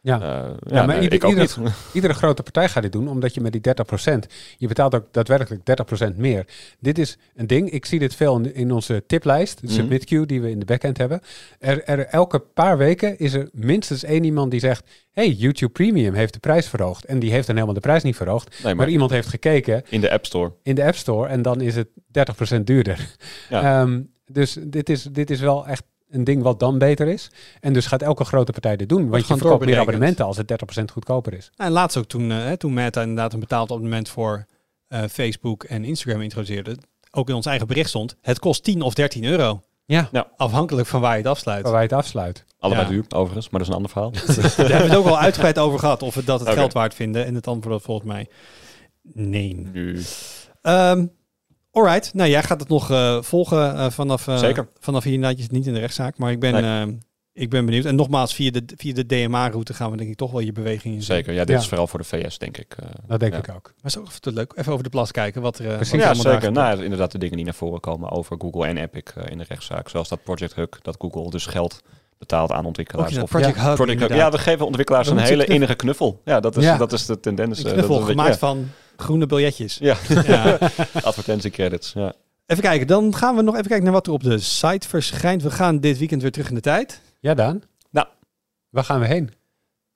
[0.00, 0.20] Ja.
[0.20, 1.72] Eh, ja, maar nee, ieder- ik ook ieder- niet.
[1.92, 4.26] Iedere grote partij gaat dit doen, omdat je met die 30%,
[4.56, 6.46] je betaalt ook daadwerkelijk 30% meer.
[6.80, 9.74] Dit is een ding, ik zie dit veel in, in onze tiplijst, de Mhm.
[9.74, 11.20] submit queue die we in de backend hebben.
[11.58, 16.14] Er, er elke paar weken is er minstens één iemand die zegt, hey, YouTube Premium
[16.14, 17.04] heeft de prijs verhoogd.
[17.04, 18.48] En die heeft dan helemaal de prijs niet verhoogd.
[18.50, 20.52] Nee, Maar, maar iemand heeft gekeken in de App Store.
[20.62, 23.14] in de App Store en dan is het 30% duurder.
[23.48, 23.80] Ja.
[23.82, 24.00] Ehm,
[24.32, 27.30] dus dit is, dit is wel echt een ding wat dan beter is.
[27.60, 30.36] En dus gaat elke grote partij dit doen, want je gewoon verkoopt meer abonnementen als
[30.36, 31.50] het 30% goedkoper is.
[31.56, 34.46] Nou, en laatst ook toen, eh, hè, toen Meta inderdaad een betaald abonnement voor
[34.88, 36.76] eh, Facebook en Instagram introduceerde,
[37.10, 39.62] ook in ons eigen bericht stond, het kost 10 of 13 euro.
[39.84, 41.62] Ja, Afhankelijk van waar je het afsluit.
[41.62, 42.44] waar wij het afsluit.
[42.58, 42.92] Allebei Ja.
[42.92, 44.10] duur, overigens, maar dat is een ander verhaal.
[44.56, 46.94] Daar hebben we het ook al uitgebreid over gehad, of we dat het geld waard
[46.94, 47.26] vinden.
[47.26, 48.28] En het antwoord was volgens mij
[49.02, 49.54] nee.
[49.72, 50.02] nu.
[50.62, 51.06] Ehm
[51.76, 54.68] alright, nou jij gaat het nog eh, volgen eh, vanaf, eh, Zeker.
[54.78, 55.18] vanaf hier.
[55.18, 56.62] Nou, je zit niet in de rechtszaak, maar ik ben, Nee.
[56.62, 56.92] ehm,
[57.32, 57.84] ik ben benieuwd.
[57.84, 60.94] En nogmaals, via de, via de DMA-route gaan we denk ik toch wel je beweging
[60.94, 61.16] in zien.
[61.16, 61.60] Zeker, ja, dit Ja.
[61.60, 62.74] is vooral voor de VS, denk ik.
[62.78, 62.86] eh.
[63.06, 63.38] Dat denk Ja.
[63.38, 63.72] ik ook.
[63.82, 64.52] Maar ook even leuk.
[64.56, 65.92] Even over de plas kijken wat er, eh, Precies.
[65.92, 66.52] wat er Ja, zeker.
[66.52, 69.44] Nou, ja, inderdaad de dingen die naar voren komen over Google en Epic in de
[69.48, 69.88] rechtszaak.
[69.88, 71.82] Zoals dat Project Hug, dat Google dus geld
[72.18, 73.16] betaalt aan ontwikkelaars.
[73.18, 74.08] of Project ja, Hug, Project.
[74.14, 76.20] Ja, we geven ontwikkelaars een hele innige knuffel.
[76.24, 76.76] Ja, dat is, Ja.
[76.76, 77.58] dat is de tendens.
[77.58, 79.78] Een eh, knuffel dat gemaakt van groene biljetjes.
[79.78, 80.58] Ja, Ja.
[81.02, 81.92] advertentiecredits.
[81.92, 82.12] Ja.
[82.46, 85.42] Even kijken, dan gaan we nog even kijken naar wat er op de site verschijnt.
[85.42, 87.00] We gaan dit weekend weer terug in de tijd.
[87.20, 87.62] Ja, Daan?
[87.90, 88.06] Nou.
[88.70, 89.30] Waar gaan we heen?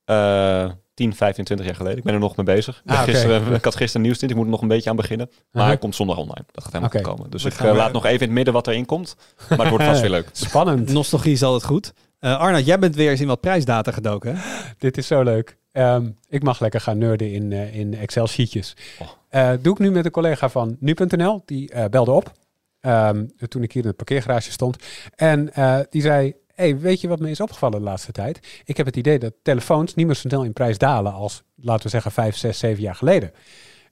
[0.05, 1.99] Eh 10, 15, 20 jaar geleden.
[1.99, 2.83] Ik ben er nog mee bezig.
[2.87, 5.31] Ah, gisteren, ik had gisteren nieuws ik moet er nog een beetje aan beginnen.
[5.31, 5.71] Maar Aha.
[5.71, 6.45] hij komt zondag online.
[6.53, 7.05] Dat gaat helemaal Oké.
[7.05, 7.31] goed komen.
[7.31, 9.17] Dus We ik eh, weer- laat nog even in het midden wat erin komt.
[9.49, 10.29] Maar het wordt vast weer leuk.
[10.49, 10.89] Spannend.
[10.93, 11.93] Nostalgie is altijd goed.
[12.19, 14.37] Eh Arnoud, jij bent weer eens in wat prijsdata gedoken.
[14.37, 14.43] hè?
[14.79, 15.59] Dit is zo leuk.
[15.73, 18.77] Ehm, ik mag lekker gaan nerden in, eh, in Excel-sheetjes.
[18.99, 19.09] Oh.
[19.29, 21.43] Eh, doe ik nu met een collega van nu.nl.
[21.45, 22.33] Die eh, belde op
[22.81, 24.77] ehm, toen ik hier in het parkeergarage stond.
[25.15, 25.53] En
[25.91, 28.63] die zei, hey, weet je wat me is opgevallen de laatste tijd?
[28.65, 31.83] Ik heb het idee dat telefoons niet meer zo snel in prijs dalen als, laten
[31.83, 33.33] we zeggen, vijf, zes, zeven jaar geleden.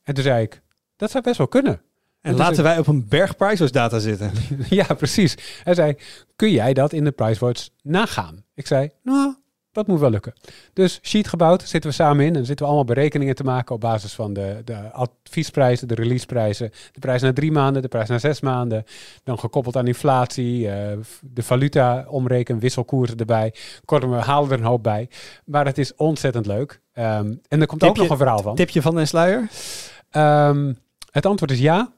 [0.02, 0.62] En toen zei ik,
[0.96, 1.80] dat zou best wel kunnen.
[2.20, 4.32] En laten wij op een berg Priceworks data zitten.
[4.70, 5.36] ja, precies.
[5.62, 5.96] Hij zei,
[6.36, 8.44] kun jij dat in de PriceWatch nagaan?
[8.54, 9.34] Ik zei, nou,
[9.72, 10.32] dat moet wel lukken.
[10.72, 13.80] Dus sheet gebouwd, zitten we samen in en zitten we allemaal berekeningen te maken op
[13.80, 18.18] basis van de, de adviesprijzen, de releaseprijzen, de prijs na drie maanden, de prijs na
[18.18, 18.84] zes maanden,
[19.24, 23.54] dan gekoppeld aan inflatie, eh, de valuta omrekenen, wisselkoersen erbij.
[23.84, 25.08] Kortom, we halen er een hoop bij.
[25.44, 26.80] Maar het is ontzettend leuk.
[26.92, 28.54] Ehm, en er komt ook nog een verhaal van.
[28.54, 29.48] Tipje van den sluier?
[30.10, 30.72] Ehm,
[31.10, 31.92] het antwoord is ja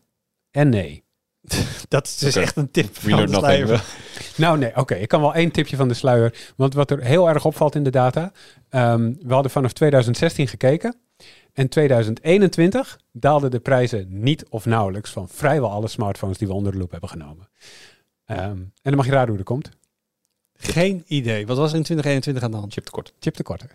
[0.51, 1.05] en nee.
[1.89, 3.85] Dat is dus echt een tip van sluier.
[4.41, 4.95] Nou nee, oké.
[4.95, 6.53] Ik kan wel één tipje van de sluier.
[6.57, 8.33] Want wat er heel erg opvalt in de data.
[8.69, 10.97] ehm, we hadden vanaf 2016 gekeken.
[11.53, 16.73] En 2021 daalden de prijzen niet of nauwelijks van vrijwel alle smartphones die we onder
[16.73, 17.49] de loep hebben genomen.
[18.25, 19.71] Ehm, en dan mag je raden hoe dat komt.
[20.55, 21.47] Geen idee.
[21.47, 22.73] Wat was er in 2021 aan de hand?
[22.73, 23.13] Chiptekort.
[23.19, 23.71] Chiptekorten.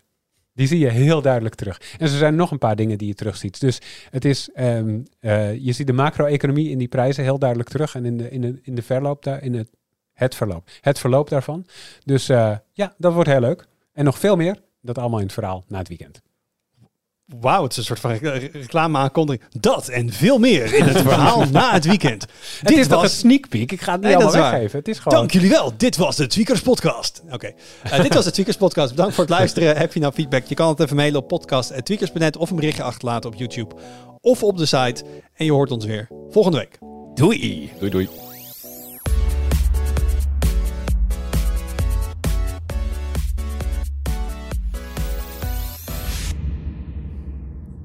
[0.53, 1.82] Die zie je heel duidelijk terug.
[1.97, 3.59] En er zijn nog een paar dingen die je terugziet.
[3.59, 7.95] Dus het is, ehm, eh, je ziet de macro-economie in die prijzen heel duidelijk terug.
[7.95, 9.70] En in de, in de, in de verloop daar, in het,
[10.16, 10.70] het verloop.
[10.82, 11.66] Het verloop daarvan.
[12.05, 13.68] Dus eh, ja, dat wordt heel leuk.
[13.93, 14.61] En nog veel meer.
[14.82, 16.22] Dat allemaal in het verhaal na het weekend.
[17.39, 19.43] Wauw, het is een soort van re- reclame-aankondiging.
[19.59, 22.26] Dat en veel meer in het verhaal na het weekend.
[22.61, 23.72] Het is toch een sneak peek?
[23.72, 24.80] Ik ga het niet Nee, allemaal weggeven.
[24.80, 25.18] Het is gewoon...
[25.18, 25.74] Dank jullie wel.
[25.78, 27.22] Dit was de Tweakers Podcast.
[27.32, 27.53] Oké.
[27.84, 28.89] Eh, dit was de Tweakers Podcast.
[28.89, 29.78] Bedankt voor het luisteren.
[29.78, 30.45] Heb je nou feedback?
[30.45, 33.76] Je kan het even mailen op podcast.tweakers.net of een berichtje achterlaten op YouTube
[34.22, 35.03] of op de site.
[35.34, 36.78] En je hoort ons weer volgende week.
[37.13, 37.72] Doei!
[37.80, 38.24] Doei doei.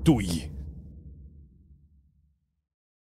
[0.03, 0.50] Doei!